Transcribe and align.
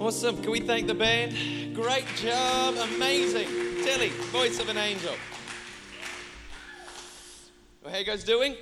Awesome. 0.00 0.40
Can 0.40 0.52
we 0.52 0.60
thank 0.60 0.86
the 0.86 0.94
band? 0.94 1.34
Great 1.74 2.06
job. 2.14 2.76
Amazing. 2.94 3.48
Telly, 3.84 4.10
voice 4.30 4.60
of 4.60 4.68
an 4.68 4.76
angel. 4.76 5.12
Well, 7.82 7.92
how 7.92 7.98
you 7.98 8.04
guys 8.04 8.22
doing? 8.22 8.54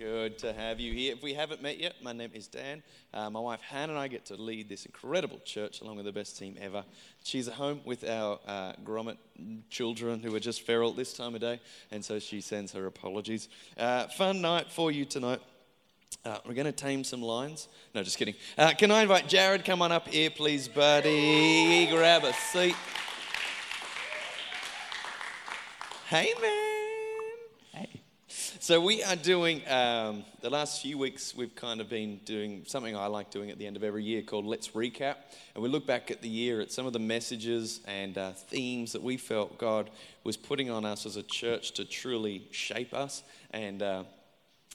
Good 0.00 0.36
to 0.38 0.52
have 0.52 0.80
you 0.80 0.92
here. 0.92 1.14
If 1.14 1.22
we 1.22 1.32
haven't 1.32 1.62
met 1.62 1.78
yet, 1.78 1.94
my 2.02 2.12
name 2.12 2.32
is 2.34 2.48
Dan. 2.48 2.82
Uh, 3.14 3.30
my 3.30 3.38
wife 3.38 3.60
Hannah 3.60 3.92
and 3.92 4.00
I 4.00 4.08
get 4.08 4.26
to 4.26 4.34
lead 4.34 4.68
this 4.68 4.84
incredible 4.84 5.38
church 5.44 5.80
along 5.80 5.94
with 5.96 6.06
the 6.06 6.12
best 6.12 6.36
team 6.36 6.56
ever. 6.60 6.84
She's 7.22 7.46
at 7.46 7.54
home 7.54 7.82
with 7.84 8.02
our 8.02 8.40
uh, 8.48 8.72
Grommet 8.84 9.16
children 9.70 10.20
who 10.20 10.34
are 10.34 10.40
just 10.40 10.62
feral 10.62 10.92
this 10.92 11.12
time 11.12 11.36
of 11.36 11.40
day, 11.40 11.60
and 11.92 12.04
so 12.04 12.18
she 12.18 12.40
sends 12.40 12.72
her 12.72 12.86
apologies. 12.86 13.48
Uh, 13.78 14.08
fun 14.08 14.40
night 14.40 14.72
for 14.72 14.90
you 14.90 15.04
tonight. 15.04 15.40
Uh, 16.26 16.38
we're 16.44 16.54
going 16.54 16.66
to 16.66 16.72
tame 16.72 17.04
some 17.04 17.22
lions. 17.22 17.68
No, 17.94 18.02
just 18.02 18.18
kidding. 18.18 18.34
Uh, 18.58 18.72
can 18.72 18.90
I 18.90 19.02
invite 19.02 19.28
Jarrod? 19.28 19.64
Come 19.64 19.80
on 19.80 19.92
up 19.92 20.08
here, 20.08 20.28
please, 20.28 20.66
buddy. 20.66 21.86
Grab 21.86 22.24
a 22.24 22.32
seat. 22.32 22.74
Hey, 26.08 26.34
man. 26.42 27.80
Hey. 27.80 28.00
So, 28.26 28.80
we 28.80 29.04
are 29.04 29.14
doing, 29.14 29.62
um, 29.68 30.24
the 30.40 30.50
last 30.50 30.82
few 30.82 30.98
weeks, 30.98 31.32
we've 31.32 31.54
kind 31.54 31.80
of 31.80 31.88
been 31.88 32.16
doing 32.24 32.64
something 32.66 32.96
I 32.96 33.06
like 33.06 33.30
doing 33.30 33.52
at 33.52 33.58
the 33.60 33.66
end 33.68 33.76
of 33.76 33.84
every 33.84 34.02
year 34.02 34.22
called 34.22 34.46
Let's 34.46 34.70
Recap. 34.70 35.14
And 35.54 35.62
we 35.62 35.68
look 35.68 35.86
back 35.86 36.10
at 36.10 36.22
the 36.22 36.28
year 36.28 36.60
at 36.60 36.72
some 36.72 36.86
of 36.86 36.92
the 36.92 36.98
messages 36.98 37.82
and 37.86 38.18
uh, 38.18 38.32
themes 38.32 38.90
that 38.94 39.02
we 39.02 39.16
felt 39.16 39.58
God 39.58 39.90
was 40.24 40.36
putting 40.36 40.70
on 40.70 40.84
us 40.84 41.06
as 41.06 41.14
a 41.14 41.22
church 41.22 41.70
to 41.74 41.84
truly 41.84 42.48
shape 42.50 42.94
us 42.94 43.22
and 43.52 43.80
uh, 43.80 44.02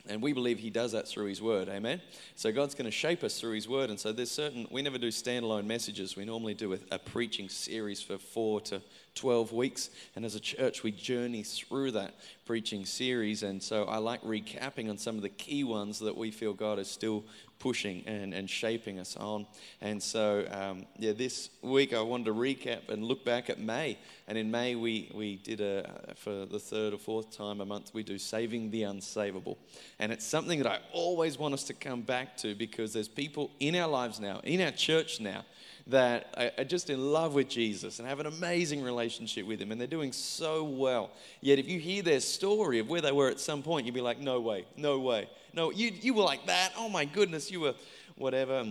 and 0.08 0.22
we 0.22 0.34
believe 0.34 0.60
he 0.60 0.70
does 0.70 0.94
that 0.94 1.08
through 1.08 1.28
his 1.28 1.42
word, 1.42 1.70
amen? 1.70 2.02
So 2.36 2.52
God's 2.52 2.74
going 2.74 2.86
to 2.86 2.92
shape 2.92 3.24
us 3.24 3.40
through 3.40 3.54
his 3.54 3.68
word. 3.68 3.90
And 3.90 4.00
so 4.00 4.12
there's 4.12 4.32
certain, 4.32 4.68
we 4.72 4.82
never 4.82 4.98
do 4.98 5.10
standalone 5.10 5.66
messages. 5.66 6.16
We 6.16 6.26
normally 6.26 6.54
do 6.54 6.78
a, 6.92 7.00
preaching 7.00 7.50
series 7.50 8.02
for 8.02 8.18
four 8.18 8.62
to 8.62 8.82
12 9.16 9.52
weeks. 9.52 9.90
And 10.16 10.26
as 10.26 10.36
a 10.36 10.40
church, 10.40 10.84
we 10.84 10.92
journey 10.92 11.44
through 11.44 11.92
that 11.92 12.16
preaching 12.46 12.86
series. 12.86 13.44
And 13.44 13.62
so 13.62 13.86
I 13.86 13.98
like 13.98 14.22
recapping 14.24 14.90
on 14.90 14.98
some 14.98 15.16
of 15.16 15.22
the 15.22 15.30
key 15.30 15.64
ones 15.64 16.00
that 16.00 16.18
we 16.18 16.32
feel 16.32 16.54
God 16.54 16.80
is 16.80 16.90
still 16.90 17.24
pushing 17.62 18.04
and, 18.08 18.34
and 18.34 18.50
shaping 18.50 19.00
us 19.00 19.16
on. 19.16 19.46
And 19.82 20.02
so, 20.02 20.46
um, 20.52 20.88
yeah, 20.98 21.12
this 21.12 21.52
week 21.62 21.94
I 21.94 22.02
wanted 22.02 22.26
to 22.26 22.34
recap 22.34 22.90
and 22.90 23.04
look 23.04 23.24
back 23.24 23.52
at 23.52 23.60
May. 23.60 24.00
And 24.28 24.36
in 24.38 24.50
May, 24.50 24.76
we, 24.76 25.12
we 25.14 25.38
did 25.38 25.62
a, 25.62 26.16
for 26.16 26.48
the 26.48 26.60
third 26.60 26.94
or 26.94 26.98
fourth 26.98 27.32
time 27.38 27.62
a 27.62 27.66
month, 27.66 27.92
we 27.94 28.02
do 28.02 28.18
Saving 28.18 28.72
the 28.72 28.82
Unsavable. 28.82 29.58
And 30.00 30.12
it's 30.12 30.26
something 30.26 30.58
that 30.58 30.68
I 30.68 30.80
always 30.92 31.38
want 31.38 31.54
us 31.54 31.64
to 31.66 31.74
come 31.74 32.02
back 32.02 32.36
to 32.38 32.56
because 32.56 32.94
there's 32.94 33.08
people 33.08 33.52
in 33.60 33.76
our 33.76 33.88
lives 33.88 34.20
now, 34.20 34.42
in 34.44 34.60
our 34.62 34.72
church 34.72 35.20
now, 35.20 35.46
that 35.88 36.54
are 36.58 36.64
just 36.64 36.90
in 36.90 37.12
love 37.12 37.34
with 37.34 37.50
Jesus 37.50 38.00
and 38.00 38.08
have 38.08 38.20
an 38.20 38.26
amazing 38.26 38.84
relationship 38.84 39.46
with 39.46 39.60
Him, 39.60 39.72
and 39.72 39.80
they're 39.80 39.88
doing 39.88 40.12
so 40.12 40.64
well. 40.64 41.12
Yet, 41.42 41.60
if 41.60 41.68
you 41.68 41.80
hear 41.80 42.04
their 42.04 42.20
story 42.20 42.80
of 42.80 42.90
where 42.90 43.02
they 43.02 43.12
were 43.12 43.30
at 43.30 43.40
some 43.40 43.64
point, 43.64 43.86
you'd 43.86 43.96
be 43.96 44.02
like, 44.02 44.20
no 44.20 44.40
way, 44.40 44.66
no 44.78 45.00
way. 45.00 45.28
No, 45.54 45.72
you, 45.72 45.92
you 46.02 46.14
were 46.14 46.24
like 46.24 46.46
that. 46.48 46.72
Oh 46.78 46.90
my 46.90 47.06
goodness, 47.06 47.52
you 47.52 47.60
were 47.60 47.74
whatever, 48.16 48.66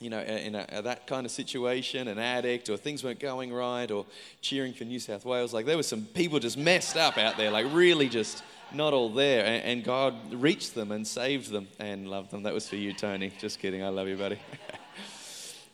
you 0.00 0.10
know, 0.10 0.20
in 0.20 0.54
a, 0.54 0.66
a, 0.70 0.82
that 0.82 1.06
kind 1.06 1.26
of 1.26 1.32
situation, 1.32 2.08
an 2.08 2.18
addict, 2.18 2.68
or 2.70 2.76
things 2.76 3.04
weren't 3.04 3.20
going 3.20 3.52
right, 3.52 3.90
or 3.90 4.06
cheering 4.40 4.72
for 4.72 4.84
New 4.84 4.98
South 4.98 5.24
Wales. 5.24 5.52
Like 5.54 5.66
there 5.66 5.76
were 5.76 5.82
some 5.82 6.02
people 6.02 6.38
just 6.40 6.56
messed 6.56 6.96
up 6.96 7.18
out 7.18 7.36
there, 7.36 7.50
like 7.50 7.66
really 7.72 8.08
just 8.08 8.42
not 8.72 8.92
all 8.92 9.10
there. 9.10 9.44
And, 9.44 9.64
and 9.64 9.84
God 9.84 10.14
reached 10.32 10.74
them 10.74 10.92
and 10.92 11.06
saved 11.06 11.50
them 11.50 11.68
and 11.78 12.08
loved 12.08 12.30
them. 12.30 12.42
That 12.42 12.54
was 12.54 12.68
for 12.68 12.76
you, 12.76 12.92
Tony. 12.92 13.32
Just 13.38 13.58
kidding. 13.60 13.82
I 13.82 13.88
love 13.88 14.08
you, 14.08 14.16
buddy. 14.16 14.38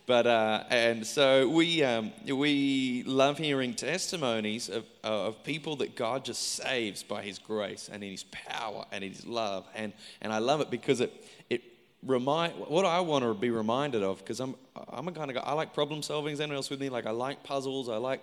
But 0.07 0.27
uh, 0.27 0.65
and 0.69 1.07
so 1.07 1.49
we 1.49 1.83
um, 1.83 2.13
we 2.27 3.05
love 3.07 3.39
hearing 3.39 3.73
testimonies 3.73 4.69
of, 4.69 4.85
of 5.03 5.43
people 5.45 5.77
that 5.77 5.97
God 5.97 6.27
just 6.27 6.57
saves 6.57 7.03
by 7.03 7.23
His 7.23 7.39
grace 7.39 7.89
and 7.91 8.05
in 8.05 8.11
His 8.11 8.25
power 8.25 8.85
and 8.93 9.03
in 9.03 9.13
His 9.13 9.27
love, 9.27 9.67
and 9.75 9.95
and 10.21 10.31
I 10.31 10.39
love 10.39 10.61
it 10.61 10.71
because 10.71 11.01
it 11.01 11.25
it 11.49 11.63
remind 12.03 12.53
what 12.55 12.85
I 12.85 13.01
want 13.01 13.25
to 13.25 13.33
be 13.33 13.49
reminded 13.49 14.03
of 14.03 14.19
because 14.19 14.41
I'm 14.41 14.57
I'm 14.91 15.09
a 15.09 15.13
kind 15.13 15.31
of 15.31 15.37
guy 15.37 15.43
I 15.43 15.55
like 15.55 15.73
problem 15.73 16.03
solving. 16.03 16.35
Is 16.35 16.41
anyone 16.41 16.57
else 16.57 16.69
with 16.69 16.81
me? 16.81 16.91
Like 16.91 17.07
I 17.07 17.11
like 17.11 17.43
puzzles. 17.43 17.89
I 17.89 17.97
like 17.97 18.23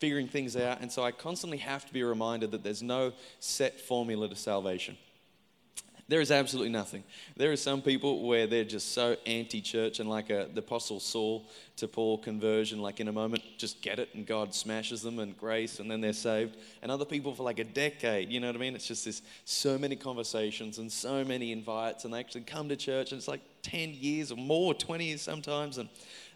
figuring 0.00 0.26
things 0.26 0.56
out, 0.56 0.80
and 0.80 0.90
so 0.90 1.04
I 1.04 1.12
constantly 1.12 1.58
have 1.58 1.86
to 1.86 1.92
be 1.92 2.02
reminded 2.02 2.50
that 2.50 2.64
there's 2.64 2.82
no 2.82 3.12
set 3.38 3.80
formula 3.80 4.28
to 4.28 4.34
salvation. 4.34 4.96
There 6.10 6.20
is 6.20 6.32
absolutely 6.32 6.72
nothing. 6.72 7.04
There 7.36 7.52
are 7.52 7.56
some 7.56 7.80
people 7.80 8.26
where 8.26 8.48
they're 8.48 8.64
just 8.64 8.94
so 8.94 9.16
anti 9.26 9.60
church 9.60 10.00
and 10.00 10.10
like 10.10 10.28
a, 10.28 10.48
the 10.52 10.58
Apostle 10.58 10.98
Saul 10.98 11.46
to 11.76 11.86
Paul 11.86 12.18
conversion, 12.18 12.82
like 12.82 12.98
in 12.98 13.06
a 13.06 13.12
moment, 13.12 13.44
just 13.58 13.80
get 13.80 14.00
it 14.00 14.08
and 14.14 14.26
God 14.26 14.52
smashes 14.52 15.02
them 15.02 15.20
and 15.20 15.38
grace 15.38 15.78
and 15.78 15.88
then 15.88 16.00
they're 16.00 16.12
saved. 16.12 16.56
And 16.82 16.90
other 16.90 17.04
people 17.04 17.32
for 17.32 17.44
like 17.44 17.60
a 17.60 17.64
decade, 17.64 18.28
you 18.28 18.40
know 18.40 18.48
what 18.48 18.56
I 18.56 18.58
mean? 18.58 18.74
It's 18.74 18.88
just 18.88 19.04
this 19.04 19.22
so 19.44 19.78
many 19.78 19.94
conversations 19.94 20.78
and 20.78 20.90
so 20.90 21.24
many 21.24 21.52
invites 21.52 22.04
and 22.04 22.12
they 22.12 22.18
actually 22.18 22.40
come 22.40 22.68
to 22.70 22.76
church 22.76 23.12
and 23.12 23.18
it's 23.20 23.28
like 23.28 23.42
10 23.62 23.94
years 23.94 24.32
or 24.32 24.36
more, 24.36 24.74
20 24.74 25.04
years 25.04 25.22
sometimes. 25.22 25.78
And, 25.78 25.88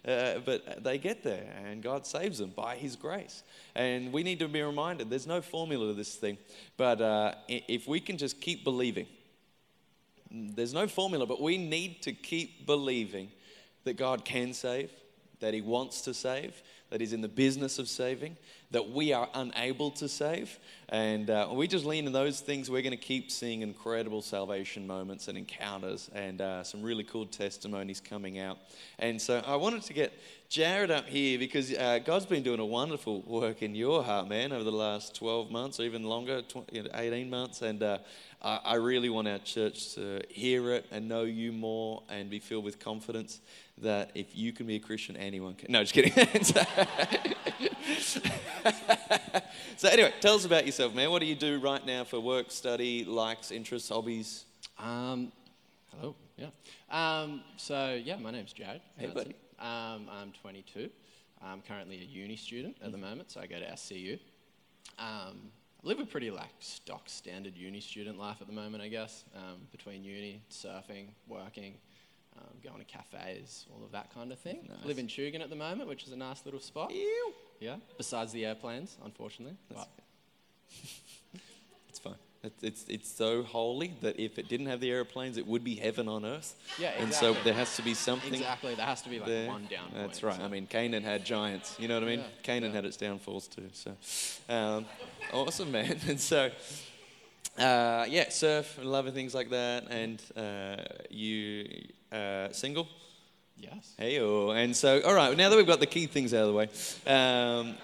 uh, 0.07 0.39
but 0.45 0.85
they 0.85 0.97
get 0.97 1.21
there 1.21 1.53
and 1.65 1.83
God 1.83 2.07
saves 2.07 2.37
them 2.37 2.51
by 2.55 2.77
His 2.77 2.95
grace. 2.95 3.43
And 3.75 4.13
we 4.13 4.23
need 4.23 4.39
to 4.39 4.47
be 4.47 4.61
reminded 4.61 5.09
there's 5.09 5.27
no 5.27 5.41
formula 5.41 5.87
to 5.87 5.93
this 5.93 6.15
thing. 6.15 6.37
But 6.77 7.01
uh, 7.01 7.33
if 7.49 7.89
we 7.89 7.99
can 7.99 8.17
just 8.17 8.39
keep 8.39 8.63
believing, 8.63 9.07
there's 10.35 10.73
no 10.73 10.87
formula, 10.87 11.25
but 11.25 11.41
we 11.41 11.57
need 11.57 12.01
to 12.03 12.11
keep 12.11 12.65
believing 12.65 13.31
that 13.85 13.93
God 13.93 14.25
can 14.25 14.53
save, 14.53 14.91
that 15.39 15.53
He 15.53 15.61
wants 15.61 16.01
to 16.01 16.13
save, 16.13 16.61
that 16.89 16.99
He's 16.99 17.13
in 17.13 17.21
the 17.21 17.27
business 17.27 17.79
of 17.79 17.87
saving, 17.87 18.35
that 18.71 18.89
we 18.89 19.13
are 19.13 19.29
unable 19.33 19.91
to 19.91 20.09
save. 20.09 20.59
And 20.89 21.29
uh, 21.31 21.49
we 21.51 21.67
just 21.67 21.83
lean 21.83 22.05
in 22.05 22.13
those 22.13 22.39
things. 22.39 22.69
We're 22.69 22.83
going 22.83 22.91
to 22.91 22.97
keep 22.97 23.31
seeing 23.31 23.61
incredible 23.61 24.21
salvation 24.21 24.85
moments 24.85 25.27
and 25.27 25.37
encounters 25.37 26.11
and 26.13 26.41
uh, 26.41 26.63
some 26.63 26.83
really 26.83 27.03
cool 27.03 27.25
testimonies 27.25 27.99
coming 27.99 28.37
out. 28.37 28.59
And 28.99 29.19
so 29.19 29.43
I 29.47 29.55
wanted 29.55 29.81
to 29.83 29.93
get 29.93 30.13
Jarrod 30.49 30.91
up 30.91 31.07
here 31.07 31.39
because 31.39 31.73
uh, 31.73 31.99
God's 32.05 32.27
been 32.27 32.43
doing 32.43 32.59
a 32.59 32.65
wonderful 32.65 33.21
work 33.21 33.63
in 33.63 33.73
your 33.73 34.03
heart, 34.03 34.27
man, 34.27 34.51
over 34.51 34.63
the 34.63 34.71
last 34.71 35.15
12 35.15 35.49
months 35.49 35.79
or 35.79 35.83
even 35.83 36.03
longer, 36.03 36.43
20, 36.43 36.89
18 36.93 37.29
months. 37.29 37.63
And 37.63 37.81
uh, 37.81 37.97
I 38.41 38.75
really 38.75 39.09
want 39.09 39.27
our 39.27 39.39
church 39.39 39.95
to 39.95 40.21
hear 40.29 40.71
it 40.73 40.85
and 40.91 41.07
know 41.07 41.23
you 41.23 41.51
more 41.51 42.03
and 42.09 42.29
be 42.29 42.37
filled 42.37 42.63
with 42.63 42.77
confidence 42.79 43.39
that 43.81 44.11
if 44.15 44.35
you 44.35 44.53
can 44.53 44.67
be 44.67 44.75
a 44.75 44.79
Christian, 44.79 45.17
anyone 45.17 45.55
can. 45.55 45.71
No, 45.71 45.83
just 45.83 45.93
kidding. 45.93 46.13
so, 49.77 49.89
anyway, 49.89 50.13
tell 50.21 50.35
us 50.35 50.45
about 50.45 50.65
yourself, 50.65 50.93
man. 50.95 51.11
What 51.11 51.19
do 51.19 51.25
you 51.25 51.35
do 51.35 51.59
right 51.59 51.85
now 51.85 52.03
for 52.03 52.19
work, 52.19 52.51
study, 52.51 53.03
likes, 53.03 53.51
interests, 53.51 53.89
hobbies? 53.89 54.45
Um, 54.79 55.31
hello, 55.91 56.15
yeah. 56.37 56.47
Um, 56.89 57.41
so, 57.57 57.99
yeah, 58.01 58.15
my 58.17 58.31
name's 58.31 58.53
Jarrod. 58.53 58.79
Hey, 58.97 59.07
buddy. 59.07 59.35
Um, 59.59 60.09
I'm 60.11 60.31
22. 60.41 60.89
I'm 61.41 61.61
currently 61.61 61.97
a 61.97 62.05
uni 62.05 62.35
student 62.35 62.77
at 62.83 62.91
the 62.91 62.97
moment, 62.97 63.31
so 63.31 63.41
I 63.41 63.45
go 63.45 63.59
to 63.59 63.65
SCU. 63.65 64.19
Um, 64.97 65.51
live 65.83 65.99
a 65.99 66.05
pretty 66.05 66.31
like 66.31 66.49
stock 66.59 67.03
standard 67.07 67.55
uni 67.55 67.79
student 67.79 68.17
life 68.17 68.37
at 68.41 68.47
the 68.47 68.53
moment, 68.53 68.83
I 68.83 68.87
guess, 68.87 69.25
um, 69.35 69.59
between 69.71 70.03
uni, 70.03 70.41
surfing, 70.49 71.09
working, 71.27 71.75
um, 72.37 72.43
going 72.63 72.79
to 72.79 72.85
cafes, 72.85 73.65
all 73.73 73.83
of 73.83 73.91
that 73.91 74.13
kind 74.13 74.31
of 74.31 74.39
thing. 74.39 74.67
Nice. 74.67 74.85
Live 74.85 74.99
in 74.99 75.07
Tugun 75.07 75.41
at 75.41 75.49
the 75.49 75.55
moment, 75.55 75.89
which 75.89 76.03
is 76.03 76.11
a 76.11 76.17
nice 76.17 76.45
little 76.45 76.59
spot. 76.59 76.93
Ew. 76.93 77.33
Yeah, 77.59 77.75
besides 77.97 78.31
the 78.31 78.45
airplanes, 78.45 78.97
unfortunately. 79.03 79.57
But 79.69 79.87
it's 81.89 81.99
fine. 81.99 82.15
It's, 82.43 82.63
it's, 82.63 82.85
it's 82.89 83.11
so 83.11 83.43
holy 83.43 83.93
that 84.01 84.19
if 84.19 84.37
it 84.37 84.47
didn't 84.47 84.67
have 84.67 84.79
the 84.79 84.91
airplanes, 84.91 85.37
it 85.37 85.47
would 85.47 85.63
be 85.63 85.75
heaven 85.75 86.07
on 86.07 86.25
earth. 86.25 86.53
Yeah, 86.77 86.89
exactly. 86.89 87.03
And 87.03 87.13
so 87.13 87.43
there 87.43 87.53
has 87.53 87.75
to 87.77 87.81
be 87.81 87.93
something. 87.93 88.33
Exactly, 88.33 88.75
there 88.75 88.85
has 88.85 89.01
to 89.03 89.09
be 89.09 89.19
like 89.19 89.27
there. 89.27 89.47
one 89.47 89.67
down. 89.69 89.89
That's 89.93 90.21
right. 90.21 90.35
So. 90.35 90.43
I 90.43 90.47
mean, 90.47 90.67
Canaan 90.67 91.03
had 91.03 91.25
giants. 91.25 91.75
You 91.79 91.87
know 91.87 91.95
what 91.95 92.03
I 92.03 92.07
mean? 92.07 92.19
Yeah. 92.19 92.25
Canaan 92.43 92.71
yeah. 92.71 92.75
had 92.75 92.85
its 92.85 92.97
downfalls 92.97 93.47
too. 93.47 93.69
So, 93.73 93.95
um, 94.49 94.85
awesome, 95.33 95.71
man. 95.71 95.99
And 96.07 96.19
so, 96.19 96.51
uh, 97.57 98.05
yeah, 98.07 98.29
surf 98.29 98.77
and 98.77 98.91
loving 98.91 99.13
things 99.13 99.33
like 99.33 99.49
that. 99.49 99.87
And 99.89 100.21
uh, 100.35 100.83
you 101.09 101.87
uh, 102.15 102.51
single? 102.53 102.87
Yes. 103.57 103.93
Hey, 103.97 104.17
and 104.17 104.75
so, 104.75 105.01
all 105.01 105.13
right. 105.13 105.35
Now 105.35 105.49
that 105.49 105.55
we've 105.55 105.67
got 105.67 105.79
the 105.79 105.85
key 105.85 106.07
things 106.07 106.33
out 106.33 106.41
of 106.41 106.47
the 106.47 106.53
way. 106.53 106.69
Um, 107.07 107.75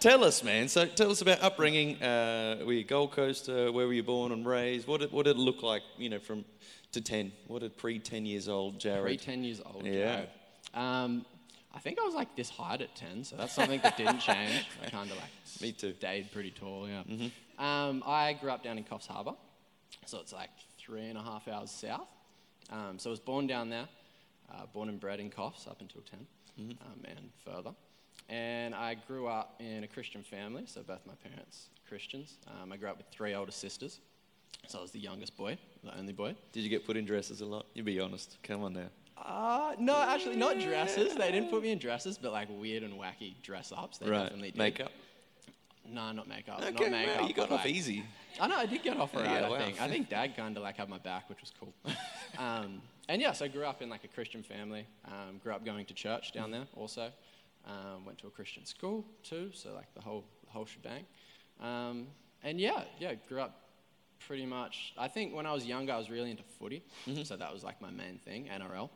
Tell 0.00 0.22
us, 0.22 0.44
man. 0.44 0.68
So 0.68 0.86
tell 0.86 1.10
us 1.10 1.22
about 1.22 1.42
upbringing. 1.42 2.00
Uh, 2.00 2.62
were 2.64 2.72
you 2.72 2.84
Gold 2.84 3.10
Coast? 3.10 3.48
Uh, 3.48 3.72
where 3.72 3.84
were 3.84 3.92
you 3.92 4.04
born 4.04 4.30
and 4.30 4.46
raised? 4.46 4.86
What 4.86 5.00
did, 5.00 5.10
what 5.10 5.24
did 5.24 5.34
it 5.34 5.40
look 5.40 5.64
like, 5.64 5.82
you 5.96 6.08
know, 6.08 6.20
from 6.20 6.44
to 6.92 7.00
10? 7.00 7.32
What 7.48 7.62
did 7.62 7.76
pre 7.76 7.98
10 7.98 8.24
years 8.24 8.48
old 8.48 8.78
Jarrod? 8.78 9.02
Pre 9.02 9.16
10 9.16 9.42
years 9.42 9.60
old 9.60 9.84
Yeah. 9.84 10.26
Um, 10.72 11.26
I 11.74 11.80
think 11.80 11.98
I 12.00 12.04
was 12.04 12.14
like 12.14 12.36
this 12.36 12.48
height 12.48 12.80
at 12.80 12.94
10, 12.94 13.24
so 13.24 13.36
that's 13.36 13.52
something 13.52 13.80
that 13.82 13.96
didn't 13.96 14.20
change. 14.20 14.68
I 14.86 14.88
kind 14.88 15.10
of 15.10 15.16
like 15.16 15.30
Me 15.60 15.72
too. 15.72 15.94
stayed 15.98 16.30
pretty 16.30 16.52
tall, 16.52 16.88
yeah. 16.88 17.02
Mm-hmm. 17.02 17.64
Um, 17.64 18.04
I 18.06 18.34
grew 18.34 18.50
up 18.50 18.62
down 18.62 18.78
in 18.78 18.84
Coffs 18.84 19.08
Harbour, 19.08 19.32
so 20.06 20.18
it's 20.20 20.32
like 20.32 20.50
three 20.78 21.06
and 21.06 21.18
a 21.18 21.22
half 21.22 21.48
hours 21.48 21.72
south. 21.72 22.06
Um, 22.70 22.98
so 22.98 23.10
I 23.10 23.12
was 23.12 23.20
born 23.20 23.46
down 23.46 23.70
there. 23.70 23.88
uh, 24.52 24.66
born 24.72 24.88
and 24.88 24.98
bred 25.00 25.20
in 25.20 25.30
Coffs 25.30 25.66
up 25.66 25.80
until 25.80 26.00
10 26.02 26.26
um, 26.58 26.76
and 27.04 27.30
further. 27.44 27.70
And 28.28 28.74
I 28.74 28.94
grew 29.06 29.26
up 29.26 29.54
in 29.60 29.84
a 29.84 29.86
Christian 29.86 30.22
family, 30.22 30.64
so 30.66 30.82
both 30.82 31.00
my 31.06 31.14
parents 31.14 31.68
Christians. 31.88 32.36
Um, 32.46 32.72
I 32.72 32.76
grew 32.76 32.88
up 32.88 32.98
with 32.98 33.06
three 33.10 33.34
older 33.34 33.52
sisters, 33.52 34.00
so 34.66 34.78
I 34.78 34.82
was 34.82 34.90
the 34.90 34.98
youngest 34.98 35.36
boy, 35.36 35.56
the 35.82 35.96
only 35.96 36.12
boy. 36.12 36.34
Did 36.52 36.60
you 36.60 36.68
get 36.68 36.84
put 36.84 36.96
in 36.96 37.06
dresses 37.06 37.40
a 37.40 37.46
lot? 37.46 37.66
You 37.74 37.82
be 37.82 38.00
honest. 38.00 38.36
Come 38.42 38.62
on 38.64 38.74
now. 38.74 38.88
Uh, 39.16 39.74
no, 39.78 39.96
actually, 39.96 40.36
not 40.36 40.60
dresses. 40.60 41.14
They 41.14 41.32
didn't 41.32 41.50
put 41.50 41.62
me 41.62 41.70
in 41.70 41.78
dresses, 41.78 42.18
but 42.18 42.32
like 42.32 42.48
weird 42.50 42.82
and 42.82 42.94
wacky 42.94 43.40
dress 43.42 43.72
ups. 43.74 43.98
They 43.98 44.08
right. 44.10 44.24
definitely 44.24 44.50
did. 44.50 44.58
Makeup. 44.58 44.92
No, 45.90 46.12
not 46.12 46.28
makeup. 46.28 46.60
Okay, 46.62 46.70
not 46.70 46.90
makeup. 46.90 47.20
wow, 47.20 47.26
you 47.26 47.34
got 47.34 47.50
off 47.50 47.64
like- 47.64 47.74
easy. 47.74 48.04
I 48.40 48.46
know, 48.46 48.56
I 48.56 48.66
did 48.66 48.82
get 48.82 48.96
off 48.96 49.14
alright, 49.14 49.30
Yeah, 49.30 49.46
I 49.46 49.50
wow. 49.50 49.58
think. 49.58 49.80
I 49.80 49.88
think 49.88 50.08
dad 50.08 50.36
kind 50.36 50.56
of 50.56 50.62
like 50.62 50.76
had 50.76 50.88
my 50.88 50.98
back, 50.98 51.28
which 51.28 51.40
was 51.40 51.52
cool. 51.58 51.72
um, 52.38 52.80
and 53.08 53.20
yes, 53.20 53.42
I 53.42 53.48
grew 53.48 53.64
up 53.64 53.82
in 53.82 53.88
like 53.88 54.04
a 54.04 54.08
Christian 54.08 54.42
family. 54.42 54.86
Um, 55.06 55.38
grew 55.42 55.52
up 55.52 55.64
going 55.64 55.86
to 55.86 55.94
church 55.94 56.32
down 56.32 56.50
there 56.50 56.66
also. 56.76 57.10
Um, 57.66 58.04
went 58.04 58.18
to 58.18 58.28
a 58.28 58.30
Christian 58.30 58.64
school 58.64 59.04
too, 59.22 59.50
so 59.52 59.72
like 59.74 59.92
the 59.94 60.00
whole, 60.00 60.24
the 60.44 60.52
whole 60.52 60.66
shebang. 60.66 61.04
Um, 61.60 62.06
and 62.44 62.60
yeah, 62.60 62.84
yeah, 63.00 63.14
grew 63.28 63.40
up 63.40 63.62
pretty 64.26 64.46
much. 64.46 64.92
I 64.96 65.08
think 65.08 65.34
when 65.34 65.46
I 65.46 65.52
was 65.52 65.66
younger, 65.66 65.92
I 65.92 65.98
was 65.98 66.08
really 66.10 66.30
into 66.30 66.44
footy. 66.44 66.84
Mm-hmm. 67.08 67.22
So 67.24 67.36
that 67.36 67.52
was 67.52 67.64
like 67.64 67.80
my 67.80 67.90
main 67.90 68.18
thing, 68.24 68.48
NRL. 68.54 68.90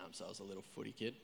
Um, 0.00 0.12
so 0.12 0.24
I 0.24 0.28
was 0.28 0.40
a 0.40 0.44
little 0.44 0.64
footy 0.74 0.92
kid. 0.92 1.14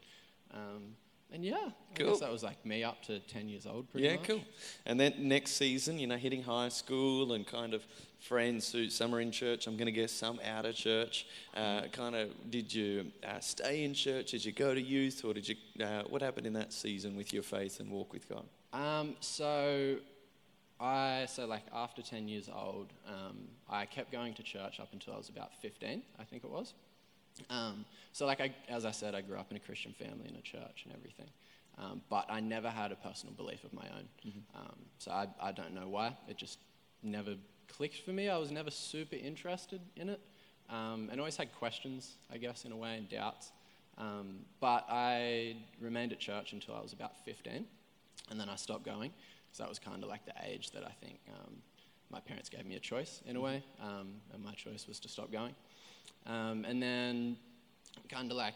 And 1.33 1.45
yeah, 1.45 1.57
I 1.69 1.95
Cool. 1.95 2.11
guess 2.11 2.21
that 2.21 2.33
was 2.33 2.43
like 2.43 2.65
me 2.67 2.83
up 2.83 3.03
to 3.05 3.21
10 3.21 3.49
years 3.49 3.67
old 3.67 3.89
pretty 3.91 4.07
much. 4.07 4.13
Yeah, 4.13 4.19
much. 4.19 4.29
cool. 4.29 4.41
And 4.87 4.99
then 4.99 5.15
next 5.19 5.53
season, 5.53 5.99
you 5.99 6.07
know, 6.07 6.17
hitting 6.17 6.43
high 6.43 6.71
school 6.71 7.33
and 7.35 7.47
kind 7.47 7.73
of 7.73 7.87
friends 8.19 8.73
who 8.73 8.91
some 8.91 9.15
are 9.15 9.21
in 9.21 9.31
church. 9.31 9.67
I'm 9.67 9.77
going 9.77 9.87
to 9.87 9.93
guess 9.93 10.11
some 10.13 10.41
out 10.45 10.67
of 10.67 10.75
church. 10.75 11.27
Uh, 11.55 11.83
kind 11.93 12.17
of, 12.17 12.31
did 12.51 12.73
you 12.75 13.13
uh, 13.25 13.39
stay 13.41 13.85
in 13.85 13.95
church? 13.95 14.33
Did 14.33 14.45
you 14.45 14.53
go 14.53 14.75
to 14.75 14.81
youth, 14.81 15.25
or 15.25 15.33
did 15.35 15.49
you? 15.49 15.55
Uh, 15.81 16.03
what 16.09 16.21
happened 16.21 16.47
in 16.47 16.53
that 16.55 16.73
season 16.73 17.17
with 17.17 17.33
your 17.33 17.43
faith 17.45 17.79
and 17.81 17.91
walk 17.91 18.13
with 18.13 18.29
God? 18.29 18.45
Um, 18.73 19.15
so 19.21 19.97
I 20.81 21.27
so 21.29 21.47
like 21.47 21.63
after 21.73 22.03
ten 22.03 22.27
years 22.29 22.49
old, 22.53 22.89
um, 23.09 23.39
I 23.69 23.85
kept 23.87 24.11
going 24.11 24.35
to 24.35 24.43
church 24.43 24.81
up 24.81 24.89
until 24.93 25.15
I 25.15 25.17
was 25.17 25.29
about 25.29 25.55
fifteen, 25.61 26.03
I 26.19 26.25
think 26.25 26.45
it 26.45 26.51
was. 26.51 26.75
Um, 27.49 27.85
so 28.13 28.27
like 28.27 28.41
I, 28.41 28.55
as 28.69 28.85
I 28.85 28.91
said, 28.91 29.15
I 29.15 29.21
grew 29.21 29.37
up 29.37 29.51
in 29.51 29.57
a 29.57 29.61
Christian 29.61 29.93
family 29.93 30.29
in 30.29 30.37
a 30.37 30.43
church 30.43 30.85
and 30.85 30.95
everything, 30.95 31.29
um, 31.79 32.03
but 32.11 32.27
I 32.29 32.41
never 32.41 32.69
had 32.69 32.93
a 32.93 32.97
personal 32.97 33.35
belief 33.35 33.65
of 33.65 33.73
my 33.73 33.87
own. 33.97 34.09
Um, 34.55 34.77
so 34.99 35.11
I, 35.11 35.29
I 35.41 35.53
don't 35.53 35.75
know 35.75 35.89
why. 35.89 36.17
It 36.29 36.37
just 36.37 36.59
never 37.03 37.35
clicked 37.69 38.03
for 38.05 38.11
me. 38.11 38.29
I 38.29 38.37
was 38.37 38.51
never 38.51 38.71
super 38.71 39.17
interested 39.17 39.81
in 39.97 40.09
it, 40.09 40.21
um, 40.69 41.09
and 41.11 41.21
always 41.21 41.37
had 41.37 41.55
questions, 41.55 42.17
I 42.33 42.39
guess, 42.39 42.65
in 42.65 42.73
a 42.73 42.77
way, 42.77 42.97
and 42.97 43.09
doubts. 43.09 43.53
Um, 43.97 44.41
but 44.61 44.87
I 44.89 45.57
remained 45.81 46.13
at 46.13 46.19
church 46.19 46.53
until 46.53 46.75
I 46.75 46.81
was 46.81 46.93
about 46.93 47.13
15 47.25 47.67
and 48.31 48.41
then 48.41 48.49
I 48.49 48.57
stopped 48.57 48.85
going 48.85 49.13
because 49.47 49.59
that 49.59 49.69
was 49.69 49.79
kind 49.79 50.03
of 50.03 50.09
like 50.09 50.25
the 50.25 50.35
age 50.47 50.71
that 50.73 50.85
I 50.85 50.93
think 51.05 51.19
um, 51.29 51.57
my 52.11 52.21
parents 52.21 52.49
gave 52.49 52.65
me 52.67 52.77
a 52.77 52.81
choice 52.81 53.21
in 53.27 53.37
a 53.37 53.41
way, 53.41 53.63
um, 53.83 54.15
and 54.33 54.43
my 54.43 54.53
choice 54.55 54.87
was 54.87 54.99
to 55.01 55.09
stop 55.09 55.31
going. 55.31 55.55
Um, 56.27 56.65
and 56.65 56.83
then, 56.83 57.37
kind 58.09 58.31
of 58.31 58.37
like 58.37 58.55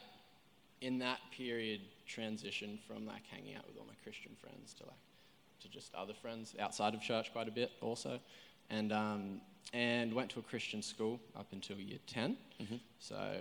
in 0.81 0.99
that 0.99 1.19
period, 1.37 1.81
transitioned 2.09 2.81
from 2.87 3.07
like 3.07 3.23
hanging 3.31 3.57
out 3.57 3.67
with 3.67 3.77
all 3.79 3.87
my 3.87 3.95
Christian 4.03 4.33
friends 4.41 4.75
to 4.75 4.85
like 4.85 4.95
to 5.63 5.69
just 5.69 5.95
other 5.95 6.13
friends 6.13 6.55
outside 6.61 6.95
of 6.95 7.01
church 7.01 7.33
quite 7.33 7.49
a 7.49 7.53
bit 7.53 7.73
also, 7.81 8.21
and 8.71 8.93
um, 8.93 9.41
and 9.73 10.13
went 10.13 10.31
to 10.31 10.41
a 10.41 10.43
Christian 10.43 10.83
school 10.83 11.19
up 11.37 11.47
until 11.53 11.79
year 11.79 11.99
10 12.07 12.37
So. 12.99 13.41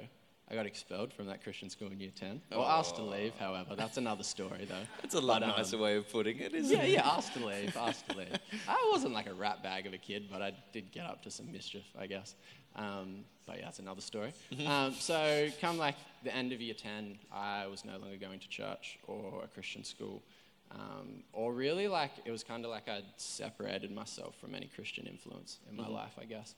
I 0.53 0.55
got 0.55 0.67
expelled 0.67 1.11
from 1.11 1.25
that 1.25 1.43
Christian 1.43 1.67
school 1.67 1.87
in 1.87 1.99
year 1.99 2.11
10. 2.15 2.39
Or 2.51 2.63
asked 2.63 2.97
to 2.97 3.01
leave, 3.01 3.33
however. 3.39 3.75
That's 3.75 3.97
another 3.97 4.21
story, 4.21 4.65
though. 4.69 4.75
That's 5.01 5.15
a 5.15 5.19
lot 5.19 5.39
But, 5.41 5.49
um, 5.49 5.55
nicer 5.57 5.79
way 5.79 5.95
of 5.97 6.07
putting 6.11 6.37
it, 6.37 6.53
isn't 6.53 6.77
yeah, 6.77 6.83
it? 6.83 6.89
yeah, 6.91 6.95
yeah, 6.97 7.09
asked 7.09 7.33
to 7.33 7.43
leave, 7.47 7.75
asked 7.75 8.07
to 8.09 8.17
leave. 8.17 8.37
I 8.67 8.89
wasn't 8.91 9.15
like 9.15 9.25
a 9.25 9.33
rat 9.33 9.63
bag 9.63 9.87
of 9.87 9.93
a 9.93 9.97
kid, 9.97 10.27
but 10.31 10.43
I 10.43 10.51
did 10.71 10.91
get 10.91 11.07
up 11.07 11.23
to 11.23 11.31
some 11.31 11.51
mischief, 11.51 11.85
I 11.99 12.05
guess. 12.05 12.35
Um, 12.75 13.25
but 13.47 13.57
yeah, 13.57 13.65
that's 13.65 13.79
another 13.79 14.01
story. 14.01 14.31
Um, 14.67 14.93
so, 14.93 15.49
come 15.59 15.79
like 15.79 15.95
the 16.23 16.35
end 16.35 16.53
of 16.53 16.61
year 16.61 16.75
10, 16.75 17.17
I 17.31 17.65
was 17.65 17.83
no 17.83 17.97
longer 17.97 18.17
going 18.17 18.39
to 18.39 18.47
church 18.47 18.99
or 19.07 19.41
a 19.43 19.47
Christian 19.47 19.83
school. 19.83 20.21
Um, 20.69 21.23
or 21.33 21.51
really, 21.51 21.87
like, 21.87 22.11
it 22.25 22.31
was 22.31 22.43
kind 22.43 22.63
of 22.63 22.69
like 22.69 22.87
I'd 22.87 23.05
separated 23.17 23.89
myself 23.91 24.35
from 24.39 24.53
any 24.53 24.67
Christian 24.75 25.07
influence 25.07 25.57
in 25.67 25.75
my 25.75 25.87
life, 25.87 26.13
I 26.21 26.25
guess. 26.25 26.53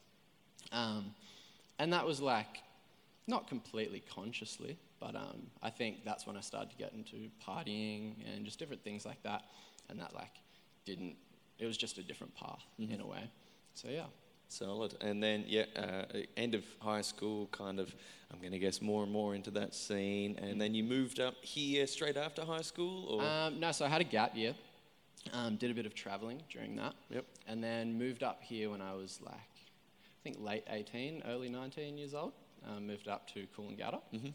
Um, 0.70 1.14
and 1.78 1.94
that 1.94 2.06
was 2.06 2.20
like, 2.20 2.60
not 3.26 3.48
completely 3.48 4.00
consciously, 4.00 4.78
but 5.00 5.14
um, 5.16 5.48
I 5.62 5.70
think 5.70 6.04
that's 6.04 6.26
when 6.26 6.36
I 6.36 6.40
started 6.40 6.70
to 6.70 6.76
get 6.76 6.92
into 6.92 7.28
partying 7.46 8.14
and 8.32 8.44
just 8.44 8.58
different 8.58 8.82
things 8.84 9.04
like 9.04 9.22
that. 9.24 9.42
And 9.88 10.00
that 10.00 10.14
like 10.14 10.32
didn't, 10.84 11.16
it 11.58 11.66
was 11.66 11.76
just 11.76 11.98
a 11.98 12.02
different 12.02 12.34
path 12.34 12.62
in 12.78 13.00
a 13.00 13.06
way. 13.06 13.30
So 13.74 13.88
yeah. 13.88 14.06
Solid. 14.48 14.94
And 15.00 15.20
then, 15.20 15.44
yeah, 15.46 15.64
uh, 15.74 16.04
end 16.36 16.54
of 16.54 16.64
high 16.78 17.00
school, 17.00 17.48
kind 17.48 17.80
of, 17.80 17.92
I'm 18.32 18.38
going 18.38 18.52
to 18.52 18.60
guess 18.60 18.80
more 18.80 19.02
and 19.02 19.10
more 19.10 19.34
into 19.34 19.50
that 19.52 19.74
scene. 19.74 20.38
And 20.40 20.60
then 20.60 20.72
you 20.72 20.84
moved 20.84 21.18
up 21.18 21.34
here 21.42 21.86
straight 21.86 22.16
after 22.16 22.44
high 22.44 22.62
school, 22.62 23.06
or 23.06 23.24
Um, 23.24 23.58
no, 23.58 23.72
so 23.72 23.84
I 23.84 23.88
had 23.88 24.00
a 24.00 24.04
gap 24.04 24.36
year, 24.36 24.54
um, 25.32 25.56
did 25.56 25.72
a 25.72 25.74
bit 25.74 25.84
of 25.84 25.94
traveling 25.94 26.42
during 26.48 26.76
that. 26.76 26.94
Yep. 27.10 27.24
And 27.48 27.62
then 27.62 27.98
moved 27.98 28.22
up 28.22 28.40
here 28.40 28.70
when 28.70 28.80
I 28.80 28.94
was 28.94 29.20
like, 29.20 29.34
I 29.34 30.22
think 30.22 30.36
late 30.40 30.64
18, 30.70 31.24
early 31.26 31.48
19 31.48 31.98
years 31.98 32.14
old. 32.14 32.32
Um, 32.64 32.86
moved 32.86 33.08
up 33.08 33.28
to 33.34 33.46
Coolangatta. 33.56 34.00
Mm-hmm. 34.12 34.28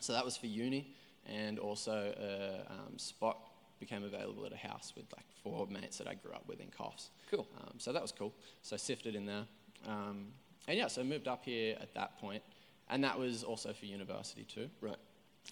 So 0.00 0.12
that 0.12 0.24
was 0.24 0.36
for 0.36 0.46
uni, 0.46 0.94
and 1.26 1.58
also 1.58 2.12
a 2.16 2.72
um, 2.72 2.98
spot 2.98 3.38
became 3.80 4.04
available 4.04 4.46
at 4.46 4.52
a 4.52 4.56
house 4.56 4.92
with 4.96 5.06
like 5.16 5.26
four 5.42 5.66
mates 5.66 5.98
that 5.98 6.06
I 6.06 6.14
grew 6.14 6.32
up 6.32 6.44
with 6.46 6.60
in 6.60 6.68
Coffs. 6.68 7.08
Cool. 7.30 7.48
Um, 7.60 7.74
so 7.78 7.92
that 7.92 8.02
was 8.02 8.12
cool. 8.12 8.32
So 8.62 8.74
I 8.74 8.76
sifted 8.76 9.14
in 9.14 9.26
there, 9.26 9.44
um, 9.86 10.28
and 10.68 10.78
yeah, 10.78 10.86
so 10.86 11.02
moved 11.02 11.26
up 11.26 11.44
here 11.44 11.76
at 11.80 11.92
that 11.94 12.18
point, 12.18 12.42
and 12.88 13.02
that 13.02 13.18
was 13.18 13.42
also 13.42 13.72
for 13.72 13.86
university 13.86 14.44
too. 14.44 14.68
right? 14.80 14.96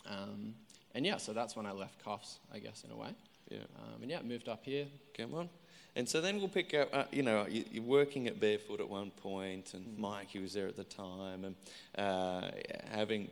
Um, 0.07 0.55
and 0.95 1.05
yeah, 1.07 1.17
so 1.17 1.33
that's 1.33 1.57
when 1.57 1.67
I 1.67 1.73
left 1.73 2.05
Coffs, 2.05 2.39
I 2.53 2.59
guess, 2.59 2.85
in 2.85 2.93
a 2.93 2.97
way. 2.97 3.11
Yeah. 3.51 3.59
Um, 3.59 4.03
and 4.03 4.11
yeah, 4.11 4.23
moved 4.23 4.49
up 4.49 4.65
here. 4.65 4.87
Come 5.17 5.35
on. 5.35 5.49
And 5.97 6.09
so 6.09 6.21
then 6.21 6.39
we'll 6.39 6.49
pick 6.49 6.73
up, 6.75 6.89
uh, 6.93 7.05
you 7.11 7.23
know, 7.23 7.47
you, 7.49 7.65
you're 7.71 7.83
working 7.83 8.27
at 8.27 8.39
Barefoot 8.39 8.81
at 8.81 8.89
one 8.89 9.11
point, 9.11 9.75
and 9.75 9.99
Mike, 9.99 10.29
he 10.29 10.39
was 10.39 10.53
there 10.53 10.69
at 10.69 10.77
the 10.77 10.85
time, 10.85 11.45
and 11.45 11.55
uh, 11.99 12.51
having, 12.91 13.29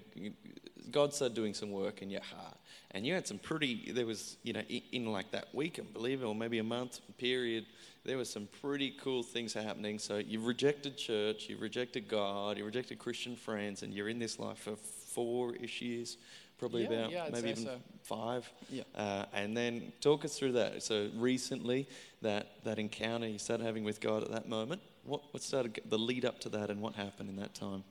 God 0.91 1.15
started 1.15 1.35
doing 1.35 1.55
some 1.55 1.71
work 1.71 2.03
in 2.03 2.11
your 2.11 2.23
heart. 2.23 2.57
And 2.93 3.07
you 3.07 3.15
had 3.15 3.27
some 3.27 3.39
pretty, 3.39 3.93
there 3.93 4.07
was, 4.07 4.39
you 4.43 4.55
know, 4.55 4.63
in, 4.93 5.07
like 5.07 5.31
that 5.33 5.55
week, 5.55 5.79
I 5.79 5.83
believe, 5.83 6.23
it, 6.23 6.25
or 6.25 6.35
maybe 6.35 6.59
a 6.59 6.65
month 6.65 7.01
period, 7.19 7.67
there 8.05 8.17
was 8.17 8.31
some 8.31 8.49
pretty 8.63 8.97
cool 9.03 9.23
things 9.23 9.53
happening. 9.53 9.99
So 9.99 10.17
you've 10.17 10.47
rejected 10.47 10.97
church, 10.97 11.49
you've 11.49 11.61
rejected 11.61 12.09
God, 12.09 12.57
you 12.57 12.65
rejected 12.65 12.99
Christian 12.99 13.37
friends, 13.37 13.83
and 13.83 13.93
you're 13.93 14.09
in 14.09 14.19
this 14.19 14.39
life 14.39 14.59
for 14.59 14.77
four-ish 14.77 15.83
years, 15.83 16.17
probably 16.59 16.83
Yeah, 16.83 16.89
about 16.93 17.11
yeah, 17.11 17.29
maybe 17.33 17.51
even 17.51 17.65
so. 17.65 17.77
five. 18.03 18.51
Yeah. 18.71 18.83
Uh, 18.95 19.25
and 19.33 19.57
then 19.57 19.93
talk 20.01 20.25
us 20.25 20.39
through 20.39 20.53
that. 20.53 20.83
So 20.83 21.11
recently, 21.17 21.89
that, 22.23 22.65
that 22.65 22.79
encounter 22.79 23.27
you 23.29 23.39
started 23.39 23.65
having 23.65 23.85
with 23.85 24.01
God 24.01 24.23
at 24.25 24.31
that 24.33 24.49
moment, 24.49 24.83
what, 25.05 25.23
what 25.33 25.43
started 25.43 25.81
the 25.89 25.99
lead 25.99 26.25
up 26.25 26.41
to 26.41 26.49
that 26.51 26.71
and 26.71 26.81
what 26.81 26.95
happened 26.95 27.31
in 27.31 27.37
that 27.37 27.55
time? 27.55 27.85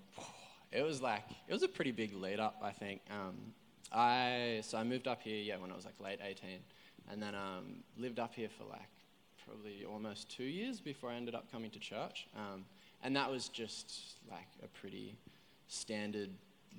It 0.71 0.81
was 0.81 1.01
like 1.01 1.23
it 1.47 1.53
was 1.53 1.63
a 1.63 1.67
pretty 1.67 1.91
big 1.91 2.13
lead 2.13 2.39
up, 2.39 2.57
I 2.61 2.71
think. 2.71 3.01
Um, 3.09 3.35
I 3.91 4.59
so 4.63 4.77
I 4.77 4.83
moved 4.83 5.07
up 5.07 5.21
here, 5.21 5.41
yeah, 5.41 5.57
when 5.57 5.71
I 5.71 5.75
was 5.75 5.85
like 5.85 5.99
late 6.01 6.19
18, 6.21 6.59
and 7.09 7.23
then 7.23 7.35
um, 7.35 7.83
lived 7.97 8.19
up 8.19 8.33
here 8.35 8.49
for 8.49 8.65
like 8.65 8.89
probably 9.45 9.85
almost 9.85 10.29
two 10.29 10.43
years 10.43 10.81
before 10.81 11.09
I 11.09 11.15
ended 11.15 11.35
up 11.35 11.49
coming 11.49 11.71
to 11.71 11.79
church. 11.79 12.27
Um, 12.35 12.65
and 13.01 13.15
that 13.15 13.31
was 13.31 13.47
just 13.47 14.17
like 14.29 14.49
a 14.61 14.67
pretty 14.67 15.15
standard 15.69 16.29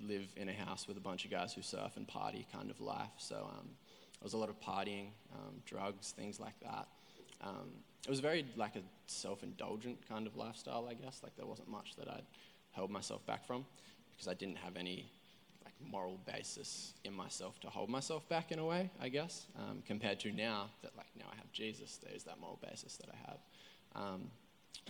live 0.07 0.26
in 0.37 0.49
a 0.49 0.52
house 0.52 0.87
with 0.87 0.97
a 0.97 1.00
bunch 1.00 1.25
of 1.25 1.31
guys 1.31 1.52
who 1.52 1.62
surf 1.62 1.97
and 1.97 2.07
party 2.07 2.47
kind 2.52 2.71
of 2.71 2.81
life. 2.81 3.11
So 3.19 3.50
um, 3.59 3.69
it 4.14 4.25
was 4.25 4.33
a 4.33 4.37
lot 4.37 4.49
of 4.49 4.61
partying, 4.61 5.09
um, 5.35 5.62
drugs, 5.64 6.12
things 6.12 6.40
like 6.40 6.59
that. 6.61 6.88
Um, 7.40 7.71
it 8.05 8.11
was 8.11 8.21
very 8.21 8.47
like 8.57 8.76
a 8.76 8.83
self-indulgent 9.07 10.09
kind 10.09 10.26
of 10.26 10.37
lifestyle, 10.37 10.88
I 10.90 10.95
guess. 10.95 11.21
Like 11.23 11.37
there 11.37 11.47
wasn't 11.47 11.69
much 11.69 11.97
that 11.97 12.09
I'd 12.09 12.26
held 12.73 12.90
myself 12.90 13.25
back 13.26 13.47
from 13.47 13.64
because 14.12 14.28
I 14.28 14.35
didn't 14.35 14.57
have 14.59 14.76
any 14.76 15.11
like 15.64 15.75
moral 15.81 16.19
basis 16.26 16.95
in 17.05 17.12
myself 17.12 17.61
to 17.61 17.69
hold 17.69 17.88
myself 17.88 18.28
back 18.28 18.50
in 18.52 18.59
a 18.59 18.64
way, 18.64 18.90
I 19.00 19.09
guess. 19.09 19.47
Um, 19.59 19.83
compared 19.87 20.21
to 20.21 20.33
now 20.33 20.71
that 20.83 20.97
like 20.97 21.07
now 21.17 21.26
I 21.33 21.37
have 21.37 21.50
Jesus, 21.52 21.99
there's 22.02 22.25
that 22.25 22.40
moral 22.40 22.59
basis 22.69 22.97
that 22.97 23.09
I 23.12 23.31
have. 23.31 23.38
Um, 23.95 24.31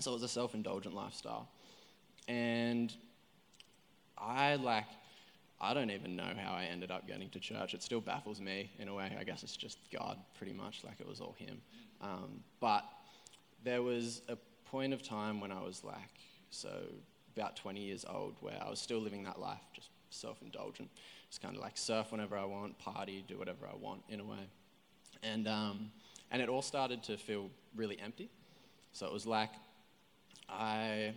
so 0.01 0.11
it 0.13 0.15
was 0.15 0.23
a 0.23 0.29
self-indulgent 0.29 0.95
lifestyle, 0.95 1.49
and 2.29 2.95
I 4.21 4.57
like. 4.57 4.87
I 5.61 5.75
don't 5.75 5.91
even 5.91 6.15
know 6.15 6.31
how 6.41 6.53
I 6.53 6.65
ended 6.65 6.91
up 6.93 7.09
getting 7.09 7.31
to 7.31 7.41
church. 7.41 7.75
It 7.75 7.83
still 7.83 8.01
baffles 8.01 8.41
me 8.41 8.71
in 8.79 8.87
a 8.87 8.95
way. 8.95 9.17
I 9.19 9.25
guess 9.25 9.43
it's 9.43 9.57
just 9.57 9.79
God, 9.93 10.17
pretty 10.37 10.53
much, 10.53 10.85
like 10.85 11.01
it 11.01 11.09
was 11.09 11.21
all 11.21 11.35
Him. 11.37 11.61
Um, 12.01 12.45
but 12.61 12.85
there 13.65 13.83
was 13.83 14.23
a 14.29 14.37
point 14.67 14.93
of 14.93 15.03
time 15.03 15.41
when 15.41 15.51
I 15.51 15.61
was 15.61 15.83
like, 15.83 15.97
so 16.51 16.71
about 17.37 17.57
20 17.57 17.81
years 17.81 18.05
old, 18.09 18.37
where 18.41 18.59
I 18.65 18.71
was 18.71 18.79
still 18.79 19.01
living 19.01 19.25
that 19.25 19.41
life, 19.41 19.61
just 19.75 19.89
self-indulgent. 20.11 20.89
Just 21.29 21.43
kind 21.43 21.57
of 21.57 21.61
like 21.61 21.77
surf 21.77 22.13
whenever 22.13 22.37
I 22.37 22.45
want, 22.45 22.79
party, 22.79 23.25
do 23.27 23.37
whatever 23.37 23.67
I 23.67 23.77
want 23.77 24.03
in 24.09 24.21
a 24.21 24.25
way. 24.25 24.49
And, 25.23 25.49
um, 25.49 25.91
and 26.31 26.41
it 26.41 26.49
all 26.49 26.63
started 26.63 27.03
to 27.05 27.17
feel 27.17 27.51
really 27.75 27.99
empty. 27.99 28.31
So 28.93 29.07
it 29.07 29.13
was 29.13 29.27
like 29.27 29.51
I, 30.49 31.13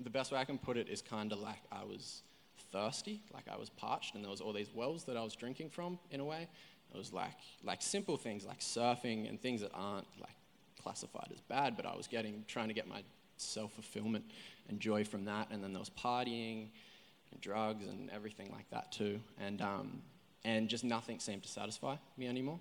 the 0.00 0.10
best 0.10 0.32
way 0.32 0.38
I 0.38 0.44
can 0.44 0.58
put 0.58 0.76
it 0.76 0.88
is 0.88 1.02
kind 1.02 1.32
of 1.32 1.38
like 1.38 1.62
I 1.70 1.84
was 1.84 2.22
thirsty, 2.72 3.22
like 3.32 3.44
I 3.52 3.56
was 3.56 3.70
parched, 3.70 4.14
and 4.14 4.24
there 4.24 4.30
was 4.30 4.40
all 4.40 4.52
these 4.52 4.72
wells 4.74 5.04
that 5.04 5.16
I 5.16 5.22
was 5.22 5.34
drinking 5.34 5.70
from 5.70 5.98
in 6.10 6.20
a 6.20 6.24
way. 6.24 6.48
It 6.94 6.98
was 6.98 7.12
like, 7.12 7.38
like 7.64 7.80
simple 7.80 8.16
things 8.16 8.44
like 8.44 8.60
surfing 8.60 9.28
and 9.28 9.40
things 9.40 9.62
that 9.62 9.70
aren't 9.74 10.06
like 10.20 10.34
classified 10.82 11.28
as 11.32 11.40
bad, 11.40 11.76
but 11.76 11.86
I 11.86 11.96
was 11.96 12.06
getting, 12.06 12.44
trying 12.48 12.68
to 12.68 12.74
get 12.74 12.86
my 12.86 13.02
self 13.36 13.72
fulfillment 13.72 14.24
and 14.68 14.78
joy 14.80 15.04
from 15.04 15.24
that. 15.24 15.48
And 15.50 15.62
then 15.62 15.72
there 15.72 15.80
was 15.80 15.90
partying 15.90 16.68
and 17.30 17.40
drugs 17.40 17.86
and 17.86 18.10
everything 18.10 18.50
like 18.52 18.68
that 18.70 18.92
too. 18.92 19.20
And, 19.40 19.62
um, 19.62 20.02
and 20.44 20.68
just 20.68 20.84
nothing 20.84 21.18
seemed 21.18 21.42
to 21.44 21.48
satisfy 21.48 21.96
me 22.16 22.26
anymore. 22.26 22.58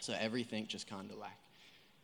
So 0.00 0.14
everything 0.18 0.66
just 0.66 0.88
kind 0.88 1.10
of 1.10 1.18
like, 1.18 1.30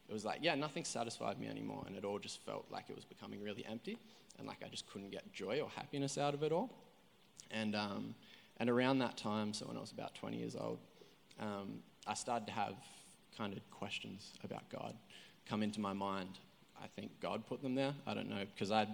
it 0.09 0.13
was 0.13 0.25
like, 0.25 0.39
yeah, 0.43 0.55
nothing 0.55 0.85
satisfied 0.85 1.39
me 1.39 1.49
anymore. 1.49 1.85
And 1.87 1.97
it 1.97 2.05
all 2.05 2.19
just 2.19 2.41
felt 2.47 2.67
like 2.71 2.85
it 2.89 2.97
was 2.97 3.05
becoming 3.05 3.43
really 3.43 3.65
empty. 3.67 3.99
And 4.39 4.47
like 4.47 4.59
I 4.65 4.69
just 4.69 4.87
couldn't 4.91 5.11
get 5.11 5.33
joy 5.33 5.61
or 5.61 5.69
happiness 5.69 6.19
out 6.19 6.35
of 6.35 6.43
it 6.43 6.53
all. 6.53 6.71
And, 7.51 7.75
um, 7.75 8.15
and 8.59 8.69
around 8.69 8.99
that 8.99 9.17
time, 9.17 9.53
so 9.53 9.67
when 9.67 9.77
I 9.77 9.81
was 9.81 9.93
about 9.93 10.15
20 10.15 10.37
years 10.37 10.57
old, 10.57 10.79
um, 11.41 11.81
I 12.07 12.15
started 12.15 12.47
to 12.47 12.53
have 12.53 12.75
kind 13.37 13.53
of 13.53 13.71
questions 13.71 14.33
about 14.45 14.69
God 14.71 14.95
come 15.49 15.63
into 15.63 15.81
my 15.81 15.93
mind. 15.93 16.39
I 16.81 16.87
think 16.95 17.11
God 17.21 17.47
put 17.47 17.63
them 17.63 17.75
there. 17.75 17.95
I 18.07 18.15
don't 18.15 18.29
know 18.29 18.45
because 18.55 18.71
I'd 18.71 18.89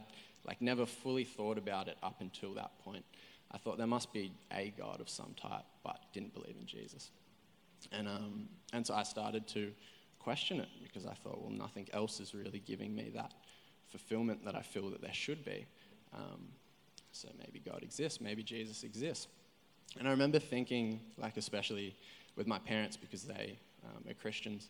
like 0.47 0.61
never 0.61 0.87
fully 0.87 1.25
thought 1.25 1.59
about 1.59 1.89
it 1.89 1.97
up 2.03 2.21
until 2.21 2.55
that 2.55 2.79
point. 2.85 3.05
I 3.51 3.59
thought 3.59 3.79
there 3.79 3.87
must 3.87 4.13
be 4.13 4.33
a 4.53 4.73
God 4.77 5.01
of 5.01 5.09
some 5.09 5.35
type, 5.41 5.65
but 5.85 5.99
didn't 6.13 6.35
believe 6.35 6.57
in 6.61 6.67
Jesus. 6.67 7.11
And, 7.93 8.09
um, 8.09 8.49
and 8.73 8.87
so 8.87 8.95
I 8.95 9.03
started 9.03 9.47
to 9.49 9.73
question 10.19 10.61
it 10.61 10.69
because 10.83 11.07
I 11.07 11.15
thought, 11.15 11.41
well, 11.41 11.51
nothing 11.51 11.87
else 11.93 12.19
is 12.21 12.35
really 12.35 12.61
giving 12.61 12.95
me 12.95 13.11
that 13.15 13.33
fulfillment 13.95 14.45
that 14.45 14.57
I 14.57 14.63
feel 14.63 14.91
that 14.91 15.01
there 15.01 15.15
should 15.15 15.45
be. 15.45 15.67
Um, 16.13 16.49
so 17.13 17.29
maybe 17.39 17.61
God 17.65 17.81
exists, 17.83 18.21
maybe 18.21 18.43
Jesus 18.43 18.83
exists. 18.83 19.29
And 19.99 20.09
I 20.09 20.11
remember 20.11 20.41
thinking, 20.41 20.99
like, 21.17 21.37
especially 21.37 21.95
with 22.35 22.49
my 22.49 22.59
parents 22.59 22.97
because 22.97 23.23
they 23.23 23.57
um, 23.85 24.03
are 24.11 24.15
Christians 24.15 24.69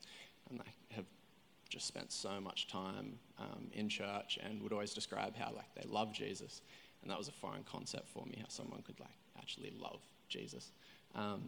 and 0.50 0.60
they 0.60 0.94
have 0.96 1.06
just 1.70 1.86
spent 1.86 2.12
so 2.12 2.38
much 2.38 2.68
time 2.68 3.14
um, 3.38 3.66
in 3.72 3.88
church 3.88 4.38
and 4.44 4.62
would 4.62 4.74
always 4.74 4.92
describe 4.92 5.34
how 5.34 5.50
like 5.56 5.74
they 5.74 5.88
love 5.88 6.12
Jesus, 6.12 6.60
and 7.00 7.10
that 7.10 7.16
was 7.16 7.28
a 7.28 7.32
foreign 7.32 7.64
concept 7.64 8.06
for 8.08 8.26
me 8.26 8.36
how 8.38 8.48
someone 8.48 8.82
could 8.82 9.00
like 9.00 9.08
actually 9.38 9.72
love 9.80 10.00
Jesus, 10.28 10.72
um, 11.14 11.42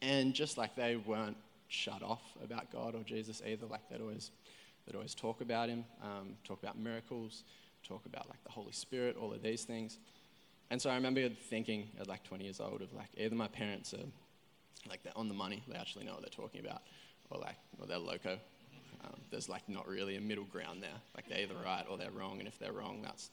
and 0.00 0.32
just 0.32 0.56
like 0.56 0.74
they 0.74 0.96
weren't 0.96 1.36
shut 1.68 2.02
off 2.02 2.22
about 2.42 2.72
God 2.72 2.94
or 2.94 3.02
Jesus 3.02 3.42
either, 3.46 3.66
like 3.66 3.86
they'd 3.90 4.00
always 4.00 4.30
they'd 4.88 4.96
always 4.96 5.14
talk 5.14 5.40
about 5.40 5.68
Him, 5.68 5.84
um, 6.02 6.36
talk 6.44 6.62
about 6.62 6.78
miracles, 6.78 7.44
talk 7.86 8.06
about 8.06 8.28
like 8.28 8.42
the 8.44 8.50
Holy 8.50 8.72
Spirit, 8.72 9.16
all 9.20 9.32
of 9.32 9.42
these 9.42 9.64
things. 9.64 9.98
And 10.70 10.80
so 10.80 10.90
I 10.90 10.94
remember 10.94 11.28
thinking 11.28 11.88
at 12.00 12.06
like 12.08 12.24
20 12.24 12.44
years 12.44 12.60
old 12.60 12.82
of 12.82 12.92
like 12.92 13.08
either 13.16 13.34
my 13.34 13.48
parents 13.48 13.94
are 13.94 14.06
like 14.88 15.02
they're 15.02 15.16
on 15.16 15.28
the 15.28 15.34
money, 15.34 15.62
they 15.68 15.76
actually 15.76 16.04
know 16.04 16.12
what 16.12 16.22
they're 16.22 16.30
talking 16.30 16.60
about, 16.60 16.82
or 17.30 17.38
like, 17.38 17.56
or 17.80 17.86
they're 17.86 17.98
loco. 17.98 18.38
Um, 19.04 19.20
there's 19.30 19.48
like 19.48 19.68
not 19.68 19.86
really 19.86 20.16
a 20.16 20.20
middle 20.20 20.44
ground 20.44 20.82
there. 20.82 20.90
Like 21.14 21.28
they're 21.28 21.40
either 21.40 21.54
right 21.64 21.84
or 21.88 21.98
they're 21.98 22.10
wrong, 22.10 22.38
and 22.38 22.48
if 22.48 22.58
they're 22.58 22.72
wrong, 22.72 23.00
that's 23.02 23.30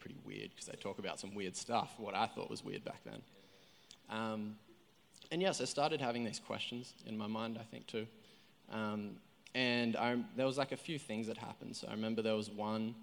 pretty 0.00 0.16
weird 0.24 0.50
because 0.50 0.66
they 0.66 0.76
talk 0.80 0.98
about 0.98 1.20
some 1.20 1.34
weird 1.34 1.56
stuff. 1.56 1.94
What 1.98 2.14
I 2.14 2.26
thought 2.26 2.50
was 2.50 2.64
weird 2.64 2.84
back 2.84 3.00
then. 3.04 3.22
Um, 4.10 4.56
and 5.30 5.40
yes, 5.40 5.60
I 5.60 5.64
started 5.64 6.00
having 6.00 6.24
these 6.24 6.40
questions 6.40 6.92
in 7.06 7.16
my 7.16 7.26
mind. 7.26 7.58
I 7.58 7.64
think 7.64 7.86
too. 7.86 8.06
Um, 8.70 9.16
and 9.54 9.96
I, 9.96 10.16
there 10.36 10.46
was 10.46 10.58
like 10.58 10.72
a 10.72 10.76
few 10.76 10.98
things 10.98 11.26
that 11.26 11.36
happened. 11.36 11.76
So 11.76 11.88
I 11.88 11.92
remember 11.92 12.22
there 12.22 12.34
was 12.34 12.50
one 12.50 12.94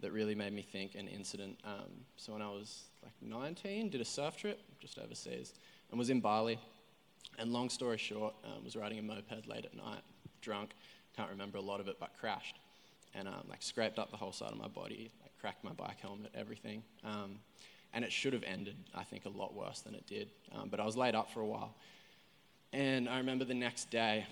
that 0.00 0.12
really 0.12 0.34
made 0.34 0.52
me 0.52 0.62
think 0.62 0.94
an 0.94 1.08
incident. 1.08 1.58
Um, 1.64 2.04
so 2.16 2.32
when 2.32 2.42
I 2.42 2.48
was 2.48 2.84
like 3.02 3.14
19, 3.22 3.88
did 3.88 4.00
a 4.00 4.04
surf 4.04 4.36
trip 4.36 4.60
just 4.80 4.98
overseas 4.98 5.54
and 5.90 5.98
was 5.98 6.10
in 6.10 6.20
Bali. 6.20 6.58
And 7.38 7.52
long 7.52 7.70
story 7.70 7.98
short, 7.98 8.34
um, 8.44 8.64
was 8.64 8.76
riding 8.76 8.98
a 8.98 9.02
moped 9.02 9.46
late 9.46 9.64
at 9.64 9.74
night, 9.74 10.02
drunk, 10.40 10.70
can't 11.16 11.30
remember 11.30 11.58
a 11.58 11.62
lot 11.62 11.80
of 11.80 11.88
it, 11.88 11.96
but 11.98 12.10
crashed. 12.20 12.56
And 13.14 13.26
um, 13.26 13.44
like 13.48 13.62
scraped 13.62 13.98
up 13.98 14.10
the 14.10 14.16
whole 14.16 14.32
side 14.32 14.52
of 14.52 14.58
my 14.58 14.68
body, 14.68 15.10
like 15.22 15.32
cracked 15.40 15.64
my 15.64 15.72
bike 15.72 16.00
helmet, 16.00 16.30
everything. 16.34 16.82
Um, 17.04 17.38
and 17.94 18.04
it 18.04 18.12
should 18.12 18.34
have 18.34 18.42
ended, 18.42 18.76
I 18.94 19.04
think, 19.04 19.24
a 19.24 19.30
lot 19.30 19.54
worse 19.54 19.80
than 19.80 19.94
it 19.94 20.06
did. 20.06 20.28
Um, 20.54 20.68
but 20.68 20.80
I 20.80 20.84
was 20.84 20.96
laid 20.96 21.14
up 21.14 21.30
for 21.32 21.40
a 21.40 21.46
while. 21.46 21.74
And 22.72 23.08
I 23.08 23.16
remember 23.18 23.44
the 23.46 23.54
next 23.54 23.90
day, 23.90 24.26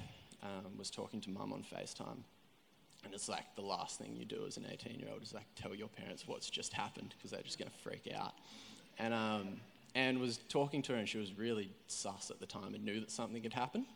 um, 0.44 0.76
was 0.78 0.90
talking 0.90 1.20
to 1.22 1.30
mum 1.30 1.52
on 1.52 1.62
FaceTime. 1.62 2.22
And 3.04 3.12
it's 3.12 3.28
like 3.28 3.54
the 3.56 3.62
last 3.62 3.98
thing 3.98 4.14
you 4.16 4.24
do 4.24 4.44
as 4.46 4.56
an 4.56 4.66
18 4.70 4.98
year 4.98 5.08
old 5.12 5.22
is 5.22 5.34
like 5.34 5.46
tell 5.56 5.74
your 5.74 5.88
parents 5.88 6.26
what's 6.26 6.48
just 6.48 6.72
happened 6.72 7.14
because 7.16 7.30
they're 7.30 7.42
just 7.42 7.58
going 7.58 7.70
to 7.70 7.78
freak 7.78 8.12
out. 8.14 8.34
And 8.98 9.12
um, 9.12 9.60
and 9.94 10.18
was 10.18 10.38
talking 10.48 10.82
to 10.82 10.92
her, 10.92 10.98
and 10.98 11.08
she 11.08 11.18
was 11.18 11.36
really 11.38 11.70
sus 11.86 12.30
at 12.30 12.40
the 12.40 12.46
time 12.46 12.74
and 12.74 12.84
knew 12.84 13.00
that 13.00 13.10
something 13.10 13.42
had 13.42 13.52
happened. 13.52 13.86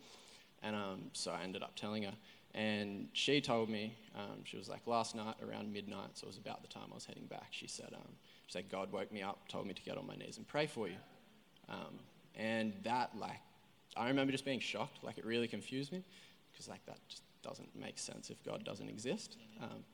And 0.63 0.77
um, 0.77 1.03
so 1.13 1.33
I 1.33 1.43
ended 1.43 1.63
up 1.63 1.75
telling 1.77 2.05
her. 2.05 2.15
And 2.55 3.09
she 3.13 3.41
told 3.41 3.69
me, 3.69 3.95
um, 4.17 4.45
she 4.45 4.57
was 4.57 4.69
like, 4.69 4.81
last 4.87 5.15
night 5.15 5.37
around 5.47 5.73
midnight, 5.73 6.11
so 6.15 6.25
it 6.25 6.29
was 6.29 6.39
about 6.39 6.63
the 6.63 6.69
time 6.69 6.85
I 6.91 6.95
was 6.95 7.05
heading 7.05 7.27
back, 7.27 7.49
she 7.51 7.67
said, 7.67 7.91
um, 7.95 8.09
she 8.47 8.53
said, 8.53 8.71
God 8.71 8.91
woke 8.91 9.13
me 9.13 9.23
up, 9.23 9.47
told 9.49 9.67
me 9.67 9.75
to 9.75 9.83
get 9.83 9.99
on 9.99 10.07
my 10.07 10.17
knees 10.17 10.39
and 10.39 10.49
pray 10.49 10.67
for 10.67 10.89
you. 10.89 10.97
Um, 11.69 11.99
and 12.37 12.73
that, 12.85 13.11
like, 13.19 13.41
I 13.97 14.09
remember 14.09 14.33
just 14.33 14.45
being 14.45 14.61
shocked, 14.61 15.05
like, 15.05 15.19
it 15.19 15.27
really 15.27 15.47
confused 15.47 15.93
me, 15.93 16.03
because, 16.59 16.69
like, 16.69 16.85
that 16.87 16.99
just 17.09 17.23
doesn't 17.43 17.69
make 17.81 17.99
sense 17.99 18.31
if 18.31 18.43
God 18.45 18.65
doesn't 18.65 18.89
exist. 18.89 19.37
Um, 19.63 19.85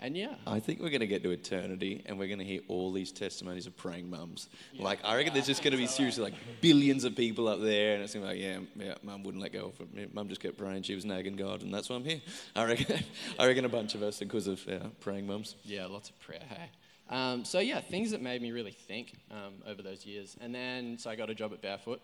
and 0.00 0.16
yeah. 0.16 0.34
I 0.46 0.58
think 0.58 0.80
we're 0.80 0.90
going 0.90 1.00
to 1.00 1.06
get 1.06 1.22
to 1.22 1.30
eternity 1.30 2.02
and 2.06 2.18
we're 2.18 2.26
going 2.26 2.38
to 2.38 2.44
hear 2.44 2.60
all 2.68 2.92
these 2.92 3.12
testimonies 3.12 3.66
of 3.66 3.76
praying 3.76 4.10
mums. 4.10 4.48
Yeah. 4.72 4.84
Like, 4.84 4.98
I 5.04 5.16
reckon 5.16 5.34
there's 5.34 5.46
just 5.46 5.62
going 5.62 5.72
to 5.72 5.78
be 5.78 5.86
seriously 5.86 6.24
like 6.24 6.34
billions 6.60 7.04
of 7.04 7.14
people 7.14 7.46
up 7.46 7.60
there, 7.60 7.94
and 7.94 8.02
it's 8.02 8.14
going 8.14 8.26
to 8.26 8.34
be 8.34 8.46
like, 8.46 8.68
yeah, 8.78 8.86
yeah, 8.86 8.94
mum 9.02 9.22
wouldn't 9.22 9.42
let 9.42 9.52
go 9.52 9.72
of 9.78 9.98
it. 9.98 10.14
Mum 10.14 10.28
just 10.28 10.40
kept 10.40 10.56
praying. 10.56 10.82
She 10.82 10.94
was 10.94 11.04
nagging 11.04 11.36
God, 11.36 11.62
and 11.62 11.72
that's 11.72 11.88
why 11.88 11.96
I'm 11.96 12.04
here. 12.04 12.20
I 12.56 12.64
reckon, 12.64 13.04
I 13.38 13.46
reckon 13.46 13.64
a 13.64 13.68
bunch 13.68 13.94
of 13.94 14.02
us 14.02 14.18
because 14.18 14.46
of 14.46 14.64
yeah, 14.66 14.78
praying 15.00 15.26
mums. 15.26 15.54
Yeah, 15.64 15.86
lots 15.86 16.10
of 16.10 16.18
prayer, 16.20 16.42
hey. 16.48 16.70
Um, 17.10 17.44
so, 17.44 17.60
yeah, 17.60 17.80
things 17.80 18.10
that 18.12 18.22
made 18.22 18.40
me 18.40 18.50
really 18.50 18.72
think 18.72 19.14
um, 19.30 19.54
over 19.66 19.82
those 19.82 20.06
years. 20.06 20.36
And 20.40 20.54
then, 20.54 20.98
so 20.98 21.10
I 21.10 21.16
got 21.16 21.28
a 21.28 21.34
job 21.34 21.52
at 21.52 21.60
Barefoot, 21.60 22.00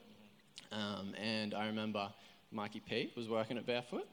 um, 0.72 1.14
and 1.20 1.54
I 1.54 1.66
remember 1.66 2.10
Mikey 2.52 2.80
P 2.80 3.12
was 3.16 3.28
working 3.28 3.56
at 3.58 3.66
Barefoot. 3.66 4.08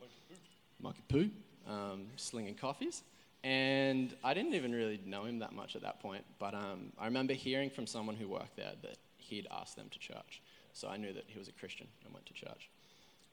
Mikey 0.79 1.03
Poo, 1.09 1.29
um, 1.67 2.05
slinging 2.15 2.55
coffees. 2.55 3.03
And 3.43 4.13
I 4.23 4.33
didn't 4.33 4.53
even 4.53 4.73
really 4.73 4.99
know 5.05 5.23
him 5.23 5.39
that 5.39 5.53
much 5.53 5.75
at 5.75 5.81
that 5.83 6.01
point, 6.01 6.23
but 6.39 6.53
um, 6.53 6.91
I 6.99 7.05
remember 7.05 7.33
hearing 7.33 7.69
from 7.69 7.87
someone 7.87 8.15
who 8.15 8.27
worked 8.27 8.55
there 8.55 8.73
that 8.81 8.97
he'd 9.17 9.47
asked 9.51 9.75
them 9.75 9.87
to 9.91 9.99
church. 9.99 10.41
So 10.73 10.87
I 10.87 10.97
knew 10.97 11.13
that 11.13 11.23
he 11.27 11.39
was 11.39 11.47
a 11.47 11.51
Christian 11.53 11.87
and 12.03 12.13
went 12.13 12.25
to 12.25 12.33
church. 12.33 12.69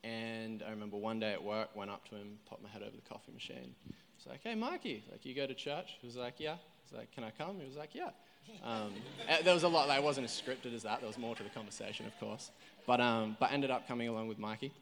And 0.02 0.62
I 0.66 0.70
remember 0.70 0.96
one 0.96 1.18
day 1.18 1.32
at 1.32 1.42
work, 1.42 1.74
went 1.74 1.90
up 1.90 2.08
to 2.10 2.14
him, 2.14 2.38
popped 2.48 2.62
my 2.62 2.68
head 2.68 2.82
over 2.82 2.94
the 2.94 3.08
coffee 3.08 3.32
machine. 3.32 3.74
He's 4.16 4.26
like, 4.26 4.40
hey, 4.42 4.54
Mikey, 4.54 5.02
like, 5.10 5.24
you 5.24 5.34
go 5.34 5.46
to 5.46 5.54
church? 5.54 5.96
He 6.00 6.06
was 6.06 6.16
like, 6.16 6.34
yeah. 6.38 6.56
He's 6.84 6.96
like, 6.96 7.10
can 7.12 7.24
I 7.24 7.30
come? 7.30 7.58
He 7.58 7.66
was 7.66 7.76
like, 7.76 7.94
yeah. 7.94 8.10
Um, 8.62 8.92
eh, 9.28 9.38
there 9.42 9.54
was 9.54 9.62
a 9.62 9.68
lot, 9.68 9.88
it 9.88 10.02
wasn't 10.02 10.26
as 10.26 10.30
scripted 10.30 10.74
as 10.74 10.82
that. 10.82 11.00
There 11.00 11.08
was 11.08 11.18
more 11.18 11.34
to 11.34 11.42
the 11.42 11.48
conversation, 11.48 12.06
of 12.06 12.18
course. 12.20 12.50
But, 12.86 13.00
um, 13.00 13.36
but 13.40 13.52
ended 13.52 13.70
up 13.70 13.88
coming 13.88 14.08
along 14.08 14.28
with 14.28 14.38
Mikey. 14.38 14.72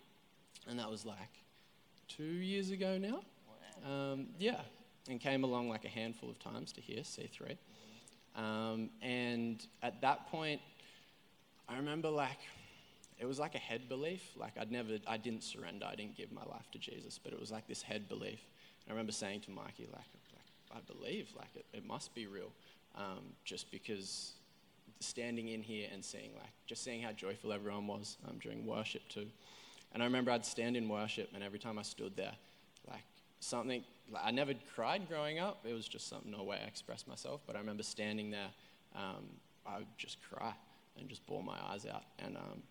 And 0.68 0.78
that 0.78 0.90
was 0.90 1.04
like 1.04 1.18
two 2.08 2.22
years 2.22 2.70
ago 2.70 2.98
now. 2.98 3.20
Um, 3.84 4.28
yeah, 4.38 4.60
and 5.08 5.20
came 5.20 5.44
along 5.44 5.68
like 5.68 5.84
a 5.84 5.88
handful 5.88 6.30
of 6.30 6.38
times 6.38 6.72
to 6.72 6.80
hear 6.80 7.00
C3. 7.00 7.56
Um, 8.36 8.90
and 9.02 9.66
at 9.82 10.00
that 10.02 10.30
point, 10.30 10.60
I 11.68 11.76
remember 11.76 12.08
like 12.08 12.38
it 13.18 13.26
was 13.26 13.38
like 13.38 13.54
a 13.54 13.58
head 13.58 13.88
belief. 13.88 14.22
Like 14.36 14.52
I'd 14.58 14.70
never, 14.70 14.98
I 15.06 15.16
didn't 15.16 15.42
surrender. 15.42 15.86
I 15.90 15.94
didn't 15.94 16.16
give 16.16 16.32
my 16.32 16.44
life 16.44 16.70
to 16.72 16.78
Jesus, 16.78 17.18
but 17.22 17.32
it 17.32 17.40
was 17.40 17.50
like 17.50 17.66
this 17.66 17.82
head 17.82 18.08
belief. 18.08 18.40
I 18.88 18.90
remember 18.90 19.12
saying 19.12 19.42
to 19.42 19.50
Mikey, 19.50 19.88
like, 19.92 20.04
like 20.34 20.76
I 20.76 20.92
believe, 20.92 21.28
like 21.36 21.54
it, 21.54 21.64
it 21.72 21.86
must 21.86 22.14
be 22.14 22.26
real, 22.26 22.50
um, 22.96 23.22
just 23.44 23.70
because 23.70 24.32
standing 25.00 25.48
in 25.48 25.62
here 25.62 25.88
and 25.92 26.04
seeing 26.04 26.30
like 26.34 26.50
just 26.66 26.84
seeing 26.84 27.02
how 27.02 27.10
joyful 27.12 27.52
everyone 27.52 27.86
was 27.86 28.16
um, 28.28 28.38
during 28.40 28.66
worship 28.66 29.02
too. 29.08 29.26
And 29.92 30.02
I 30.02 30.06
remember 30.06 30.30
I'd 30.30 30.46
stand 30.46 30.76
in 30.76 30.88
worship, 30.88 31.30
and 31.34 31.42
every 31.42 31.58
time 31.58 31.78
I 31.78 31.82
stood 31.82 32.16
there, 32.16 32.32
like 32.88 33.04
something, 33.40 33.84
like 34.10 34.22
I 34.24 34.30
never 34.30 34.54
cried 34.74 35.08
growing 35.08 35.38
up. 35.38 35.64
It 35.68 35.74
was 35.74 35.86
just 35.86 36.08
something, 36.08 36.30
no 36.30 36.42
way 36.42 36.58
I 36.62 36.66
expressed 36.66 37.06
myself. 37.06 37.40
But 37.46 37.56
I 37.56 37.58
remember 37.58 37.82
standing 37.82 38.30
there, 38.30 38.48
um, 38.94 39.24
I 39.66 39.78
would 39.78 39.98
just 39.98 40.18
cry 40.30 40.52
and 40.98 41.08
just 41.08 41.26
bore 41.26 41.42
my 41.42 41.56
eyes 41.70 41.86
out. 41.86 42.04
And, 42.18 42.36
um, 42.36 42.62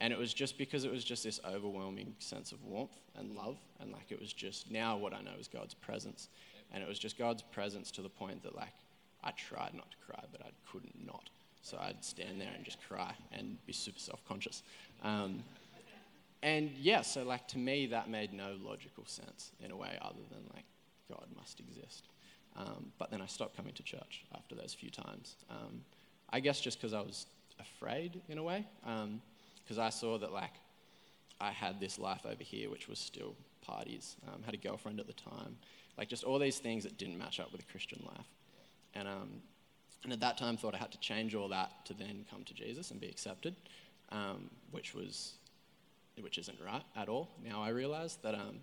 and 0.00 0.12
it 0.12 0.18
was 0.18 0.34
just 0.34 0.58
because 0.58 0.84
it 0.84 0.90
was 0.90 1.04
just 1.04 1.24
this 1.24 1.40
overwhelming 1.46 2.14
sense 2.18 2.52
of 2.52 2.62
warmth 2.64 2.98
and 3.16 3.34
love. 3.34 3.56
And 3.80 3.92
like 3.92 4.10
it 4.10 4.20
was 4.20 4.32
just 4.32 4.70
now 4.70 4.96
what 4.96 5.14
I 5.14 5.20
know 5.20 5.32
is 5.38 5.48
God's 5.48 5.74
presence. 5.74 6.28
And 6.72 6.82
it 6.82 6.88
was 6.88 6.98
just 6.98 7.18
God's 7.18 7.42
presence 7.42 7.90
to 7.92 8.02
the 8.02 8.08
point 8.08 8.42
that 8.42 8.56
like 8.56 8.72
I 9.22 9.30
tried 9.32 9.74
not 9.74 9.90
to 9.90 9.96
cry, 10.06 10.24
but 10.32 10.42
I 10.42 10.50
couldn't 10.70 11.06
not. 11.06 11.30
So 11.62 11.78
I'd 11.80 12.04
stand 12.04 12.40
there 12.40 12.50
and 12.54 12.64
just 12.64 12.78
cry 12.86 13.14
and 13.32 13.56
be 13.66 13.72
super 13.72 13.98
self 13.98 14.22
conscious. 14.28 14.62
Um, 15.02 15.42
and 16.44 16.70
yeah, 16.78 17.00
so 17.00 17.24
like 17.24 17.48
to 17.48 17.58
me, 17.58 17.86
that 17.86 18.08
made 18.08 18.32
no 18.32 18.56
logical 18.62 19.04
sense 19.06 19.50
in 19.60 19.70
a 19.70 19.76
way 19.76 19.98
other 20.00 20.22
than 20.30 20.42
like 20.54 20.64
God 21.08 21.26
must 21.36 21.58
exist. 21.58 22.08
Um, 22.56 22.92
but 22.98 23.10
then 23.10 23.20
I 23.20 23.26
stopped 23.26 23.56
coming 23.56 23.72
to 23.72 23.82
church 23.82 24.24
after 24.34 24.54
those 24.54 24.76
few 24.78 24.90
times. 24.90 25.36
Um, 25.50 25.80
I 26.30 26.40
guess 26.40 26.60
just 26.60 26.78
because 26.78 26.92
I 26.92 27.00
was 27.00 27.26
afraid 27.58 28.20
in 28.28 28.38
a 28.38 28.42
way, 28.42 28.66
because 28.82 29.78
um, 29.78 29.84
I 29.84 29.90
saw 29.90 30.18
that 30.18 30.32
like 30.32 30.52
I 31.40 31.50
had 31.50 31.80
this 31.80 31.98
life 31.98 32.24
over 32.24 32.44
here, 32.44 32.70
which 32.70 32.88
was 32.88 32.98
still 32.98 33.34
parties, 33.62 34.16
um, 34.28 34.42
had 34.44 34.54
a 34.54 34.58
girlfriend 34.58 35.00
at 35.00 35.06
the 35.06 35.14
time, 35.14 35.56
like 35.98 36.08
just 36.08 36.24
all 36.24 36.38
these 36.38 36.58
things 36.58 36.84
that 36.84 36.98
didn't 36.98 37.18
match 37.18 37.40
up 37.40 37.50
with 37.52 37.62
a 37.62 37.72
Christian 37.72 38.02
life. 38.06 38.26
And, 38.94 39.08
um, 39.08 39.30
and 40.04 40.12
at 40.12 40.20
that 40.20 40.38
time, 40.38 40.56
thought 40.56 40.74
I 40.74 40.78
had 40.78 40.92
to 40.92 41.00
change 41.00 41.34
all 41.34 41.48
that 41.48 41.84
to 41.86 41.94
then 41.94 42.24
come 42.30 42.44
to 42.44 42.54
Jesus 42.54 42.90
and 42.90 43.00
be 43.00 43.08
accepted, 43.08 43.56
um, 44.12 44.50
which 44.70 44.94
was, 44.94 45.34
which 46.20 46.38
isn't 46.38 46.58
right 46.64 46.84
at 46.96 47.08
all. 47.08 47.28
Now 47.44 47.62
I 47.62 47.68
realize 47.70 48.18
that, 48.22 48.34
um, 48.34 48.60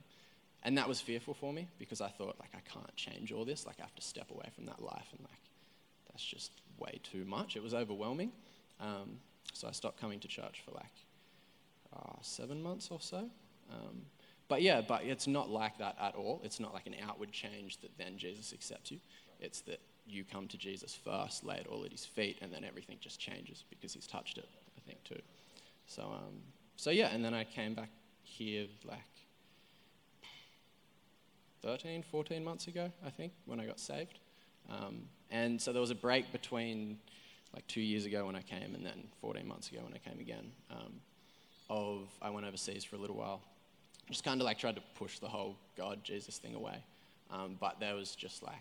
and 0.64 0.78
that 0.78 0.88
was 0.88 1.02
fearful 1.02 1.34
for 1.34 1.52
me 1.52 1.68
because 1.80 2.02
I 2.02 2.10
thought 2.10 2.38
like 2.40 2.52
I 2.54 2.62
can't 2.72 2.96
change 2.96 3.32
all 3.32 3.46
this, 3.46 3.66
like 3.66 3.76
I 3.80 3.84
have 3.84 3.96
to 3.96 4.02
step 4.02 4.32
away 4.32 4.50
from 4.56 4.66
that 4.66 4.82
life, 4.82 5.08
and 5.12 5.22
like 5.22 5.40
that's 6.10 6.24
just 6.24 6.52
way 6.78 7.00
too 7.04 7.26
much. 7.26 7.56
It 7.56 7.64
was 7.64 7.74
overwhelming. 7.74 8.32
Um, 8.80 9.20
so 9.54 9.68
I 9.68 9.72
stopped 9.72 10.00
coming 10.00 10.20
to 10.20 10.28
church 10.28 10.62
for 10.66 10.72
like 10.72 11.06
uh, 11.96 12.18
seven 12.22 12.62
months 12.62 12.90
or 12.92 13.00
so. 13.00 13.30
Um, 13.72 14.02
but 14.48 14.62
yeah, 14.62 14.82
but 14.82 15.04
it's 15.04 15.28
not 15.28 15.50
like 15.50 15.78
that 15.78 15.96
at 16.02 16.16
all. 16.16 16.42
It's 16.44 16.60
not 16.60 16.74
like 16.74 16.88
an 16.88 16.96
outward 17.08 17.32
change 17.32 17.80
that 17.82 17.98
then 17.98 18.18
Jesus 18.18 18.52
accepts 18.54 18.92
you. 18.92 19.00
It's 19.40 19.62
that 19.62 19.80
you 20.06 20.24
come 20.24 20.48
to 20.50 20.58
Jesus 20.58 20.94
first, 20.94 21.46
lay 21.46 21.56
it 21.56 21.68
all 21.68 21.86
at 21.86 21.92
his 21.92 22.06
feet, 22.06 22.38
and 22.42 22.52
then 22.52 22.64
everything 22.64 22.98
just 23.00 23.20
changes 23.20 23.64
because 23.70 23.94
he's 23.94 24.08
touched 24.08 24.38
it, 24.38 24.50
I 24.78 24.82
think, 24.86 25.04
too. 25.04 25.22
So, 25.88 26.04
um, 26.04 26.42
so 26.82 26.90
yeah, 26.90 27.14
and 27.14 27.24
then 27.24 27.36
I 27.36 27.44
came 27.44 27.76
back 27.76 27.92
here 28.24 28.66
like 28.84 28.98
13, 31.62 32.02
14 32.02 32.44
months 32.44 32.66
ago, 32.66 32.92
I 33.06 33.12
think, 33.12 33.34
when 33.46 33.60
I 33.60 33.68
got 33.68 33.80
saved. 33.80 34.18
Um, 34.68 35.04
and 35.30 35.62
so 35.62 35.74
there 35.74 35.80
was 35.80 35.92
a 35.92 35.96
break 35.96 36.32
between 36.32 36.98
like 37.54 37.68
two 37.68 37.82
years 37.82 38.08
ago 38.08 38.26
when 38.26 38.36
I 38.36 38.42
came 38.42 38.74
and 38.74 38.84
then 38.84 39.10
14 39.22 39.48
months 39.48 39.70
ago 39.70 39.82
when 39.84 39.94
I 39.94 40.00
came 40.00 40.20
again. 40.20 40.52
Um, 40.72 40.94
of 41.70 42.08
I 42.20 42.32
went 42.32 42.48
overseas 42.48 42.84
for 42.84 42.96
a 42.96 43.00
little 43.00 43.16
while, 43.16 43.42
just 44.10 44.24
kind 44.24 44.42
of 44.42 44.46
like 44.46 44.58
tried 44.58 44.78
to 44.78 44.84
push 44.96 45.20
the 45.20 45.30
whole 45.30 45.58
God 45.78 46.04
Jesus 46.04 46.40
thing 46.40 46.56
away. 46.56 46.84
Um, 47.30 47.58
but 47.60 47.80
there 47.80 47.94
was 47.94 48.16
just 48.16 48.42
like, 48.42 48.56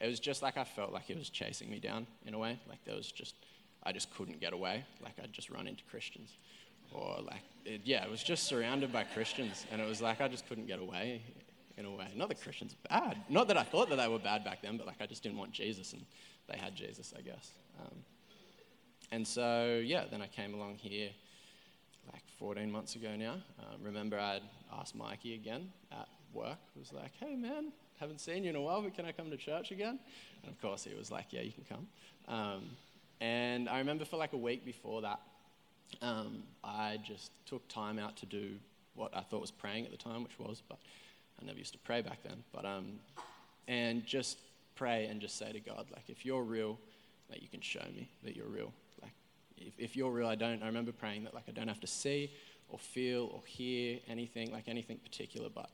it 0.00 0.06
was 0.06 0.20
just 0.20 0.42
like 0.42 0.56
I 0.56 0.62
felt 0.62 0.92
like 0.92 1.10
it 1.10 1.18
was 1.18 1.28
chasing 1.28 1.70
me 1.70 1.80
down 1.80 2.06
in 2.24 2.34
a 2.34 2.38
way. 2.38 2.60
Like 2.68 2.84
there 2.84 2.94
was 2.94 3.10
just, 3.10 3.34
I 3.82 3.90
just 3.90 4.14
couldn't 4.14 4.38
get 4.38 4.52
away. 4.52 4.84
Like 5.02 5.14
I'd 5.20 5.32
just 5.32 5.50
run 5.50 5.66
into 5.66 5.82
Christians. 5.90 6.36
Or 6.92 7.18
like, 7.22 7.42
it, 7.64 7.82
yeah, 7.84 8.04
it 8.04 8.10
was 8.10 8.22
just 8.22 8.44
surrounded 8.44 8.92
by 8.92 9.04
Christians. 9.04 9.66
And 9.70 9.80
it 9.80 9.88
was 9.88 10.00
like 10.00 10.20
I 10.20 10.28
just 10.28 10.48
couldn't 10.48 10.66
get 10.66 10.78
away 10.78 11.22
in 11.76 11.84
a 11.84 11.90
way. 11.90 12.08
Not 12.14 12.28
that 12.28 12.40
Christians 12.40 12.74
are 12.74 13.00
bad. 13.00 13.18
Not 13.28 13.48
that 13.48 13.56
I 13.56 13.62
thought 13.62 13.90
that 13.90 13.96
they 13.96 14.08
were 14.08 14.18
bad 14.18 14.44
back 14.44 14.62
then, 14.62 14.76
but 14.76 14.86
like 14.86 15.00
I 15.00 15.06
just 15.06 15.22
didn't 15.22 15.38
want 15.38 15.52
Jesus 15.52 15.92
and 15.92 16.04
they 16.48 16.56
had 16.56 16.74
Jesus, 16.74 17.12
I 17.16 17.20
guess. 17.20 17.50
Um, 17.80 17.94
and 19.12 19.26
so, 19.26 19.80
yeah, 19.84 20.04
then 20.10 20.22
I 20.22 20.26
came 20.26 20.54
along 20.54 20.76
here 20.76 21.10
like 22.12 22.22
14 22.38 22.70
months 22.70 22.96
ago 22.96 23.14
now. 23.16 23.34
Um, 23.58 23.82
remember, 23.82 24.18
I'd 24.18 24.42
asked 24.72 24.94
Mikey 24.94 25.34
again 25.34 25.70
at 25.92 26.08
work. 26.32 26.58
I 26.74 26.78
was 26.78 26.92
like, 26.92 27.12
hey, 27.20 27.34
man, 27.36 27.72
haven't 27.98 28.20
seen 28.20 28.44
you 28.44 28.50
in 28.50 28.56
a 28.56 28.60
while, 28.60 28.82
but 28.82 28.94
can 28.94 29.04
I 29.04 29.12
come 29.12 29.30
to 29.30 29.36
church 29.36 29.70
again? 29.70 29.98
And 30.42 30.52
of 30.52 30.60
course, 30.60 30.84
he 30.84 30.94
was 30.94 31.10
like, 31.10 31.26
yeah, 31.30 31.42
you 31.42 31.52
can 31.52 31.64
come. 31.64 31.86
Um, 32.28 32.64
and 33.20 33.68
I 33.68 33.78
remember 33.78 34.04
for 34.04 34.16
like 34.16 34.32
a 34.32 34.38
week 34.38 34.64
before 34.64 35.02
that, 35.02 35.20
um, 36.02 36.42
I 36.64 36.98
just 37.04 37.30
took 37.46 37.66
time 37.68 37.98
out 37.98 38.16
to 38.18 38.26
do 38.26 38.52
what 38.94 39.14
I 39.14 39.20
thought 39.20 39.40
was 39.40 39.50
praying 39.50 39.84
at 39.84 39.90
the 39.90 39.96
time, 39.96 40.22
which 40.22 40.38
was, 40.38 40.62
but 40.68 40.78
I 41.40 41.44
never 41.44 41.58
used 41.58 41.72
to 41.72 41.78
pray 41.78 42.02
back 42.02 42.22
then. 42.22 42.42
But 42.52 42.64
um, 42.64 42.98
and 43.68 44.04
just 44.04 44.38
pray 44.74 45.06
and 45.06 45.20
just 45.20 45.38
say 45.38 45.52
to 45.52 45.60
God, 45.60 45.86
like, 45.92 46.08
if 46.08 46.24
you're 46.24 46.42
real, 46.42 46.78
like, 47.30 47.42
you 47.42 47.48
can 47.48 47.60
show 47.60 47.84
me 47.94 48.08
that 48.24 48.36
you're 48.36 48.46
real. 48.46 48.72
Like, 49.02 49.12
if, 49.56 49.74
if 49.78 49.96
you're 49.96 50.10
real, 50.10 50.28
I 50.28 50.34
don't. 50.34 50.62
I 50.62 50.66
remember 50.66 50.92
praying 50.92 51.24
that, 51.24 51.34
like, 51.34 51.44
I 51.48 51.52
don't 51.52 51.68
have 51.68 51.80
to 51.80 51.86
see 51.86 52.30
or 52.68 52.78
feel 52.78 53.30
or 53.32 53.42
hear 53.46 53.98
anything, 54.08 54.52
like 54.52 54.68
anything 54.68 54.98
particular, 54.98 55.48
but 55.48 55.70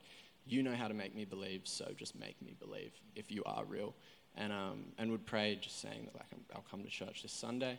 you 0.47 0.63
know 0.63 0.75
how 0.75 0.89
to 0.89 0.95
make 0.95 1.15
me 1.15 1.25
believe, 1.25 1.63
so 1.65 1.89
just 1.97 2.19
make 2.19 2.41
me 2.43 2.55
believe 2.59 2.93
if 3.15 3.31
you 3.31 3.43
are 3.45 3.65
real. 3.65 3.95
And, 4.35 4.53
um, 4.53 4.85
and 4.99 5.11
would 5.11 5.27
pray 5.27 5.59
just 5.61 5.81
saying 5.81 6.07
that, 6.07 6.15
like, 6.15 6.27
I'll 6.55 6.65
come 6.71 6.83
to 6.83 6.89
church 6.89 7.23
this 7.23 7.33
Sunday, 7.33 7.79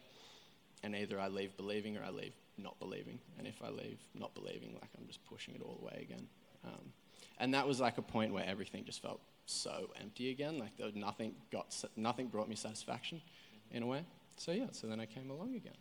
and 0.84 0.96
either 0.96 1.20
I 1.20 1.28
leave 1.28 1.56
believing 1.58 1.98
or 1.98 2.04
I 2.04 2.10
leave 2.10 2.34
not 2.58 2.78
believing. 2.80 3.20
And 3.38 3.48
if 3.48 3.62
I 3.64 3.70
leave 3.70 4.00
not 4.14 4.34
believing, 4.36 4.74
like, 4.74 4.90
I'm 4.98 5.08
just 5.08 5.26
pushing 5.26 5.56
it 5.56 5.62
all 5.62 5.80
away 5.82 6.06
again. 6.10 6.28
Um, 6.66 6.92
and 7.40 7.54
that 7.54 7.68
was 7.68 7.80
like 7.80 7.98
a 7.98 8.02
point 8.02 8.34
where 8.34 8.46
everything 8.46 8.86
just 8.86 9.02
felt 9.02 9.20
so 9.46 9.90
empty 10.00 10.30
again. 10.32 10.58
Like 10.58 10.78
there 10.78 10.88
nothing 10.94 11.34
got 11.52 11.76
nothing 11.96 12.28
brought 12.28 12.48
me 12.48 12.56
satisfaction 12.56 13.22
in 13.72 13.84
a 13.84 13.88
way. 13.88 14.06
So 14.38 14.52
yeah, 14.52 14.68
so 14.72 14.88
then 14.88 15.00
I 15.00 15.06
came 15.06 15.30
along 15.30 15.56
again. 15.56 15.74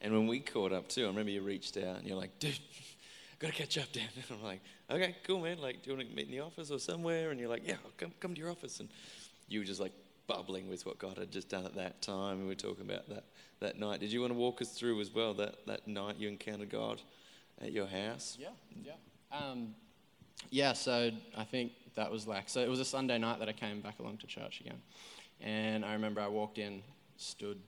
And 0.00 0.12
when 0.12 0.26
we 0.26 0.40
caught 0.40 0.72
up 0.72 0.88
too, 0.88 1.04
I 1.04 1.08
remember 1.08 1.30
you 1.30 1.42
reached 1.42 1.76
out 1.76 1.98
and 1.98 2.06
you're 2.06 2.16
like, 2.16 2.38
dude, 2.38 2.58
gotta 3.38 3.52
catch 3.52 3.78
up, 3.78 3.92
Dan. 3.92 4.08
And 4.16 4.38
I'm 4.38 4.42
like, 4.42 4.60
okay, 4.90 5.16
cool, 5.24 5.40
man. 5.40 5.58
Like, 5.58 5.82
do 5.82 5.90
you 5.90 5.96
want 5.96 6.08
to 6.08 6.14
meet 6.14 6.26
in 6.26 6.32
the 6.32 6.40
office 6.40 6.70
or 6.70 6.78
somewhere? 6.78 7.30
And 7.30 7.40
you're 7.40 7.48
like, 7.48 7.66
yeah, 7.66 7.76
I'll 7.84 7.92
come 7.96 8.12
come 8.20 8.34
to 8.34 8.40
your 8.40 8.50
office. 8.50 8.80
And 8.80 8.88
you 9.48 9.60
were 9.60 9.66
just 9.66 9.80
like 9.80 9.92
bubbling 10.28 10.68
with 10.68 10.86
what 10.86 10.98
God 10.98 11.18
had 11.18 11.32
just 11.32 11.48
done 11.48 11.66
at 11.66 11.74
that 11.74 12.00
time. 12.00 12.40
We 12.42 12.46
were 12.46 12.54
talking 12.54 12.84
about 12.88 13.08
that 13.08 13.24
that 13.60 13.78
night. 13.78 13.98
Did 13.98 14.12
you 14.12 14.20
want 14.20 14.32
to 14.32 14.38
walk 14.38 14.62
us 14.62 14.70
through 14.70 15.00
as 15.00 15.12
well 15.12 15.34
that 15.34 15.66
that 15.66 15.88
night 15.88 16.16
you 16.18 16.28
encountered 16.28 16.70
God 16.70 17.00
at 17.60 17.72
your 17.72 17.86
house? 17.86 18.38
Yeah, 18.38 18.50
yeah. 18.84 18.92
Um, 19.32 19.74
yeah, 20.50 20.72
so 20.72 21.10
I 21.36 21.44
think 21.44 21.72
that 21.96 22.10
was 22.10 22.28
like, 22.28 22.48
so 22.48 22.60
it 22.60 22.68
was 22.68 22.78
a 22.78 22.84
Sunday 22.84 23.18
night 23.18 23.40
that 23.40 23.48
I 23.48 23.52
came 23.52 23.80
back 23.80 23.98
along 23.98 24.18
to 24.18 24.26
church 24.26 24.60
again. 24.60 24.80
And 25.40 25.84
I 25.84 25.92
remember 25.94 26.20
I 26.20 26.28
walked 26.28 26.58
in, 26.58 26.82
stood 27.16 27.58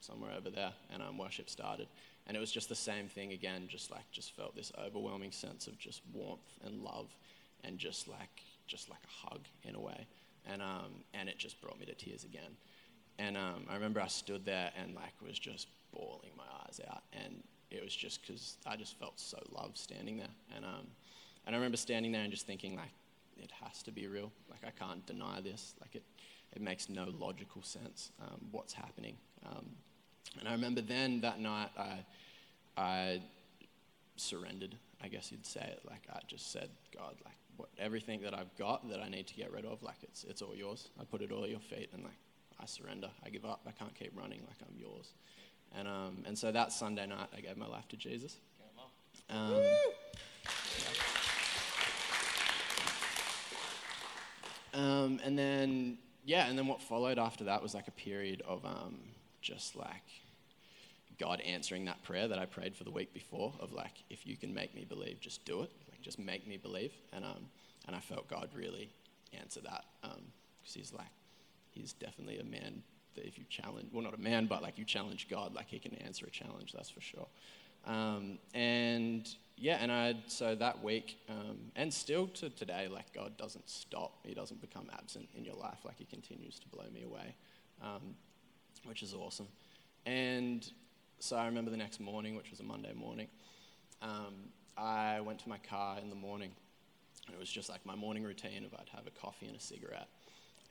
somewhere 0.00 0.30
over 0.38 0.50
there, 0.50 0.72
and 0.92 1.02
um, 1.02 1.18
worship 1.18 1.50
started. 1.50 1.88
And 2.26 2.36
it 2.36 2.40
was 2.40 2.50
just 2.50 2.68
the 2.68 2.76
same 2.76 3.08
thing 3.08 3.32
again, 3.32 3.66
just 3.68 3.90
like, 3.90 4.10
just 4.12 4.34
felt 4.36 4.54
this 4.54 4.72
overwhelming 4.78 5.32
sense 5.32 5.66
of 5.66 5.78
just 5.78 6.02
warmth 6.12 6.40
and 6.64 6.82
love 6.82 7.08
and 7.64 7.78
just 7.78 8.08
like, 8.08 8.42
just 8.66 8.88
like 8.88 8.98
a 9.04 9.28
hug 9.28 9.40
in 9.64 9.74
a 9.74 9.80
way. 9.80 10.06
And, 10.50 10.62
um, 10.62 11.02
and 11.14 11.28
it 11.28 11.38
just 11.38 11.60
brought 11.60 11.78
me 11.78 11.86
to 11.86 11.94
tears 11.94 12.24
again. 12.24 12.56
And 13.18 13.36
um, 13.36 13.64
I 13.68 13.74
remember 13.74 14.00
I 14.00 14.06
stood 14.08 14.44
there 14.44 14.70
and 14.80 14.94
like 14.94 15.12
was 15.26 15.38
just 15.38 15.68
bawling 15.92 16.30
my 16.36 16.44
eyes 16.64 16.80
out. 16.88 17.02
And 17.12 17.42
it 17.70 17.82
was 17.82 17.94
just 17.94 18.22
because 18.22 18.56
I 18.66 18.76
just 18.76 18.98
felt 18.98 19.18
so 19.18 19.38
loved 19.50 19.78
standing 19.78 20.16
there. 20.18 20.34
And, 20.54 20.64
um, 20.64 20.86
and 21.46 21.54
I 21.54 21.58
remember 21.58 21.76
standing 21.76 22.12
there 22.12 22.22
and 22.22 22.30
just 22.30 22.46
thinking, 22.46 22.76
like, 22.76 22.92
it 23.38 23.50
has 23.62 23.82
to 23.84 23.92
be 23.92 24.06
real. 24.06 24.32
Like, 24.50 24.60
I 24.66 24.70
can't 24.70 25.04
deny 25.06 25.40
this. 25.40 25.74
Like, 25.80 25.94
it, 25.94 26.02
it 26.54 26.62
makes 26.62 26.88
no 26.88 27.06
logical 27.18 27.62
sense 27.62 28.10
um, 28.20 28.40
what's 28.50 28.72
happening. 28.72 29.16
Um, 29.44 29.66
and 30.38 30.48
I 30.48 30.52
remember 30.52 30.80
then 30.80 31.20
that 31.20 31.40
night, 31.40 31.70
I, 31.78 32.04
I 32.76 33.22
surrendered, 34.16 34.74
I 35.02 35.08
guess 35.08 35.30
you'd 35.30 35.46
say 35.46 35.60
it. 35.60 35.80
Like, 35.88 36.02
I 36.12 36.20
just 36.26 36.52
said, 36.52 36.70
God, 36.96 37.14
like, 37.24 37.36
what, 37.56 37.68
everything 37.78 38.22
that 38.22 38.34
I've 38.34 38.54
got 38.56 38.88
that 38.90 39.00
I 39.00 39.08
need 39.08 39.26
to 39.28 39.34
get 39.34 39.52
rid 39.52 39.64
of, 39.64 39.82
like, 39.82 40.02
it's, 40.02 40.24
it's 40.24 40.42
all 40.42 40.54
yours. 40.54 40.88
I 41.00 41.04
put 41.04 41.22
it 41.22 41.32
all 41.32 41.44
at 41.44 41.50
your 41.50 41.60
feet 41.60 41.90
and, 41.92 42.02
like, 42.02 42.18
I 42.60 42.66
surrender. 42.66 43.10
I 43.24 43.30
give 43.30 43.44
up. 43.44 43.60
I 43.66 43.72
can't 43.72 43.94
keep 43.94 44.12
running. 44.16 44.40
Like, 44.46 44.56
I'm 44.68 44.78
yours. 44.78 45.12
And, 45.76 45.86
um, 45.88 46.24
and 46.26 46.38
so 46.38 46.52
that 46.52 46.72
Sunday 46.72 47.06
night, 47.06 47.28
I 47.36 47.40
gave 47.40 47.56
my 47.56 47.66
life 47.66 47.88
to 47.88 47.96
Jesus. 47.96 48.36
Um, 49.28 49.62
Um, 54.74 55.20
and 55.24 55.38
then, 55.38 55.96
yeah, 56.26 56.48
and 56.48 56.58
then 56.58 56.66
what 56.66 56.82
followed 56.82 57.18
after 57.18 57.44
that 57.44 57.62
was 57.62 57.72
like 57.72 57.88
a 57.88 57.92
period 57.92 58.42
of 58.46 58.62
um, 58.66 58.98
just 59.40 59.74
like 59.74 60.04
God 61.18 61.40
answering 61.40 61.84
that 61.86 62.02
prayer 62.02 62.28
that 62.28 62.38
I 62.38 62.46
prayed 62.46 62.76
for 62.76 62.84
the 62.84 62.90
week 62.90 63.12
before 63.14 63.52
of 63.60 63.72
like, 63.72 64.04
if 64.10 64.26
you 64.26 64.36
can 64.36 64.52
make 64.52 64.74
me 64.74 64.84
believe, 64.84 65.20
just 65.20 65.44
do 65.44 65.62
it. 65.62 65.70
Like, 65.90 66.02
just 66.02 66.18
make 66.18 66.46
me 66.46 66.56
believe. 66.56 66.92
And, 67.12 67.24
um, 67.24 67.46
and 67.86 67.96
I 67.96 68.00
felt 68.00 68.28
God 68.28 68.48
really 68.54 68.90
answer 69.38 69.60
that 69.60 69.84
because 70.02 70.16
um, 70.16 70.22
he's 70.62 70.92
like, 70.92 71.06
he's 71.70 71.92
definitely 71.92 72.38
a 72.38 72.44
man 72.44 72.82
that 73.14 73.26
if 73.26 73.38
you 73.38 73.44
challenge, 73.48 73.88
well, 73.92 74.02
not 74.02 74.14
a 74.14 74.20
man, 74.20 74.46
but 74.46 74.62
like 74.62 74.78
you 74.78 74.84
challenge 74.84 75.28
God, 75.28 75.54
like 75.54 75.68
he 75.68 75.78
can 75.78 75.94
answer 75.94 76.26
a 76.26 76.30
challenge, 76.30 76.72
that's 76.72 76.90
for 76.90 77.00
sure. 77.00 77.26
Um, 77.86 78.38
and 78.52 79.28
yeah, 79.56 79.78
and 79.80 79.90
I 79.90 80.16
so 80.26 80.54
that 80.56 80.82
week, 80.82 81.18
um, 81.28 81.58
and 81.76 81.92
still 81.92 82.26
to 82.28 82.50
today, 82.50 82.88
like 82.92 83.12
God 83.14 83.36
doesn't 83.36 83.68
stop. 83.68 84.12
He 84.24 84.34
doesn't 84.34 84.60
become 84.60 84.90
absent 84.92 85.28
in 85.36 85.44
your 85.44 85.54
life. 85.54 85.78
Like 85.84 85.96
He 85.96 86.04
continues 86.04 86.58
to 86.58 86.68
blow 86.68 86.84
me 86.92 87.04
away, 87.04 87.34
um, 87.82 88.16
which 88.84 89.02
is 89.02 89.14
awesome. 89.14 89.46
And 90.04 90.68
so 91.18 91.36
I 91.36 91.46
remember 91.46 91.70
the 91.70 91.76
next 91.76 92.00
morning, 92.00 92.36
which 92.36 92.50
was 92.50 92.60
a 92.60 92.64
Monday 92.64 92.92
morning, 92.92 93.28
um, 94.02 94.34
I 94.76 95.20
went 95.20 95.38
to 95.40 95.48
my 95.48 95.58
car 95.58 95.98
in 96.00 96.10
the 96.10 96.16
morning. 96.16 96.50
It 97.32 97.38
was 97.38 97.50
just 97.50 97.68
like 97.68 97.84
my 97.84 97.94
morning 97.94 98.22
routine 98.22 98.64
of 98.64 98.74
I'd 98.74 98.88
have 98.94 99.06
a 99.06 99.10
coffee 99.10 99.46
and 99.46 99.56
a 99.56 99.60
cigarette. 99.60 100.08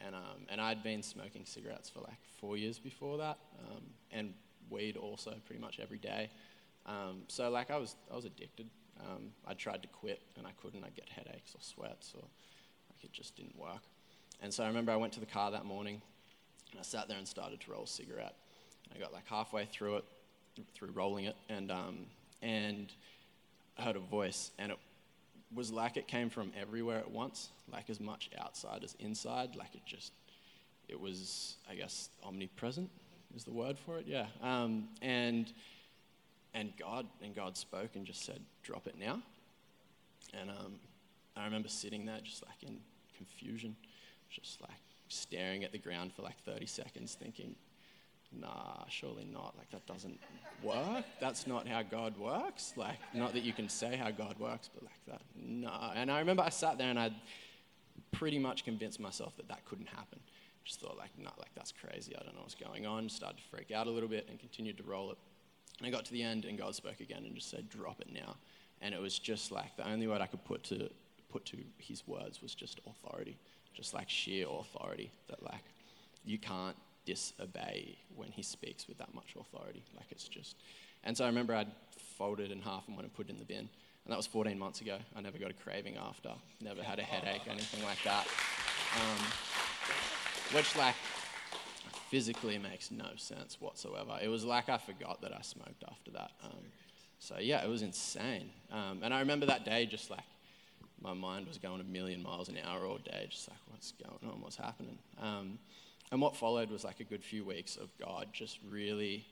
And, 0.06 0.14
um, 0.16 0.46
and 0.50 0.62
I'd 0.62 0.84
been 0.84 1.02
smoking 1.02 1.46
cigarettes 1.46 1.90
for 1.90 2.02
like 2.02 2.20
four 2.40 2.58
years 2.58 2.78
before 2.80 3.18
that, 3.18 3.38
um, 3.60 3.82
and 4.12 4.34
weed 4.70 4.98
also 4.98 5.34
pretty 5.46 5.62
much 5.62 5.80
every 5.80 5.98
day. 5.98 6.30
Um, 6.86 7.24
so 7.28 7.50
like 7.50 7.72
I 7.72 7.78
was, 7.78 7.96
I 8.12 8.16
was 8.16 8.26
addicted. 8.26 8.70
Um, 9.00 9.32
I 9.48 9.54
tried 9.54 9.82
to 9.82 9.88
quit 9.88 10.22
and 10.38 10.46
I 10.46 10.52
couldn't. 10.62 10.84
I'd 10.84 10.96
get 10.96 11.10
headaches 11.10 11.56
or 11.56 11.62
sweats 11.62 12.14
or 12.16 12.22
like 12.90 13.04
it 13.04 13.12
just 13.12 13.36
didn't 13.36 13.58
work. 13.58 13.82
And 14.42 14.54
so 14.54 14.64
I 14.64 14.68
remember 14.68 14.92
I 14.92 14.96
went 14.98 15.14
to 15.14 15.20
the 15.20 15.26
car 15.26 15.52
that 15.52 15.66
morning 15.66 16.02
and 16.72 16.80
I 16.80 16.84
sat 16.84 17.08
there 17.08 17.18
and 17.18 17.28
started 17.28 17.60
to 17.62 17.72
roll 17.72 17.84
a 17.84 17.88
cigarette. 17.88 18.36
I 18.94 19.00
got 19.00 19.14
like 19.14 19.28
halfway 19.28 19.66
through 19.66 19.98
it, 19.98 20.06
through 20.74 20.92
rolling 20.92 21.26
it, 21.26 21.36
and, 21.50 21.72
um, 21.72 22.06
and 22.42 22.92
heard 23.78 23.96
a 23.96 24.00
voice, 24.00 24.52
and 24.58 24.72
it 24.72 24.78
was 25.54 25.72
like 25.72 25.98
it 25.98 26.08
came 26.08 26.30
from 26.30 26.52
everywhere 26.60 27.00
at 27.00 27.12
once, 27.12 27.50
like 27.72 27.90
as 27.90 28.00
much 28.00 28.30
outside 28.40 28.84
as 28.84 28.96
inside. 29.00 29.56
Like 29.56 29.76
it 29.76 29.86
just, 29.86 30.12
it 30.88 31.00
was, 31.00 31.56
I 31.70 31.76
guess, 31.76 32.10
omnipresent 32.24 32.90
is 33.36 33.44
the 33.44 33.52
word 33.52 33.78
for 33.78 33.98
it. 33.98 34.06
Yeah. 34.08 34.28
Um, 34.42 34.88
and 35.02 35.52
and 36.54 36.74
God 36.80 37.06
and 37.22 37.36
God 37.36 37.58
spoke 37.58 37.96
and 37.96 38.06
just 38.06 38.26
said, 38.26 38.40
"Drop 38.64 38.88
it 38.88 38.96
now." 39.00 39.22
And 40.34 40.50
um, 40.50 40.80
I 41.36 41.46
remember 41.46 41.70
sitting 41.70 42.06
there 42.06 42.20
just 42.24 42.44
like 42.46 42.64
in 42.64 42.78
confusion, 43.16 43.76
just 44.30 44.62
like 44.62 44.72
staring 45.08 45.64
at 45.64 45.72
the 45.72 45.78
ground 45.78 46.14
for 46.14 46.24
like 46.24 46.38
30 46.40 46.66
seconds, 46.66 47.16
thinking, 47.20 47.56
nah, 48.40 48.86
surely 48.90 49.28
not. 49.32 49.56
Like, 49.58 49.70
that 49.72 49.86
doesn't 49.86 50.20
work. 50.64 51.06
That's 51.20 51.48
not 51.48 51.68
how 51.68 51.82
God 51.84 52.18
works. 52.18 52.74
Like, 52.76 52.98
not 53.14 53.34
that 53.34 53.44
you 53.44 53.54
can 53.54 53.70
say 53.70 53.96
how 53.96 54.12
God 54.12 54.38
works, 54.40 54.70
but 54.74 54.84
like 54.84 55.06
that, 55.08 55.22
no. 55.36 55.72
And 55.96 56.12
I 56.12 56.20
remember 56.20 56.44
I 56.44 56.50
sat 56.50 56.78
there 56.78 56.90
and 56.90 57.00
I'd 57.00 57.16
pretty 58.12 58.40
much 58.40 58.66
convinced 58.66 59.00
myself 59.00 59.36
that 59.38 59.48
that 59.48 59.66
couldn't 59.66 59.90
happen. 59.90 60.20
Just 60.64 60.80
thought, 60.80 60.98
like, 60.98 61.12
no, 61.18 61.30
like, 61.38 61.54
that's 61.56 61.72
crazy. 61.72 62.16
I 62.16 62.24
don't 62.24 62.34
know 62.34 62.42
what's 62.42 62.56
going 62.56 62.86
on. 62.86 63.08
Started 63.10 63.38
to 63.38 63.44
freak 63.44 63.72
out 63.72 63.88
a 63.88 63.92
little 63.92 64.10
bit 64.10 64.28
and 64.30 64.40
continued 64.40 64.78
to 64.78 64.84
roll 64.84 65.12
it. 65.12 65.18
And 65.78 65.88
I 65.88 65.92
got 65.92 66.06
to 66.06 66.12
the 66.12 66.24
end 66.24 66.46
and 66.46 66.58
God 66.58 66.74
spoke 66.74 67.02
again 67.02 67.24
and 67.26 67.36
just 67.36 67.50
said, 67.50 67.70
drop 67.70 68.02
it 68.02 68.08
now. 68.12 68.38
And 68.82 68.96
it 68.96 69.02
was 69.02 69.20
just 69.20 69.52
like 69.52 69.76
the 69.78 69.88
only 69.88 70.08
word 70.08 70.22
I 70.22 70.26
could 70.28 70.44
put 70.44 70.64
to, 70.66 70.90
put 71.30 71.46
to 71.46 71.58
his 71.78 72.08
words 72.08 72.42
was 72.42 72.56
just 72.56 72.80
authority, 72.88 73.38
just 73.74 73.94
like 73.94 74.10
sheer 74.10 74.48
authority 74.50 75.12
that, 75.28 75.44
like, 75.44 75.64
you 76.24 76.40
can't 76.40 76.76
disobey 77.06 77.98
when 78.16 78.32
he 78.32 78.42
speaks 78.42 78.88
with 78.88 78.98
that 78.98 79.14
much 79.14 79.36
authority. 79.40 79.84
Like 79.96 80.08
it's 80.12 80.28
just. 80.28 80.56
And 81.04 81.16
so 81.16 81.24
I 81.24 81.28
remember 81.28 81.54
I'd 81.54 81.72
folded 82.18 82.52
in 82.52 82.62
half 82.62 82.88
and 82.88 82.96
went 82.96 83.06
and 83.06 83.14
put 83.14 83.28
it 83.28 83.34
in 83.34 83.40
the 83.40 83.46
bin. 83.46 83.70
And 84.06 84.12
that 84.12 84.18
was 84.18 84.28
14 84.28 84.58
months 84.58 84.82
ago. 84.82 84.98
I 85.16 85.22
never 85.22 85.38
got 85.38 85.50
a 85.50 85.54
craving 85.54 85.98
after, 85.98 86.30
never 86.62 86.84
had 86.84 87.00
a 87.00 87.04
headache, 87.04 87.42
or 87.48 87.52
anything 87.52 87.84
like 87.84 88.02
that. 88.04 88.28
Um, 88.96 89.26
which, 90.56 90.76
like, 90.76 90.96
physically 92.10 92.60
makes 92.60 92.92
no 92.92 93.08
sense 93.18 93.60
whatsoever. 93.60 94.20
It 94.22 94.28
was 94.28 94.46
like 94.46 94.70
I 94.70 94.78
forgot 94.78 95.22
that 95.22 95.34
I 95.36 95.42
smoked 95.42 95.84
after 95.90 96.12
that. 96.12 96.32
Um, 96.44 96.66
so, 97.18 97.38
yeah, 97.40 97.64
it 97.64 97.70
was 97.70 97.82
insane. 97.82 98.52
Um, 98.72 99.00
and 99.02 99.12
I 99.12 99.20
remember 99.22 99.48
that 99.48 99.66
day 99.66 99.88
just 99.88 100.12
like 100.12 100.24
my 101.02 101.14
mind 101.14 101.48
was 101.48 101.58
going 101.58 101.82
a 101.82 101.84
million 101.84 102.22
miles 102.22 102.48
an 102.48 102.58
hour 102.64 102.86
all 102.86 102.98
day, 102.98 103.28
just 103.30 103.50
like, 103.50 103.58
what's 103.70 103.92
going 103.94 104.32
on? 104.32 104.40
What's 104.42 104.56
happening? 104.56 104.98
And 106.12 106.22
what 106.22 106.36
followed 106.36 106.70
was 106.70 106.84
like 106.84 107.00
a 107.00 107.04
good 107.04 107.24
few 107.24 107.44
weeks 107.44 107.78
of 107.78 107.90
God 107.98 108.28
just 108.32 108.60
really. 108.70 109.26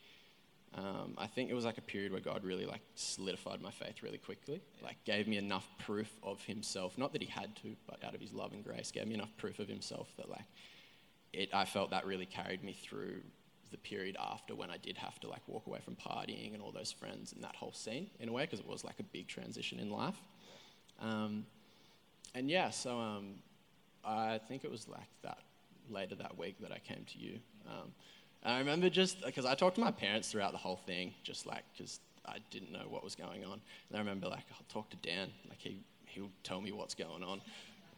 Um, 0.75 1.13
I 1.19 1.27
think 1.27 1.51
it 1.51 1.53
was 1.53 1.65
like 1.65 1.77
a 1.77 1.81
period 1.81 2.11
where 2.11 2.21
God 2.21 2.43
really 2.43 2.65
like 2.65 2.81
solidified 2.95 3.61
my 3.61 3.69
faith 3.69 4.01
really 4.01 4.17
quickly, 4.17 4.59
like 4.81 4.97
gave 5.05 5.27
me 5.27 5.37
enough 5.37 5.67
proof 5.77 6.11
of 6.23 6.41
Himself. 6.45 6.97
Not 6.97 7.13
that 7.13 7.21
He 7.21 7.27
had 7.27 7.55
to, 7.57 7.75
but 7.87 8.03
out 8.03 8.15
of 8.15 8.21
His 8.21 8.33
love 8.33 8.53
and 8.53 8.63
grace, 8.63 8.91
gave 8.91 9.07
me 9.07 9.13
enough 9.13 9.35
proof 9.37 9.59
of 9.59 9.67
Himself 9.67 10.07
that 10.17 10.29
like 10.29 10.45
it. 11.31 11.49
I 11.53 11.65
felt 11.65 11.91
that 11.91 12.07
really 12.07 12.25
carried 12.25 12.63
me 12.63 12.73
through 12.73 13.21
the 13.69 13.77
period 13.77 14.15
after 14.19 14.55
when 14.55 14.71
I 14.71 14.77
did 14.77 14.97
have 14.97 15.19
to 15.19 15.29
like 15.29 15.41
walk 15.47 15.67
away 15.67 15.79
from 15.83 15.95
partying 15.95 16.53
and 16.53 16.61
all 16.61 16.71
those 16.71 16.91
friends 16.91 17.33
and 17.33 17.43
that 17.43 17.55
whole 17.55 17.73
scene 17.73 18.09
in 18.19 18.29
a 18.29 18.31
way 18.31 18.43
because 18.43 18.59
it 18.59 18.67
was 18.67 18.83
like 18.83 18.99
a 18.99 19.03
big 19.03 19.27
transition 19.27 19.79
in 19.79 19.91
life. 19.91 20.17
Um, 20.99 21.45
and 22.33 22.49
yeah, 22.49 22.69
so 22.71 22.97
um, 22.97 23.35
I 24.03 24.39
think 24.47 24.63
it 24.63 24.71
was 24.71 24.87
like 24.87 25.09
that 25.21 25.39
later 25.89 26.15
that 26.15 26.37
week 26.37 26.55
that 26.61 26.71
I 26.71 26.79
came 26.79 27.05
to 27.13 27.19
you. 27.19 27.39
Um, 27.67 27.91
and 28.43 28.53
I 28.53 28.59
remember 28.59 28.89
just 28.89 29.23
because 29.25 29.45
I 29.45 29.55
talked 29.55 29.75
to 29.75 29.81
my 29.81 29.91
parents 29.91 30.31
throughout 30.31 30.51
the 30.51 30.57
whole 30.57 30.79
thing, 30.85 31.13
just 31.23 31.45
like 31.45 31.63
because 31.75 31.99
I 32.25 32.37
didn't 32.51 32.71
know 32.71 32.85
what 32.89 33.03
was 33.03 33.15
going 33.15 33.43
on. 33.45 33.53
And 33.53 33.95
I 33.95 33.99
remember 33.99 34.27
like 34.27 34.45
I'll 34.51 34.65
talk 34.69 34.89
to 34.89 34.97
Dan, 34.97 35.29
like 35.49 35.59
he 35.59 35.79
he'll 36.05 36.31
tell 36.43 36.61
me 36.61 36.71
what's 36.71 36.95
going 36.95 37.23
on. 37.23 37.41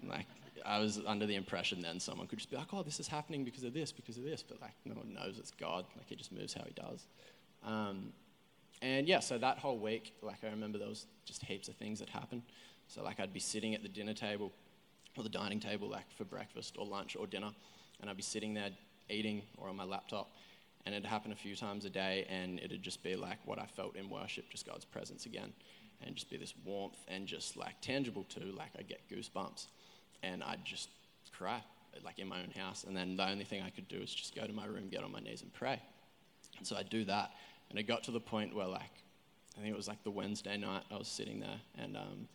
And, 0.01 0.09
like 0.09 0.27
I 0.65 0.79
was 0.79 0.99
under 1.05 1.25
the 1.25 1.35
impression 1.35 1.81
then 1.81 1.99
someone 1.99 2.27
could 2.27 2.39
just 2.39 2.49
be 2.49 2.57
like, 2.57 2.73
oh, 2.73 2.83
this 2.83 2.99
is 2.99 3.07
happening 3.07 3.43
because 3.43 3.63
of 3.63 3.73
this, 3.73 3.91
because 3.91 4.17
of 4.17 4.23
this, 4.23 4.43
but 4.43 4.61
like 4.61 4.73
no 4.85 4.95
one 4.95 5.13
knows 5.13 5.37
it's 5.37 5.51
God. 5.51 5.85
Like 5.95 6.07
he 6.07 6.15
just 6.15 6.31
moves 6.31 6.53
how 6.53 6.63
he 6.63 6.73
does. 6.73 7.07
Um, 7.63 8.13
and 8.81 9.07
yeah, 9.07 9.19
so 9.19 9.37
that 9.37 9.57
whole 9.57 9.79
week, 9.79 10.13
like 10.21 10.43
I 10.43 10.47
remember 10.47 10.77
there 10.77 10.87
was 10.87 11.07
just 11.25 11.43
heaps 11.43 11.67
of 11.67 11.75
things 11.75 11.99
that 11.99 12.09
happened. 12.09 12.43
So 12.87 13.03
like 13.03 13.19
I'd 13.19 13.33
be 13.33 13.39
sitting 13.39 13.73
at 13.73 13.81
the 13.81 13.89
dinner 13.89 14.13
table 14.13 14.51
or 15.17 15.23
the 15.23 15.29
dining 15.29 15.59
table, 15.59 15.89
like 15.89 16.09
for 16.17 16.23
breakfast 16.23 16.75
or 16.77 16.85
lunch 16.85 17.15
or 17.15 17.27
dinner, 17.27 17.51
and 18.01 18.09
I'd 18.09 18.17
be 18.17 18.23
sitting 18.23 18.53
there 18.53 18.69
eating 19.09 19.41
or 19.57 19.69
on 19.69 19.75
my 19.75 19.83
laptop, 19.83 20.31
and 20.85 20.93
it'd 20.93 21.05
happen 21.05 21.31
a 21.31 21.35
few 21.35 21.55
times 21.55 21.85
a 21.85 21.89
day, 21.89 22.25
and 22.29 22.59
it'd 22.59 22.83
just 22.83 23.03
be 23.03 23.15
like 23.15 23.37
what 23.45 23.59
I 23.59 23.65
felt 23.65 23.95
in 23.95 24.09
worship, 24.09 24.49
just 24.49 24.65
God's 24.65 24.85
presence 24.85 25.25
again, 25.25 25.53
and 26.01 26.15
just 26.15 26.29
be 26.29 26.37
this 26.37 26.53
warmth 26.65 26.97
and 27.07 27.27
just 27.27 27.57
like 27.57 27.79
tangible 27.81 28.23
too, 28.23 28.53
like 28.57 28.71
I 28.77 28.81
get 28.81 29.01
goosebumps, 29.09 29.67
and 30.23 30.43
I'd 30.43 30.65
just 30.65 30.89
cry 31.31 31.61
like 32.03 32.19
in 32.19 32.27
my 32.27 32.41
own 32.41 32.51
house, 32.51 32.83
and 32.83 32.95
then 32.95 33.15
the 33.15 33.27
only 33.27 33.45
thing 33.45 33.61
I 33.61 33.69
could 33.69 33.87
do 33.87 33.97
is 33.97 34.13
just 34.13 34.35
go 34.35 34.45
to 34.45 34.53
my 34.53 34.65
room, 34.65 34.89
get 34.89 35.03
on 35.03 35.11
my 35.11 35.19
knees, 35.19 35.41
and 35.41 35.53
pray. 35.53 35.81
And 36.57 36.67
so 36.67 36.75
I'd 36.75 36.89
do 36.89 37.05
that, 37.05 37.31
and 37.69 37.79
it 37.79 37.83
got 37.83 38.03
to 38.03 38.11
the 38.11 38.19
point 38.19 38.53
where 38.53 38.67
like 38.67 39.03
I 39.57 39.61
think 39.61 39.73
it 39.73 39.77
was 39.77 39.87
like 39.87 40.03
the 40.03 40.11
Wednesday 40.11 40.57
night 40.57 40.83
I 40.91 40.97
was 40.97 41.07
sitting 41.07 41.39
there, 41.39 41.61
and 41.77 41.95
um, 41.95 42.27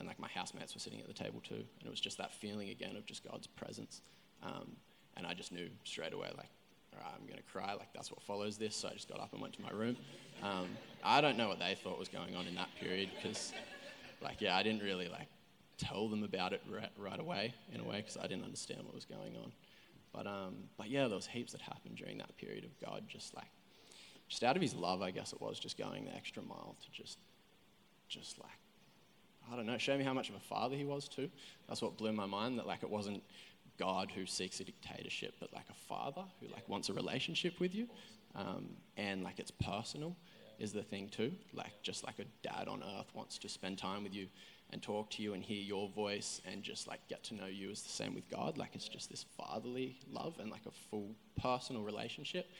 and 0.00 0.08
like 0.08 0.18
my 0.18 0.28
housemates 0.34 0.74
were 0.74 0.80
sitting 0.80 1.00
at 1.00 1.06
the 1.06 1.14
table 1.14 1.40
too, 1.40 1.54
and 1.54 1.86
it 1.86 1.90
was 1.90 2.00
just 2.00 2.18
that 2.18 2.34
feeling 2.34 2.70
again 2.70 2.96
of 2.96 3.06
just 3.06 3.22
God's 3.22 3.46
presence. 3.46 4.00
Um, 4.42 4.72
and 5.16 5.26
I 5.26 5.34
just 5.34 5.52
knew 5.52 5.68
straight 5.84 6.12
away, 6.12 6.30
like, 6.36 6.48
all 6.92 7.00
right, 7.00 7.12
I'm 7.14 7.26
going 7.26 7.36
to 7.36 7.42
cry. 7.44 7.74
Like, 7.74 7.92
that's 7.92 8.10
what 8.10 8.22
follows 8.22 8.56
this. 8.56 8.74
So 8.74 8.88
I 8.88 8.92
just 8.92 9.08
got 9.08 9.20
up 9.20 9.32
and 9.32 9.40
went 9.40 9.54
to 9.54 9.62
my 9.62 9.70
room. 9.70 9.96
Um, 10.42 10.68
I 11.04 11.20
don't 11.20 11.36
know 11.36 11.48
what 11.48 11.58
they 11.58 11.76
thought 11.82 11.98
was 11.98 12.08
going 12.08 12.34
on 12.34 12.46
in 12.46 12.54
that 12.54 12.68
period 12.80 13.10
because, 13.14 13.52
like, 14.22 14.40
yeah, 14.40 14.56
I 14.56 14.62
didn't 14.62 14.82
really, 14.82 15.08
like, 15.08 15.28
tell 15.78 16.08
them 16.08 16.24
about 16.24 16.52
it 16.52 16.62
right, 16.70 16.90
right 16.98 17.20
away, 17.20 17.54
in 17.72 17.80
a 17.80 17.84
way, 17.84 17.98
because 17.98 18.16
I 18.16 18.22
didn't 18.22 18.44
understand 18.44 18.82
what 18.84 18.94
was 18.94 19.04
going 19.04 19.36
on. 19.36 19.52
But, 20.12 20.26
um, 20.26 20.54
but 20.76 20.90
yeah, 20.90 21.06
there 21.06 21.16
was 21.16 21.26
heaps 21.26 21.52
that 21.52 21.60
happened 21.60 21.96
during 21.96 22.18
that 22.18 22.36
period 22.36 22.64
of 22.64 22.70
God 22.80 23.04
just, 23.08 23.34
like, 23.34 23.50
just 24.28 24.42
out 24.42 24.56
of 24.56 24.62
his 24.62 24.74
love, 24.74 25.02
I 25.02 25.10
guess 25.10 25.32
it 25.32 25.40
was, 25.40 25.58
just 25.58 25.76
going 25.76 26.06
the 26.06 26.14
extra 26.14 26.42
mile 26.42 26.76
to 26.82 26.90
just, 26.90 27.18
just, 28.08 28.38
like, 28.40 28.50
I 29.52 29.56
don't 29.56 29.66
know, 29.66 29.78
show 29.78 29.96
me 29.98 30.04
how 30.04 30.14
much 30.14 30.28
of 30.28 30.36
a 30.36 30.40
father 30.40 30.76
he 30.76 30.84
was, 30.84 31.08
too. 31.08 31.28
That's 31.68 31.82
what 31.82 31.96
blew 31.96 32.12
my 32.12 32.26
mind, 32.26 32.58
that, 32.58 32.66
like, 32.66 32.82
it 32.82 32.90
wasn't 32.90 33.22
God 33.80 34.10
who 34.14 34.26
seeks 34.26 34.60
a 34.60 34.64
dictatorship, 34.64 35.34
but 35.40 35.52
like 35.54 35.64
a 35.70 35.74
father 35.88 36.22
who 36.38 36.48
like 36.48 36.68
wants 36.68 36.90
a 36.90 36.92
relationship 36.92 37.58
with 37.58 37.74
you, 37.74 37.88
um, 38.34 38.68
and 38.98 39.24
like 39.24 39.38
it's 39.38 39.50
personal 39.50 40.14
is 40.58 40.70
the 40.70 40.82
thing 40.82 41.08
too. 41.08 41.32
Like 41.54 41.72
just 41.82 42.04
like 42.04 42.18
a 42.18 42.26
dad 42.42 42.68
on 42.68 42.82
earth 42.98 43.06
wants 43.14 43.38
to 43.38 43.48
spend 43.48 43.78
time 43.78 44.02
with 44.02 44.14
you 44.14 44.26
and 44.68 44.82
talk 44.82 45.08
to 45.12 45.22
you 45.22 45.32
and 45.32 45.42
hear 45.42 45.62
your 45.62 45.88
voice 45.88 46.42
and 46.44 46.62
just 46.62 46.86
like 46.86 47.00
get 47.08 47.24
to 47.24 47.34
know 47.34 47.46
you 47.46 47.70
is 47.70 47.80
the 47.80 47.88
same 47.88 48.14
with 48.14 48.28
God. 48.28 48.58
Like 48.58 48.74
it's 48.74 48.86
just 48.86 49.08
this 49.08 49.24
fatherly 49.38 49.96
love 50.12 50.34
and 50.38 50.50
like 50.50 50.66
a 50.66 50.72
full 50.90 51.14
personal 51.40 51.82
relationship, 51.82 52.50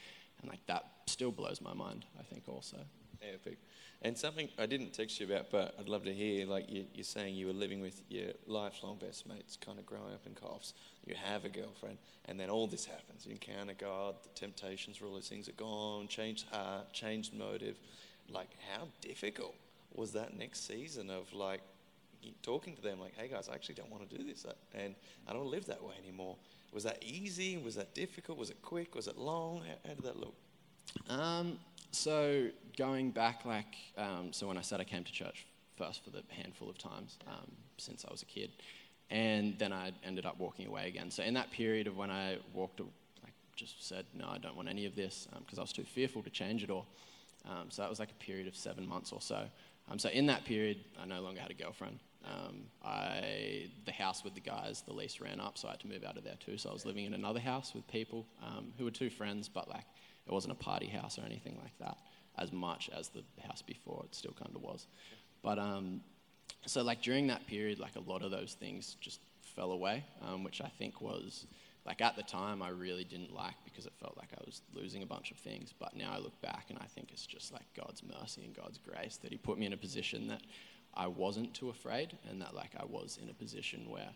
and 0.40 0.50
like 0.50 0.64
that 0.68 0.86
still 1.06 1.32
blows 1.32 1.60
my 1.60 1.74
mind. 1.74 2.06
I 2.18 2.22
think 2.22 2.44
also. 2.48 2.78
Epic. 3.22 3.58
And 4.02 4.16
something 4.16 4.48
I 4.58 4.64
didn't 4.66 4.94
text 4.94 5.20
you 5.20 5.26
about, 5.26 5.50
but 5.50 5.74
I'd 5.78 5.88
love 5.88 6.04
to 6.04 6.12
hear, 6.12 6.46
like 6.46 6.70
you, 6.70 6.86
are 6.98 7.02
saying 7.02 7.34
you 7.34 7.46
were 7.46 7.52
living 7.52 7.82
with 7.82 8.02
your 8.08 8.30
lifelong 8.46 8.96
best 8.96 9.28
mates, 9.28 9.58
kind 9.60 9.78
of 9.78 9.84
growing 9.84 10.14
up 10.14 10.26
in 10.26 10.32
Coffs. 10.34 10.72
You 11.06 11.14
have 11.22 11.44
a 11.44 11.50
girlfriend, 11.50 11.98
and 12.26 12.40
then 12.40 12.48
all 12.48 12.66
this 12.66 12.86
happens. 12.86 13.26
You 13.26 13.32
encounter 13.32 13.74
God, 13.78 14.14
the 14.22 14.30
temptations 14.30 15.00
all 15.04 15.12
those 15.12 15.28
things 15.28 15.48
are 15.48 15.52
gone, 15.52 16.08
changed 16.08 16.46
heart, 16.50 16.92
changed 16.94 17.34
motive. 17.34 17.76
Like, 18.30 18.48
how 18.74 18.88
difficult 19.02 19.54
was 19.94 20.12
that 20.12 20.38
next 20.38 20.66
season 20.66 21.10
of 21.10 21.32
like 21.34 21.60
talking 22.42 22.76
to 22.76 22.82
them, 22.82 23.00
like, 23.00 23.14
hey 23.16 23.28
guys, 23.28 23.48
I 23.50 23.54
actually 23.54 23.74
don't 23.74 23.90
want 23.90 24.08
to 24.08 24.16
do 24.16 24.24
this, 24.24 24.46
and 24.74 24.94
I 25.28 25.32
don't 25.34 25.50
live 25.50 25.66
that 25.66 25.82
way 25.82 25.94
anymore. 26.02 26.36
Was 26.72 26.84
that 26.84 27.02
easy? 27.02 27.58
Was 27.58 27.74
that 27.74 27.94
difficult? 27.94 28.38
Was 28.38 28.48
it 28.48 28.62
quick? 28.62 28.94
Was 28.94 29.08
it 29.08 29.18
long? 29.18 29.62
How, 29.66 29.88
how 29.88 29.94
did 29.94 30.04
that 30.04 30.16
look? 30.18 30.34
Um, 31.08 31.58
so 31.90 32.48
going 32.76 33.10
back, 33.10 33.44
like, 33.44 33.74
um, 33.96 34.32
so 34.32 34.46
when 34.46 34.56
I 34.56 34.62
said 34.62 34.80
I 34.80 34.84
came 34.84 35.04
to 35.04 35.12
church 35.12 35.46
first 35.76 36.04
for 36.04 36.10
the 36.10 36.22
handful 36.28 36.68
of 36.68 36.78
times 36.78 37.18
um, 37.26 37.50
since 37.78 38.04
I 38.06 38.10
was 38.10 38.22
a 38.22 38.26
kid, 38.26 38.50
and 39.10 39.58
then 39.58 39.72
I 39.72 39.92
ended 40.04 40.26
up 40.26 40.38
walking 40.38 40.66
away 40.66 40.88
again. 40.88 41.10
So 41.10 41.22
in 41.22 41.34
that 41.34 41.50
period 41.50 41.86
of 41.86 41.96
when 41.96 42.10
I 42.10 42.38
walked, 42.52 42.80
like, 42.80 43.32
just 43.56 43.86
said 43.86 44.04
no, 44.14 44.28
I 44.28 44.38
don't 44.38 44.56
want 44.56 44.68
any 44.68 44.86
of 44.86 44.94
this 44.94 45.26
because 45.44 45.58
um, 45.58 45.62
I 45.62 45.62
was 45.62 45.72
too 45.72 45.84
fearful 45.84 46.22
to 46.22 46.30
change 46.30 46.62
it 46.62 46.70
all. 46.70 46.86
Um, 47.48 47.70
so 47.70 47.82
that 47.82 47.88
was 47.88 47.98
like 47.98 48.10
a 48.10 48.24
period 48.24 48.46
of 48.46 48.54
seven 48.54 48.86
months 48.86 49.12
or 49.12 49.20
so. 49.20 49.44
Um, 49.90 49.98
so 49.98 50.08
in 50.10 50.26
that 50.26 50.44
period, 50.44 50.78
I 51.02 51.06
no 51.06 51.20
longer 51.20 51.40
had 51.40 51.50
a 51.50 51.54
girlfriend. 51.54 51.98
Um, 52.24 52.64
I 52.84 53.70
the 53.86 53.92
house 53.92 54.22
with 54.22 54.34
the 54.34 54.40
guys, 54.40 54.82
the 54.86 54.92
lease 54.92 55.20
ran 55.20 55.40
up, 55.40 55.56
so 55.56 55.68
I 55.68 55.72
had 55.72 55.80
to 55.80 55.88
move 55.88 56.04
out 56.04 56.18
of 56.18 56.24
there 56.24 56.36
too. 56.38 56.58
So 56.58 56.68
I 56.68 56.72
was 56.72 56.84
living 56.84 57.06
in 57.06 57.14
another 57.14 57.40
house 57.40 57.74
with 57.74 57.86
people 57.88 58.26
um, 58.46 58.72
who 58.78 58.84
were 58.84 58.90
two 58.90 59.10
friends, 59.10 59.48
but 59.48 59.68
like 59.68 59.84
it 60.30 60.34
wasn't 60.34 60.52
a 60.52 60.56
party 60.56 60.86
house 60.86 61.18
or 61.18 61.22
anything 61.22 61.58
like 61.60 61.76
that. 61.80 61.98
As 62.38 62.52
much 62.52 62.88
as 62.96 63.08
the 63.08 63.22
house 63.42 63.62
before, 63.62 64.04
it 64.04 64.14
still 64.14 64.32
kind 64.32 64.54
of 64.54 64.62
was. 64.62 64.86
But 65.42 65.58
um, 65.58 66.00
so 66.66 66.82
like 66.82 67.02
during 67.02 67.26
that 67.26 67.46
period, 67.46 67.80
like 67.80 67.96
a 67.96 68.10
lot 68.10 68.22
of 68.22 68.30
those 68.30 68.54
things 68.54 68.96
just 69.00 69.20
fell 69.42 69.72
away, 69.72 70.04
um, 70.22 70.44
which 70.44 70.60
I 70.60 70.68
think 70.68 71.00
was 71.00 71.46
like 71.84 72.00
at 72.00 72.14
the 72.14 72.22
time 72.22 72.62
I 72.62 72.68
really 72.68 73.04
didn't 73.04 73.34
like 73.34 73.54
because 73.64 73.86
it 73.86 73.92
felt 74.00 74.16
like 74.16 74.28
I 74.32 74.42
was 74.46 74.62
losing 74.72 75.02
a 75.02 75.06
bunch 75.06 75.32
of 75.32 75.38
things. 75.38 75.74
But 75.76 75.96
now 75.96 76.12
I 76.12 76.18
look 76.18 76.40
back 76.40 76.66
and 76.68 76.78
I 76.78 76.86
think 76.86 77.10
it's 77.10 77.26
just 77.26 77.52
like 77.52 77.66
God's 77.74 78.02
mercy 78.04 78.44
and 78.44 78.54
God's 78.54 78.78
grace 78.78 79.18
that 79.22 79.32
He 79.32 79.38
put 79.38 79.58
me 79.58 79.66
in 79.66 79.72
a 79.72 79.78
position 79.78 80.28
that 80.28 80.42
I 80.94 81.08
wasn't 81.08 81.52
too 81.54 81.70
afraid 81.70 82.16
and 82.28 82.40
that 82.40 82.54
like 82.54 82.70
I 82.78 82.84
was 82.84 83.18
in 83.20 83.28
a 83.30 83.34
position 83.34 83.90
where 83.90 84.10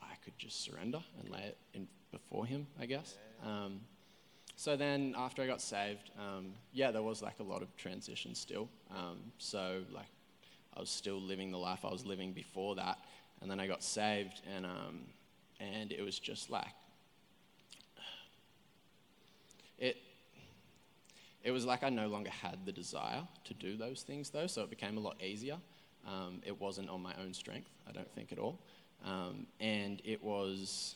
I 0.00 0.14
could 0.24 0.36
just 0.38 0.62
surrender 0.62 1.02
and 1.18 1.30
lay 1.30 1.40
it 1.40 1.56
in 1.72 1.88
before 2.12 2.44
Him, 2.44 2.66
I 2.78 2.84
guess. 2.84 3.16
Um, 3.42 3.80
so 4.56 4.74
then 4.74 5.14
after 5.16 5.42
I 5.42 5.46
got 5.46 5.60
saved, 5.60 6.10
um, 6.18 6.54
yeah, 6.72 6.90
there 6.90 7.02
was 7.02 7.20
like 7.20 7.38
a 7.40 7.42
lot 7.42 7.60
of 7.60 7.76
transition 7.76 8.34
still. 8.34 8.68
Um, 8.90 9.18
so 9.36 9.82
like 9.92 10.06
I 10.74 10.80
was 10.80 10.88
still 10.88 11.20
living 11.20 11.50
the 11.52 11.58
life 11.58 11.84
I 11.84 11.90
was 11.90 12.06
living 12.06 12.32
before 12.32 12.74
that, 12.76 12.98
and 13.42 13.50
then 13.50 13.60
I 13.60 13.66
got 13.66 13.82
saved, 13.82 14.40
and 14.54 14.64
um, 14.64 15.00
and 15.60 15.92
it 15.92 16.02
was 16.02 16.18
just 16.18 16.48
like 16.50 16.74
it. 19.78 19.98
It 21.44 21.50
was 21.52 21.64
like 21.64 21.84
I 21.84 21.90
no 21.90 22.08
longer 22.08 22.30
had 22.30 22.64
the 22.64 22.72
desire 22.72 23.22
to 23.44 23.54
do 23.54 23.76
those 23.76 24.02
things, 24.02 24.30
though, 24.30 24.48
so 24.48 24.62
it 24.62 24.70
became 24.70 24.96
a 24.96 25.00
lot 25.00 25.22
easier. 25.22 25.58
Um, 26.06 26.40
it 26.44 26.60
wasn't 26.60 26.88
on 26.88 27.02
my 27.02 27.12
own 27.22 27.34
strength, 27.34 27.68
I 27.88 27.92
don't 27.92 28.10
think 28.14 28.32
at 28.32 28.38
all, 28.38 28.58
um, 29.04 29.46
and 29.60 30.00
it 30.04 30.24
was. 30.24 30.94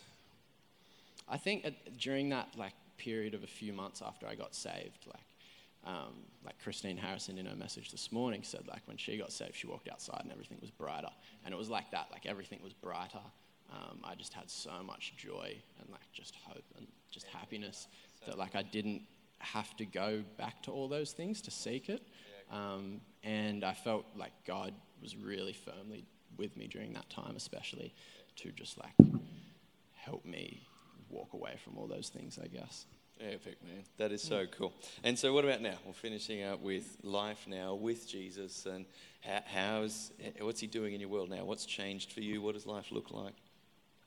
I 1.28 1.36
think 1.36 1.64
at, 1.64 1.98
during 1.98 2.30
that 2.30 2.48
like 2.56 2.72
period 3.04 3.34
of 3.34 3.42
a 3.42 3.46
few 3.46 3.72
months 3.72 4.02
after 4.04 4.26
I 4.26 4.34
got 4.34 4.54
saved, 4.54 5.06
like 5.06 5.30
um, 5.86 6.12
like 6.44 6.58
Christine 6.62 6.96
Harrison 6.96 7.38
in 7.38 7.46
her 7.46 7.56
message 7.56 7.90
this 7.90 8.12
morning 8.12 8.42
said, 8.42 8.66
like 8.68 8.82
when 8.86 8.96
she 8.96 9.16
got 9.16 9.32
saved, 9.32 9.54
she 9.54 9.66
walked 9.66 9.88
outside 9.88 10.20
and 10.22 10.30
everything 10.30 10.58
was 10.60 10.70
brighter. 10.70 11.10
And 11.44 11.54
it 11.54 11.56
was 11.56 11.70
like 11.70 11.90
that, 11.92 12.08
like 12.12 12.26
everything 12.26 12.60
was 12.62 12.74
brighter. 12.74 13.20
Um, 13.72 14.00
I 14.04 14.14
just 14.14 14.34
had 14.34 14.50
so 14.50 14.82
much 14.84 15.14
joy 15.16 15.54
and 15.78 15.90
like 15.90 16.12
just 16.12 16.34
hope 16.46 16.64
and 16.76 16.86
just 17.10 17.26
happiness 17.26 17.88
that 18.26 18.36
like 18.36 18.54
I 18.54 18.62
didn't 18.62 19.02
have 19.38 19.74
to 19.78 19.86
go 19.86 20.22
back 20.36 20.62
to 20.64 20.70
all 20.70 20.88
those 20.88 21.12
things 21.12 21.40
to 21.42 21.50
seek 21.50 21.88
it. 21.88 22.02
Um, 22.52 23.00
and 23.22 23.64
I 23.64 23.72
felt 23.72 24.04
like 24.16 24.32
God 24.46 24.74
was 25.00 25.16
really 25.16 25.54
firmly 25.54 26.04
with 26.36 26.56
me 26.56 26.66
during 26.66 26.92
that 26.92 27.08
time, 27.08 27.36
especially 27.36 27.94
to 28.36 28.50
just 28.52 28.76
like 28.78 29.10
help 29.94 30.24
me 30.26 30.60
walk 31.10 31.32
away 31.32 31.54
from 31.62 31.76
all 31.78 31.86
those 31.86 32.08
things, 32.08 32.38
I 32.42 32.46
guess. 32.46 32.86
Epic, 33.20 33.58
man. 33.62 33.84
That 33.98 34.12
is 34.12 34.22
so 34.22 34.46
cool. 34.46 34.72
And 35.04 35.18
so, 35.18 35.34
what 35.34 35.44
about 35.44 35.60
now? 35.60 35.74
We're 35.84 35.92
finishing 35.92 36.42
up 36.42 36.60
with 36.60 36.96
life 37.02 37.46
now 37.46 37.74
with 37.74 38.08
Jesus, 38.08 38.64
and 38.64 38.86
how, 39.20 39.42
how's 39.44 40.12
what's 40.40 40.60
He 40.60 40.66
doing 40.66 40.94
in 40.94 41.00
your 41.00 41.10
world 41.10 41.28
now? 41.28 41.44
What's 41.44 41.66
changed 41.66 42.12
for 42.12 42.20
you? 42.20 42.40
What 42.40 42.54
does 42.54 42.66
life 42.66 42.90
look 42.90 43.10
like? 43.10 43.34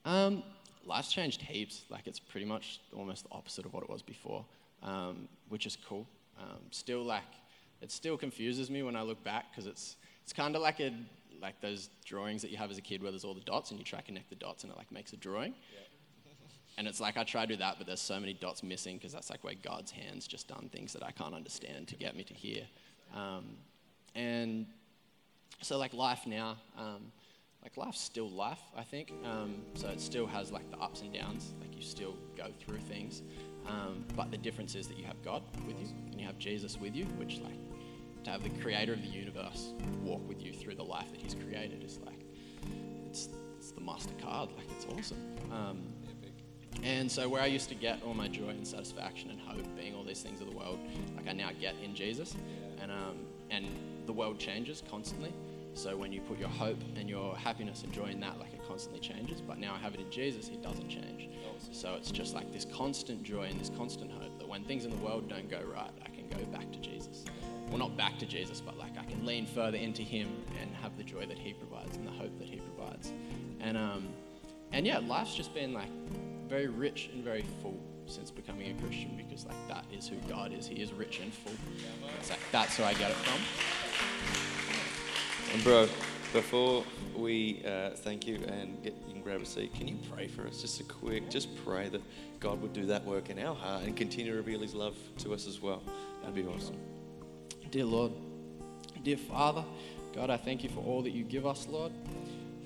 Um, 0.03 0.41
life's 0.83 1.11
changed 1.11 1.41
heaps. 1.41 1.83
Like 1.89 2.07
it's 2.07 2.19
pretty 2.19 2.47
much 2.47 2.79
almost 2.91 3.23
the 3.25 3.29
opposite 3.31 3.65
of 3.65 3.73
what 3.73 3.83
it 3.83 3.89
was 3.89 4.01
before, 4.01 4.43
um, 4.81 5.27
which 5.49 5.67
is 5.67 5.77
cool. 5.87 6.07
Um, 6.39 6.59
still, 6.71 7.03
like 7.03 7.21
it 7.81 7.91
still 7.91 8.17
confuses 8.17 8.71
me 8.71 8.81
when 8.81 8.95
I 8.95 9.03
look 9.03 9.23
back 9.23 9.51
because 9.51 9.67
it's 9.67 9.95
it's 10.23 10.33
kind 10.33 10.55
of 10.55 10.63
like 10.63 10.79
a 10.79 10.91
like 11.41 11.59
those 11.61 11.89
drawings 12.05 12.41
that 12.41 12.49
you 12.49 12.57
have 12.57 12.71
as 12.71 12.77
a 12.77 12.81
kid 12.81 13.03
where 13.03 13.11
there's 13.11 13.25
all 13.25 13.33
the 13.33 13.41
dots 13.41 13.69
and 13.69 13.79
you 13.79 13.85
try 13.85 13.99
to 13.99 14.05
connect 14.05 14.29
the 14.29 14.35
dots 14.35 14.63
and 14.63 14.71
it 14.71 14.77
like 14.77 14.91
makes 14.91 15.13
a 15.13 15.17
drawing. 15.17 15.53
Yeah. 15.73 15.79
And 16.77 16.87
it's 16.87 16.99
like 16.99 17.17
I 17.17 17.23
try 17.23 17.45
to 17.45 17.53
do 17.53 17.57
that, 17.57 17.75
but 17.77 17.85
there's 17.85 18.01
so 18.01 18.19
many 18.19 18.33
dots 18.33 18.63
missing 18.63 18.97
because 18.97 19.13
that's 19.13 19.29
like 19.29 19.43
where 19.43 19.53
God's 19.61 19.91
hands 19.91 20.27
just 20.27 20.47
done 20.47 20.69
things 20.71 20.93
that 20.93 21.03
I 21.03 21.11
can't 21.11 21.35
understand 21.35 21.87
to 21.89 21.95
get 21.95 22.15
me 22.15 22.23
to 22.23 22.33
here. 22.33 22.63
Um, 23.15 23.57
and 24.15 24.65
so 25.61 25.77
like 25.77 25.93
life 25.93 26.25
now, 26.25 26.57
um, 26.77 27.11
like 27.61 27.77
life's 27.77 28.01
still 28.01 28.29
life, 28.29 28.59
I 28.75 28.83
think. 28.83 29.13
Um, 29.23 29.61
so 29.75 29.87
it 29.87 30.01
still 30.01 30.27
has 30.27 30.51
like 30.51 30.69
the 30.71 30.77
ups 30.77 31.01
and 31.01 31.13
downs. 31.13 31.53
Like 31.61 31.75
you 31.75 31.81
still 31.81 32.15
go 32.35 32.47
through 32.65 32.79
things, 32.79 33.21
um, 33.67 34.03
but 34.15 34.31
the 34.31 34.37
difference 34.37 34.75
is 34.75 34.87
that 34.87 34.97
you 34.97 35.05
have 35.05 35.21
God 35.23 35.43
with 35.65 35.79
you 35.79 35.87
and 36.11 36.19
you 36.19 36.25
have 36.25 36.37
Jesus 36.39 36.77
with 36.77 36.95
you, 36.95 37.05
which 37.17 37.39
like 37.39 37.53
to 38.23 38.31
have 38.31 38.43
the 38.43 38.49
Creator 38.61 38.93
of 38.93 39.01
the 39.01 39.07
universe 39.07 39.73
walk 40.01 40.27
with 40.27 40.41
you 40.41 40.53
through 40.53 40.75
the 40.75 40.83
life 40.83 41.11
that 41.11 41.21
He's 41.21 41.35
created 41.35 41.83
is 41.83 41.99
like 42.05 42.19
it's 43.07 43.29
it's 43.57 43.71
the 43.71 43.81
Mastercard. 43.81 44.55
Like 44.57 44.69
it's 44.71 44.85
awesome. 44.85 45.92
And 46.81 47.11
so, 47.11 47.29
where 47.29 47.41
I 47.41 47.45
used 47.45 47.69
to 47.69 47.75
get 47.75 48.01
all 48.03 48.13
my 48.13 48.27
joy 48.27 48.49
and 48.49 48.67
satisfaction 48.67 49.29
and 49.29 49.39
hope, 49.39 49.65
being 49.77 49.95
all 49.95 50.03
these 50.03 50.21
things 50.21 50.41
of 50.41 50.49
the 50.49 50.55
world, 50.55 50.79
like 51.15 51.27
I 51.27 51.33
now 51.33 51.49
get 51.59 51.75
in 51.83 51.95
Jesus, 51.95 52.35
and 52.81 52.91
um, 52.91 53.17
and 53.51 53.65
the 54.05 54.13
world 54.13 54.39
changes 54.39 54.83
constantly. 54.89 55.33
So 55.75 55.97
when 55.97 56.11
you 56.11 56.21
put 56.21 56.37
your 56.37 56.49
hope 56.49 56.77
and 56.97 57.09
your 57.09 57.35
happiness 57.35 57.83
and 57.83 57.91
joy 57.91 58.05
in 58.05 58.19
that, 58.19 58.39
like 58.39 58.53
it 58.53 58.61
constantly 58.67 58.99
changes. 58.99 59.41
But 59.41 59.57
now 59.57 59.73
I 59.73 59.77
have 59.79 59.95
it 59.95 60.01
in 60.01 60.11
Jesus, 60.11 60.49
it 60.49 60.61
doesn't 60.61 60.89
change. 60.89 61.29
So 61.71 61.95
it's 61.95 62.11
just 62.11 62.35
like 62.35 62.51
this 62.51 62.65
constant 62.65 63.23
joy 63.23 63.43
and 63.43 63.59
this 63.59 63.71
constant 63.75 64.11
hope 64.11 64.37
that 64.37 64.47
when 64.47 64.63
things 64.63 64.85
in 64.85 64.91
the 64.91 64.97
world 64.97 65.29
don't 65.29 65.49
go 65.49 65.61
right, 65.73 65.89
I 66.05 66.09
can 66.09 66.27
go 66.29 66.45
back 66.51 66.71
to 66.71 66.79
Jesus. 66.79 67.25
Well, 67.69 67.79
not 67.79 67.97
back 67.97 68.19
to 68.19 68.25
Jesus, 68.25 68.61
but 68.61 68.77
like 68.77 68.97
I 68.99 69.05
can 69.05 69.25
lean 69.25 69.47
further 69.47 69.77
into 69.77 70.03
Him 70.03 70.29
and 70.61 70.69
have 70.75 70.95
the 70.97 71.03
joy 71.03 71.25
that 71.25 71.39
He 71.39 71.53
provides 71.53 71.97
and 71.97 72.07
the 72.07 72.11
hope 72.11 72.37
that 72.37 72.47
He 72.47 72.57
provides. 72.57 73.11
And 73.59 73.77
um, 73.77 74.09
and 74.71 74.85
yeah, 74.85 74.99
life's 74.99 75.33
just 75.33 75.53
been 75.53 75.73
like 75.73 75.89
very 76.53 76.67
rich 76.67 77.09
and 77.11 77.23
very 77.23 77.43
full 77.63 77.79
since 78.05 78.29
becoming 78.29 78.69
a 78.69 78.79
Christian 78.79 79.17
because 79.17 79.43
like 79.43 79.67
that 79.67 79.85
is 79.91 80.07
who 80.07 80.17
God 80.29 80.53
is. 80.53 80.67
He 80.67 80.75
is 80.75 80.93
rich 80.93 81.19
and 81.19 81.33
full. 81.33 81.53
It's 82.19 82.29
like 82.29 82.37
that's 82.51 82.77
where 82.77 82.87
I 82.87 82.93
get 82.93 83.09
it 83.09 83.17
from. 83.17 83.41
And 85.51 85.63
bro, 85.63 85.89
before 86.31 86.83
we 87.15 87.63
uh, 87.65 87.95
thank 87.95 88.27
you 88.27 88.35
and 88.47 88.83
get, 88.83 88.93
you 89.07 89.13
can 89.13 89.23
grab 89.23 89.41
a 89.41 89.47
seat, 89.47 89.73
can 89.73 89.87
you 89.87 89.97
pray 90.11 90.27
for 90.27 90.45
us? 90.45 90.61
Just 90.61 90.79
a 90.79 90.83
quick, 90.83 91.27
just 91.27 91.49
pray 91.65 91.89
that 91.89 92.03
God 92.39 92.61
would 92.61 92.73
do 92.73 92.85
that 92.85 93.03
work 93.03 93.31
in 93.31 93.39
our 93.39 93.55
heart 93.55 93.85
and 93.85 93.97
continue 93.97 94.31
to 94.31 94.37
reveal 94.37 94.59
His 94.59 94.75
love 94.75 94.95
to 95.19 95.33
us 95.33 95.47
as 95.47 95.59
well. 95.59 95.81
That'd 96.21 96.35
be 96.35 96.45
awesome. 96.45 96.77
Dear 97.71 97.85
Lord, 97.85 98.11
dear 99.01 99.17
Father, 99.17 99.65
God, 100.13 100.29
I 100.29 100.37
thank 100.37 100.63
you 100.63 100.69
for 100.69 100.81
all 100.81 101.01
that 101.01 101.13
you 101.13 101.23
give 101.23 101.47
us, 101.47 101.67
Lord. 101.67 101.93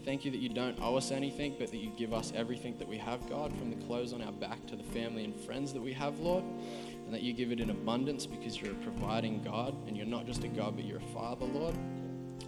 Thank 0.07 0.23
you 0.23 0.31
that 0.31 0.37
you 0.37 0.47
don't 0.47 0.79
owe 0.81 0.95
us 0.95 1.11
anything, 1.11 1.57
but 1.59 1.69
that 1.69 1.79
you 1.79 1.91
give 1.97 2.13
us 2.13 2.31
everything 2.33 2.77
that 2.77 2.87
we 2.87 2.97
have, 2.97 3.27
God, 3.29 3.51
from 3.57 3.69
the 3.69 3.75
clothes 3.87 4.13
on 4.13 4.21
our 4.21 4.31
back 4.31 4.65
to 4.67 4.77
the 4.77 4.83
family 4.83 5.25
and 5.25 5.35
friends 5.35 5.73
that 5.73 5.81
we 5.81 5.91
have, 5.91 6.21
Lord. 6.21 6.45
And 6.45 7.13
that 7.13 7.23
you 7.23 7.33
give 7.33 7.51
it 7.51 7.59
in 7.59 7.71
abundance 7.71 8.25
because 8.25 8.61
you're 8.61 8.71
a 8.71 8.75
providing 8.75 9.43
God, 9.43 9.75
and 9.85 9.97
you're 9.97 10.05
not 10.05 10.25
just 10.25 10.45
a 10.45 10.47
God, 10.47 10.77
but 10.77 10.85
you're 10.85 10.99
a 10.99 11.13
Father, 11.13 11.45
Lord. 11.45 11.75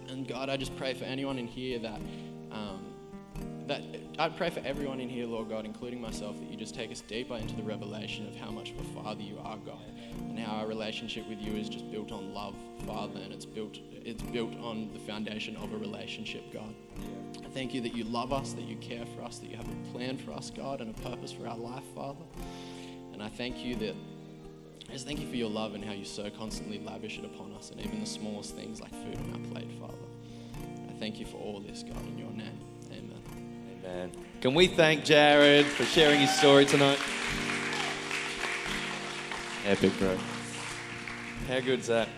And 0.08 0.26
God, 0.26 0.48
I 0.48 0.56
just 0.56 0.74
pray 0.78 0.94
for 0.94 1.04
anyone 1.04 1.38
in 1.38 1.46
here 1.46 1.78
that. 1.80 2.00
Um, 2.50 2.94
that 3.66 3.82
I 4.20 4.28
pray 4.28 4.50
for 4.50 4.60
everyone 4.66 5.00
in 5.00 5.08
here, 5.08 5.24
Lord 5.24 5.48
God, 5.48 5.64
including 5.64 5.98
myself, 5.98 6.38
that 6.40 6.50
you 6.50 6.54
just 6.54 6.74
take 6.74 6.92
us 6.92 7.00
deeper 7.00 7.36
into 7.36 7.56
the 7.56 7.62
revelation 7.62 8.28
of 8.28 8.36
how 8.36 8.50
much 8.50 8.70
of 8.70 8.78
a 8.78 9.02
Father 9.02 9.22
you 9.22 9.38
are, 9.42 9.56
God, 9.56 9.80
and 10.18 10.38
how 10.38 10.56
our 10.56 10.66
relationship 10.66 11.26
with 11.26 11.40
you 11.40 11.54
is 11.54 11.70
just 11.70 11.90
built 11.90 12.12
on 12.12 12.34
love, 12.34 12.54
Father, 12.86 13.18
and 13.18 13.32
it's 13.32 13.46
built 13.46 13.78
it's 13.92 14.22
built 14.24 14.54
on 14.58 14.92
the 14.92 14.98
foundation 14.98 15.56
of 15.56 15.72
a 15.72 15.78
relationship, 15.78 16.52
God. 16.52 16.74
I 17.42 17.48
thank 17.48 17.72
you 17.72 17.80
that 17.80 17.94
you 17.94 18.04
love 18.04 18.30
us, 18.30 18.52
that 18.52 18.64
you 18.64 18.76
care 18.76 19.06
for 19.06 19.22
us, 19.22 19.38
that 19.38 19.48
you 19.48 19.56
have 19.56 19.66
a 19.66 19.92
plan 19.92 20.18
for 20.18 20.32
us, 20.32 20.50
God, 20.50 20.82
and 20.82 20.90
a 20.90 21.00
purpose 21.00 21.32
for 21.32 21.48
our 21.48 21.56
life, 21.56 21.84
Father. 21.94 22.24
And 23.14 23.22
I 23.22 23.28
thank 23.28 23.64
you 23.64 23.74
that, 23.76 23.94
I 24.90 24.92
just 24.92 25.06
thank 25.06 25.20
you 25.20 25.30
for 25.30 25.36
your 25.36 25.48
love 25.48 25.74
and 25.74 25.82
how 25.82 25.92
you 25.92 26.04
so 26.04 26.28
constantly 26.28 26.78
lavish 26.78 27.18
it 27.18 27.24
upon 27.24 27.54
us, 27.54 27.70
and 27.70 27.80
even 27.80 28.00
the 28.00 28.06
smallest 28.06 28.54
things 28.54 28.82
like 28.82 28.90
food 28.90 29.16
on 29.16 29.32
our 29.32 29.50
plate, 29.50 29.70
Father. 29.80 29.94
I 30.90 30.92
thank 30.98 31.18
you 31.18 31.24
for 31.24 31.38
all 31.38 31.60
this, 31.60 31.82
God, 31.82 32.06
in 32.06 32.18
your 32.18 32.32
name. 32.32 32.69
Amen. 33.84 34.10
Can 34.40 34.54
we 34.54 34.66
thank 34.66 35.04
Jarrod 35.04 35.64
for 35.64 35.84
sharing 35.84 36.20
his 36.20 36.30
story 36.38 36.64
tonight? 36.64 36.98
Epic, 39.66 39.92
bro. 39.98 40.16
How 41.48 41.60
good's 41.60 41.86
that? 41.86 42.08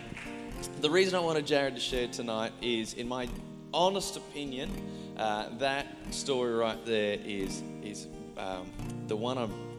The 0.81 0.89
reason 0.89 1.15
I 1.15 1.19
wanted 1.19 1.45
Jarrod 1.45 1.75
to 1.75 1.79
share 1.79 2.07
tonight 2.07 2.51
is, 2.61 2.93
in 2.93 3.07
my 3.07 3.27
honest 3.73 4.17
opinion, 4.17 4.71
uh, 5.17 5.49
that 5.57 5.87
story 6.11 6.53
right 6.53 6.83
there 6.85 7.17
is 7.23 7.61
is 7.81 8.07
um, 8.37 8.71
the 9.07 9.15
one 9.15 9.37
I'm 9.37 9.72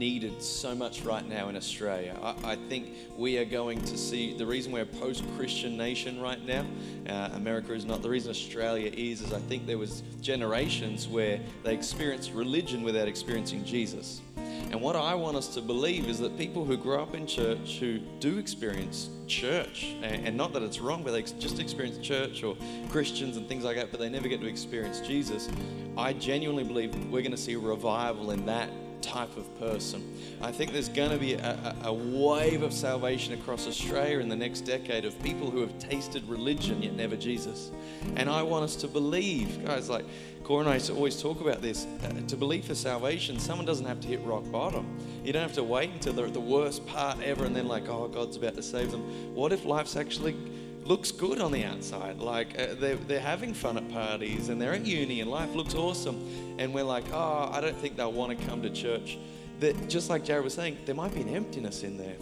needed 0.00 0.42
so 0.42 0.74
much 0.74 1.02
right 1.02 1.28
now 1.28 1.50
in 1.50 1.56
Australia. 1.56 2.16
I, 2.22 2.52
I, 2.52 2.56
think 2.70 2.88
we 3.16 3.36
are 3.36 3.44
going 3.44 3.82
to 3.82 3.98
see 3.98 4.32
the 4.32 4.46
reason 4.46 4.72
we're 4.72 4.82
a 4.82 4.86
post-Christian 4.86 5.76
nation 5.76 6.18
right 6.22 6.42
now. 6.42 6.64
Uh, 7.06 7.28
America 7.34 7.74
is 7.74 7.84
not. 7.84 8.00
The 8.00 8.08
reason 8.08 8.30
Australia 8.30 8.90
is 8.92 9.20
is 9.20 9.34
I 9.34 9.40
think 9.40 9.66
there 9.66 9.76
was 9.76 10.02
generations 10.22 11.06
where 11.06 11.38
they 11.64 11.74
experienced 11.74 12.32
religion 12.32 12.82
without 12.82 13.08
experiencing 13.08 13.62
Jesus. 13.62 14.22
And 14.70 14.80
what 14.80 14.96
I 14.96 15.14
want 15.14 15.36
us 15.36 15.48
to 15.48 15.60
believe 15.60 16.08
is 16.08 16.18
that 16.20 16.38
people 16.38 16.64
who 16.64 16.78
grow 16.78 17.02
up 17.02 17.14
in 17.14 17.26
church, 17.26 17.78
who 17.78 17.98
do 18.20 18.38
experience 18.38 19.10
church, 19.26 19.96
and, 20.02 20.28
and 20.28 20.34
not 20.34 20.54
that 20.54 20.62
it's 20.62 20.80
wrong, 20.80 21.02
but 21.02 21.12
they 21.12 21.22
just 21.22 21.58
experience 21.58 21.98
church 21.98 22.42
or 22.42 22.56
Christians 22.88 23.36
and 23.36 23.46
things 23.46 23.64
like 23.64 23.76
that, 23.76 23.90
but 23.90 24.00
they 24.00 24.08
never 24.08 24.28
get 24.28 24.40
to 24.40 24.46
experience 24.46 25.00
Jesus, 25.00 25.50
I 25.98 26.14
genuinely 26.14 26.64
believe 26.64 26.94
we're 27.10 27.20
going 27.20 27.32
to 27.32 27.36
see 27.36 27.54
a 27.54 27.58
revival 27.58 28.30
in 28.30 28.46
that 28.46 28.70
type 29.02 29.36
of 29.36 29.58
person. 29.58 30.16
I 30.40 30.52
think 30.52 30.72
there's 30.72 30.88
going 30.88 31.10
to 31.10 31.18
be 31.18 31.34
a, 31.34 31.76
a, 31.84 31.92
wave 31.92 32.62
of 32.62 32.72
salvation 32.72 33.34
across 33.34 33.66
Australia 33.66 34.18
in 34.18 34.28
the 34.28 34.36
next 34.36 34.62
decade 34.62 35.04
of 35.04 35.20
people 35.22 35.50
who 35.50 35.60
have 35.60 35.78
tasted 35.78 36.26
religion 36.28 36.82
yet 36.82 36.94
never 36.94 37.16
Jesus. 37.16 37.70
And 38.16 38.28
I 38.28 38.42
want 38.42 38.64
us 38.64 38.76
to 38.76 38.88
believe, 38.88 39.64
guys, 39.64 39.88
like 39.88 40.04
Cora 40.44 40.66
and 40.66 40.70
I 40.70 40.92
always 40.92 41.20
talk 41.20 41.40
about 41.40 41.62
this. 41.62 41.86
Uh, 42.02 42.26
to 42.26 42.36
believe 42.36 42.64
for 42.64 42.74
salvation, 42.74 43.38
someone 43.38 43.66
doesn't 43.66 43.86
have 43.86 44.00
to 44.00 44.08
hit 44.08 44.20
rock 44.22 44.50
bottom. 44.50 44.98
You 45.24 45.32
don't 45.32 45.42
have 45.42 45.54
to 45.54 45.64
wait 45.64 45.90
until 45.90 46.12
they're 46.12 46.26
at 46.26 46.34
the 46.34 46.40
worst 46.40 46.86
part 46.86 47.22
ever 47.22 47.44
and 47.44 47.54
then, 47.54 47.68
like, 47.68 47.88
oh, 47.88 48.08
God's 48.08 48.36
about 48.36 48.54
to 48.56 48.62
save 48.62 48.90
them. 48.90 49.34
What 49.34 49.52
if 49.52 49.64
life's 49.64 49.96
actually 49.96 50.36
looks 50.84 51.12
good 51.12 51.40
on 51.40 51.52
the 51.52 51.64
outside. 51.64 52.18
Like 52.18 52.58
uh, 52.58 52.74
they're, 52.74 52.96
they're 52.96 53.20
having 53.20 53.54
fun 53.54 53.76
at 53.76 53.88
parties 53.90 54.48
and 54.48 54.60
they're 54.60 54.72
at 54.72 54.84
uni 54.84 55.20
and 55.20 55.30
life 55.30 55.54
looks 55.54 55.74
awesome. 55.74 56.56
And 56.58 56.74
we're 56.74 56.84
like, 56.84 57.04
oh, 57.12 57.50
I 57.52 57.60
don't 57.60 57.76
think 57.76 57.96
they'll 57.96 58.12
want 58.12 58.38
to 58.38 58.46
come 58.46 58.62
to 58.62 58.70
church. 58.70 59.18
That 59.60 59.88
just 59.88 60.08
like 60.10 60.24
Jarrod 60.24 60.44
was 60.44 60.54
saying, 60.54 60.78
there 60.86 60.94
might 60.94 61.14
be 61.14 61.20
an 61.20 61.28
emptiness 61.28 61.82
in 61.82 61.98
there. 61.98 62.16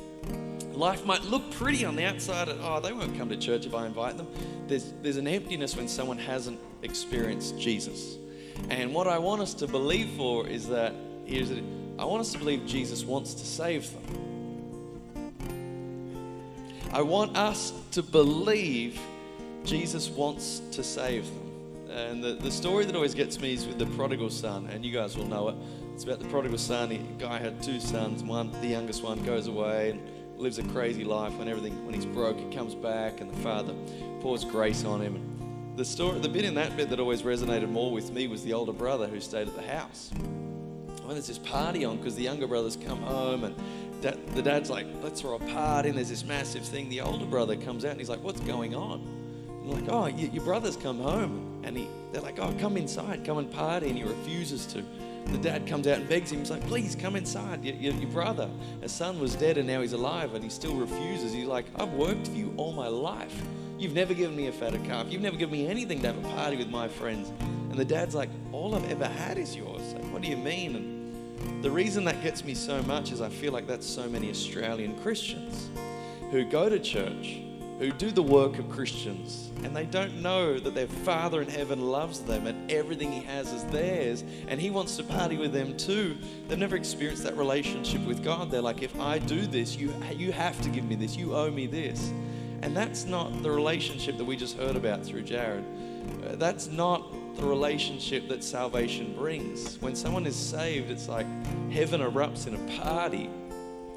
Life 0.73 1.05
might 1.05 1.25
look 1.25 1.51
pretty 1.53 1.85
on 1.85 1.97
the 1.97 2.05
outside. 2.05 2.49
And, 2.49 2.61
oh, 2.63 2.81
they 2.81 2.93
won't 2.93 3.17
come 3.17 3.29
to 3.31 3.37
church 3.37 3.67
if 3.67 3.75
I 3.75 3.87
invite 3.87 4.17
them. 4.17 4.29
There's, 4.67 4.93
there's 5.03 5.17
an 5.17 5.27
emptiness 5.27 5.77
when 5.77 5.89
someone 5.89 6.19
hasn't 6.19 6.61
experienced 6.83 7.59
Jesus. 7.59 8.17
And 8.71 8.93
what 8.93 9.07
I 9.07 9.19
want 9.19 9.41
us 9.41 9.55
to 9.55 9.67
believe 9.67 10.11
for 10.11 10.47
is 10.47 10.69
that, 10.69 10.93
I 11.31 12.05
want 12.05 12.21
us 12.21 12.33
to 12.33 12.39
believe 12.39 12.65
Jesus 12.67 13.05
wants 13.05 13.35
to 13.35 13.45
save 13.45 13.93
them. 13.93 14.28
I 16.93 17.03
want 17.03 17.37
us 17.37 17.75
to 17.93 18.03
believe 18.03 18.99
Jesus 19.65 20.09
wants 20.09 20.61
to 20.73 20.83
save 20.83 21.27
them. 21.27 21.91
And 21.91 22.25
the, 22.25 22.33
the 22.35 22.51
story 22.51 22.87
that 22.87 22.95
always 22.95 23.15
gets 23.15 23.39
me 23.41 23.53
is 23.53 23.67
with 23.67 23.79
the 23.79 23.87
prodigal 23.87 24.31
son, 24.31 24.69
and 24.73 24.85
you 24.85 24.93
guys 24.93 25.17
will 25.17 25.27
know 25.27 25.49
it. 25.49 25.57
It's 25.95 26.05
about 26.05 26.21
the 26.21 26.29
prodigal 26.29 26.59
son. 26.59 26.89
The 26.89 26.99
guy 27.19 27.39
had 27.39 27.63
two 27.63 27.79
sons. 27.79 28.23
One, 28.23 28.51
the 28.63 28.69
youngest 28.69 29.03
one, 29.03 29.23
goes 29.25 29.49
away 29.49 29.91
and 29.91 30.39
lives 30.39 30.59
a 30.59 30.63
crazy 30.63 31.05
life. 31.05 31.35
When 31.35 31.49
everything, 31.49 31.85
when 31.85 31.95
he's 31.95 32.07
broke, 32.07 32.39
he 32.39 32.55
comes 32.55 32.75
back, 32.75 33.21
and 33.21 33.31
the 33.31 33.39
father 33.43 33.75
pours 34.21 34.45
grace 34.45 34.85
on 34.85 35.03
him. 35.03 35.75
The 35.77 35.85
story, 35.85 36.19
the 36.21 36.29
bit 36.29 36.45
in 36.45 36.55
that 36.55 36.77
bit 36.77 36.89
that 36.89 37.01
always 37.01 37.23
resonated 37.23 37.69
more 37.69 37.93
with 37.93 38.13
me 38.13 38.29
was 38.29 38.43
the 38.45 38.55
older 38.55 38.73
brother 38.73 39.07
who 39.07 39.21
stayed 39.21 39.47
at 39.47 39.55
the 39.55 39.67
house. 39.67 40.11
When 41.03 41.15
there's 41.15 41.27
this 41.27 41.39
party 41.39 41.85
on, 41.85 41.99
because 41.99 42.15
the 42.15 42.23
younger 42.23 42.47
brothers 42.47 42.77
come 42.77 43.01
home 43.03 43.45
and 43.45 43.55
the 44.01 44.43
dad's 44.43 44.71
like, 44.71 44.87
let's 45.03 45.21
throw 45.21 45.35
a 45.35 45.39
party, 45.39 45.89
and 45.89 45.99
there's 45.99 46.09
this 46.09 46.25
massive 46.25 46.65
thing. 46.65 46.89
The 46.89 47.01
older 47.01 47.27
brother 47.27 47.57
comes 47.57 47.85
out 47.85 47.93
and 47.93 48.01
he's 48.01 48.09
like, 48.09 48.23
what's 48.23 48.41
going 48.41 48.75
on? 48.75 49.01
And 49.49 49.71
like, 49.71 49.85
oh, 49.89 50.07
your 50.07 50.45
brother's 50.45 50.77
come 50.77 51.01
home. 51.01 51.61
And 51.65 51.77
he, 51.77 51.89
they're 52.13 52.23
like, 52.23 52.39
oh, 52.39 52.55
come 52.59 52.77
inside, 52.77 53.25
come 53.25 53.39
and 53.39 53.51
party. 53.51 53.89
And 53.89 53.99
he 53.99 54.05
refuses 54.05 54.67
to. 54.67 54.85
The 55.27 55.39
dad 55.39 55.67
comes 55.67 55.87
out 55.87 55.99
and 55.99 56.09
begs 56.09 56.33
him. 56.33 56.39
He's 56.39 56.51
like, 56.51 56.67
please 56.69 56.95
come 56.95 57.17
inside. 57.17 57.63
Your, 57.65 57.75
your, 57.75 57.93
your 57.95 58.11
brother, 58.11 58.49
his 58.81 58.93
son 58.93 59.21
was 59.21 59.35
dead 59.35 59.59
and 59.59 59.67
now 59.67 59.83
he's 59.83 59.93
alive, 59.93 60.35
and 60.35 60.43
he 60.43 60.49
still 60.49 60.75
refuses. 60.75 61.33
He's 61.33 61.47
like, 61.47 61.67
I've 61.77 61.93
worked 61.93 62.29
for 62.29 62.35
you 62.35 62.55
all 62.57 62.73
my 62.73 62.89
life. 62.89 63.43
You've 63.79 63.93
never 63.93 64.15
given 64.15 64.37
me 64.37 64.47
a 64.47 64.53
fatter 64.53 64.79
calf. 64.79 65.07
You've 65.11 65.23
never 65.23 65.37
given 65.37 65.53
me 65.53 65.67
anything 65.67 66.01
to 66.01 66.09
have 66.09 66.19
a 66.25 66.29
party 66.35 66.57
with 66.57 66.69
my 66.69 66.89
friends. 66.89 67.31
And 67.41 67.75
the 67.75 67.85
dad's 67.85 68.15
like, 68.15 68.31
all 68.53 68.75
I've 68.75 68.91
ever 68.91 69.07
had 69.07 69.37
is 69.37 69.55
yours. 69.55 69.93
Like, 69.93 70.05
what 70.13 70.23
do 70.23 70.29
you 70.29 70.37
mean? 70.37 70.77
And 70.77 70.98
the 71.63 71.71
reason 71.71 72.05
that 72.05 72.23
gets 72.23 72.45
me 72.45 72.55
so 72.55 72.83
much 72.83 73.11
is 73.11 73.21
I 73.21 73.29
feel 73.29 73.53
like 73.53 73.67
that's 73.67 73.87
so 73.87 74.09
many 74.09 74.31
Australian 74.31 74.97
Christians 75.01 75.71
who 76.31 76.45
go 76.45 76.69
to 76.69 76.79
church, 76.79 77.41
who 77.81 77.91
do 77.91 78.13
the 78.13 78.23
work 78.23 78.59
of 78.59 78.71
Christians, 78.71 79.51
and 79.65 79.75
they 79.75 79.85
don't 79.85 80.23
know 80.23 80.59
that 80.59 80.75
their 80.75 80.87
Father 80.87 81.43
in 81.43 81.49
heaven 81.49 81.81
loves 81.81 82.21
them 82.21 82.47
and 82.47 82.71
everything 82.71 83.11
He 83.11 83.23
has 83.23 83.53
is 83.53 83.65
theirs, 83.65 84.23
and 84.47 84.61
He 84.61 84.71
wants 84.71 84.97
to 84.99 85.03
party 85.05 85.37
with 85.37 85.53
them 85.53 85.77
too. 85.77 86.17
They've 86.47 86.59
never 86.59 86.77
experienced 86.77 87.25
that 87.25 87.37
relationship 87.37 88.03
with 88.03 88.23
God. 88.23 88.51
They're 88.53 88.63
like, 88.63 88.83
if 88.83 88.99
I 89.01 89.19
do 89.19 89.47
this, 89.47 89.77
you, 89.77 89.93
you 90.15 90.31
have 90.31 90.61
to 90.63 90.69
give 90.69 90.85
me 90.85 90.95
this, 90.95 91.17
you 91.17 91.35
owe 91.35 91.51
me 91.51 91.67
this. 91.67 92.13
And 92.63 92.77
that's 92.77 93.05
not 93.05 93.43
the 93.43 93.51
relationship 93.51 94.17
that 94.19 94.25
we 94.25 94.37
just 94.37 94.57
heard 94.57 94.77
about 94.77 95.05
through 95.05 95.23
Jarrod. 95.23 95.65
Uh, 96.25 96.37
that's 96.37 96.69
not 96.69 97.03
the 97.39 97.47
relationship 97.47 98.29
that 98.29 98.43
salvation 98.43 99.15
brings. 99.15 99.81
When 99.81 99.95
someone 99.95 100.27
is 100.27 100.35
saved, 100.35 100.91
it's 100.91 101.09
like 101.09 101.27
heaven 101.71 102.01
erupts 102.01 102.49
in 102.49 102.55
a 102.57 102.83
party. 102.83 103.27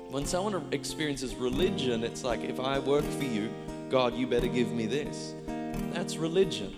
When 0.10 0.26
someone 0.26 0.68
experiences 0.72 1.34
religion, 1.34 2.04
it's 2.04 2.24
like, 2.24 2.42
if 2.42 2.60
I 2.60 2.78
work 2.78 3.04
for 3.04 3.24
you, 3.24 3.52
God, 3.90 4.14
you 4.14 4.28
better 4.28 4.48
give 4.48 4.72
me 4.72 4.86
this. 4.86 5.34
That's 5.92 6.18
religion. 6.18 6.76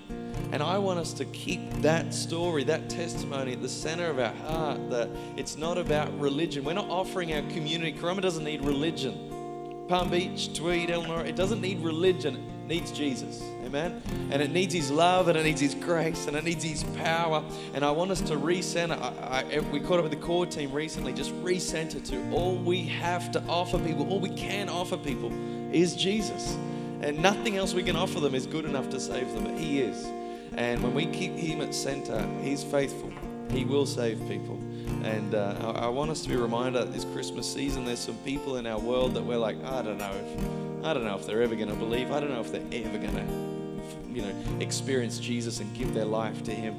And 0.54 0.63
I 0.63 0.78
want 0.78 0.99
us 0.99 1.13
to 1.13 1.26
keep 1.26 1.69
that 1.82 2.13
story, 2.13 2.63
that 2.63 2.89
testimony 2.89 3.54
at 3.54 3.62
the 3.62 3.67
center 3.67 4.06
of 4.06 4.19
our 4.19 4.34
heart 4.34 4.89
that 4.91 5.10
it's 5.36 5.58
not 5.58 5.78
about 5.78 6.17
religion. 6.17 6.63
We're 6.63 6.73
not 6.73 6.89
offering 6.89 7.34
our 7.34 7.41
community. 7.52 7.91
Coroma 7.91 8.21
doesn't 8.21 8.43
need 8.43 8.63
religion. 8.63 9.86
Palm 9.89 10.10
Beach, 10.10 10.54
Tweed, 10.54 10.89
Elanora, 10.89 11.26
it 11.26 11.36
doesn't 11.36 11.60
need 11.60 11.80
religion, 11.80 12.53
needs 12.67 12.91
Jesus. 12.91 13.41
Amen? 13.63 14.02
And 14.32 14.41
it 14.41 14.52
needs 14.52 14.73
His 14.73 14.91
love 14.91 15.28
and 15.28 15.38
it 15.38 15.43
needs 15.43 15.62
His 15.62 15.76
grace 15.76 16.28
and 16.28 16.36
it 16.36 16.43
needs 16.43 16.63
His 16.63 16.84
power. 16.97 17.43
And 17.73 17.84
I 17.84 17.91
want 17.91 18.12
us 18.12 18.21
to 18.21 18.36
recenter. 18.36 18.99
I, 18.99 19.45
I, 19.52 19.60
we 19.71 19.80
caught 19.80 19.99
up 19.99 20.04
with 20.04 20.12
the 20.12 20.26
core 20.26 20.45
team 20.45 20.71
recently, 20.71 21.13
just 21.13 21.32
recenter 21.43 22.04
to 22.10 22.32
all 22.32 22.56
we 22.56 22.84
have 22.86 23.32
to 23.32 23.43
offer 23.43 23.80
people, 23.80 24.10
all 24.10 24.19
we 24.19 24.30
can 24.30 24.69
offer 24.69 24.97
people 24.97 25.32
is 25.73 25.95
Jesus. 25.95 26.56
And 27.02 27.21
nothing 27.21 27.58
else 27.58 27.73
we 27.73 27.84
can 27.84 27.95
offer 27.95 28.19
them 28.19 28.34
is 28.34 28.45
good 28.45 28.65
enough 28.65 28.89
to 28.89 28.99
save 28.99 29.34
them. 29.34 29.58
He 29.58 29.82
is. 29.82 30.06
And 30.56 30.82
when 30.84 30.93
we 30.93 31.06
keep 31.08 31.34
Him 31.34 31.62
at 31.62 31.73
center, 31.73 32.28
He's 32.41 32.63
faithful. 32.63 33.12
He 33.52 33.65
will 33.65 33.86
save 33.86 34.19
people. 34.28 34.60
And 35.04 35.36
uh, 35.36 35.56
I, 35.60 35.86
I, 35.86 35.88
want 35.89 36.12
us 36.12 36.21
to 36.21 36.30
be 36.30 36.36
reminded 36.36 36.93
this 36.93 37.04
Christmas 37.06 37.52
season, 37.52 37.84
there's 37.84 37.99
some 37.99 38.17
people 38.19 38.56
in 38.58 38.65
our 38.65 38.80
world 38.80 39.13
that 39.15 39.23
we're 39.23 39.38
like, 39.38 39.62
I 39.63 39.82
don't 39.82 39.97
know 39.97 40.12
if, 40.12 40.73
I 40.84 40.93
don't 40.93 41.06
know 41.06 41.15
if 41.15 41.26
they're 41.26 41.41
ever 41.41 41.56
going 41.56 41.69
to 41.69 41.76
believe. 41.76 42.12
I 42.12 42.19
don't 42.19 42.30
know 42.30 42.41
if 42.41 42.52
they're 42.52 42.84
ever 42.84 42.98
going 42.98 43.15
to, 43.15 44.13
you 44.13 44.22
know, 44.22 44.60
experience 44.60 45.17
Jesus 45.17 45.60
and 45.60 45.74
give 45.74 45.93
their 45.93 46.06
life 46.06 46.43
to 46.43 46.52
Him. 46.52 46.76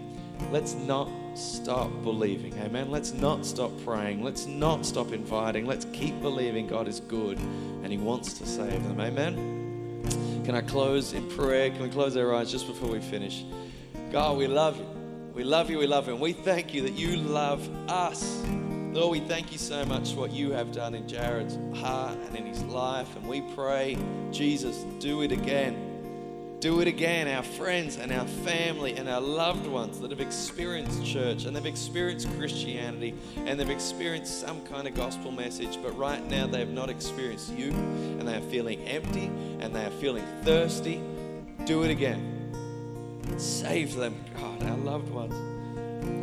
Let's 0.51 0.75
not 0.75 1.09
stop 1.35 1.91
believing. 2.03 2.53
Amen. 2.59 2.91
Let's 2.91 3.15
not 3.15 3.47
stop 3.47 3.71
praying. 3.85 4.23
Let's 4.23 4.47
not 4.47 4.85
stop 4.85 5.13
inviting. 5.13 5.67
Let's 5.67 5.87
keep 5.93 6.21
believing 6.21 6.67
God 6.67 6.87
is 6.87 7.01
good 7.01 7.39
and 7.39 7.87
He 7.91 7.97
wants 7.99 8.35
to 8.35 8.47
save 8.47 8.83
them. 8.85 9.01
Amen. 9.01 10.03
Can 10.45 10.55
I 10.55 10.61
close 10.61 11.15
in 11.15 11.27
prayer? 11.31 11.71
Can 11.71 11.83
we 11.83 11.89
close 11.89 12.17
our 12.17 12.35
eyes 12.35 12.51
just 12.51 12.67
before 12.67 12.91
we 12.91 13.01
finish? 13.01 13.45
God, 14.13 14.37
we 14.37 14.47
love 14.47 14.77
you. 14.77 14.87
We 15.35 15.43
love 15.43 15.71
you, 15.71 15.79
we 15.79 15.87
love 15.87 16.07
you. 16.07 16.13
And 16.13 16.23
we 16.23 16.33
thank 16.33 16.75
you 16.75 16.83
that 16.83 16.93
you 16.93 17.17
love 17.17 17.69
us. 17.89 18.45
Lord, 18.95 19.11
we 19.11 19.27
thank 19.27 19.51
you 19.51 19.59
so 19.59 19.85
much 19.85 20.13
for 20.13 20.21
what 20.21 20.31
you 20.31 20.53
have 20.53 20.71
done 20.71 20.95
in 20.95 21.09
Jarrod's 21.09 21.59
heart 21.81 22.17
and 22.17 22.37
in 22.37 22.47
his 22.47 22.63
life. 22.63 23.17
And 23.17 23.27
we 23.27 23.41
pray, 23.41 23.99
Jesus, 24.31 24.85
do 25.01 25.23
it 25.23 25.33
again. 25.33 26.57
Do 26.61 26.81
it 26.81 26.87
again, 26.87 27.27
our 27.27 27.43
friends 27.43 27.97
and 27.97 28.13
our 28.13 28.25
family 28.25 28.97
and 28.97 29.09
our 29.09 29.21
loved 29.21 29.67
ones 29.67 29.99
that 29.99 30.13
have 30.13 30.21
experienced 30.21 31.05
church 31.05 31.45
and 31.45 31.57
they've 31.57 31.67
experienced 31.67 32.29
Christianity 32.39 33.15
and 33.35 33.59
they've 33.59 33.69
experienced 33.69 34.41
some 34.41 34.65
kind 34.65 34.87
of 34.87 34.95
gospel 34.95 35.33
message, 35.33 35.77
but 35.83 35.91
right 35.99 36.25
now 36.31 36.47
they 36.47 36.61
have 36.61 36.71
not 36.71 36.89
experienced 36.89 37.53
you 37.53 37.71
and 37.71 38.23
they 38.29 38.37
are 38.37 38.49
feeling 38.49 38.81
empty 38.85 39.27
and 39.59 39.75
they 39.75 39.85
are 39.85 39.91
feeling 39.91 40.25
thirsty. 40.45 41.03
Do 41.65 41.83
it 41.83 41.91
again. 41.91 43.25
Save 43.39 43.97
them, 43.97 44.15
God, 44.37 44.63
our 44.63 44.77
loved 44.77 45.09
ones. 45.09 45.35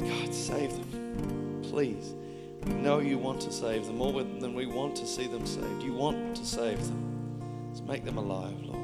God, 0.09 0.33
save 0.33 0.71
them. 0.71 1.61
Please. 1.63 2.13
Know 2.65 2.99
you 2.99 3.17
want 3.17 3.41
to 3.41 3.51
save 3.51 3.85
them 3.85 3.97
more 3.97 4.23
than 4.23 4.53
we 4.53 4.65
want 4.65 4.95
to 4.97 5.07
see 5.07 5.27
them 5.27 5.45
saved. 5.45 5.83
You 5.83 5.93
want 5.93 6.35
to 6.35 6.45
save 6.45 6.85
them. 6.85 7.67
Let's 7.69 7.81
make 7.81 8.05
them 8.05 8.17
alive, 8.17 8.59
Lord. 8.61 8.81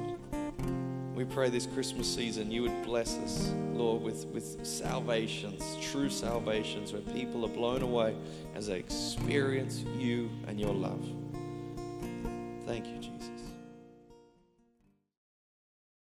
We 1.14 1.26
pray 1.26 1.50
this 1.50 1.66
Christmas 1.66 2.14
season 2.14 2.52
you 2.52 2.62
would 2.62 2.84
bless 2.84 3.18
us, 3.18 3.52
Lord, 3.74 4.04
with, 4.04 4.26
with 4.28 4.66
salvations, 4.66 5.64
true 5.82 6.10
salvations, 6.10 6.94
where 6.94 7.02
people 7.02 7.44
are 7.44 7.50
blown 7.50 7.82
away 7.82 8.16
as 8.54 8.68
they 8.68 8.78
experience 8.78 9.84
you 9.98 10.30
and 10.48 10.60
your 10.60 10.74
love. 10.76 11.04
Thank 12.68 12.86
you, 12.88 12.98
Jesus. 13.00 13.37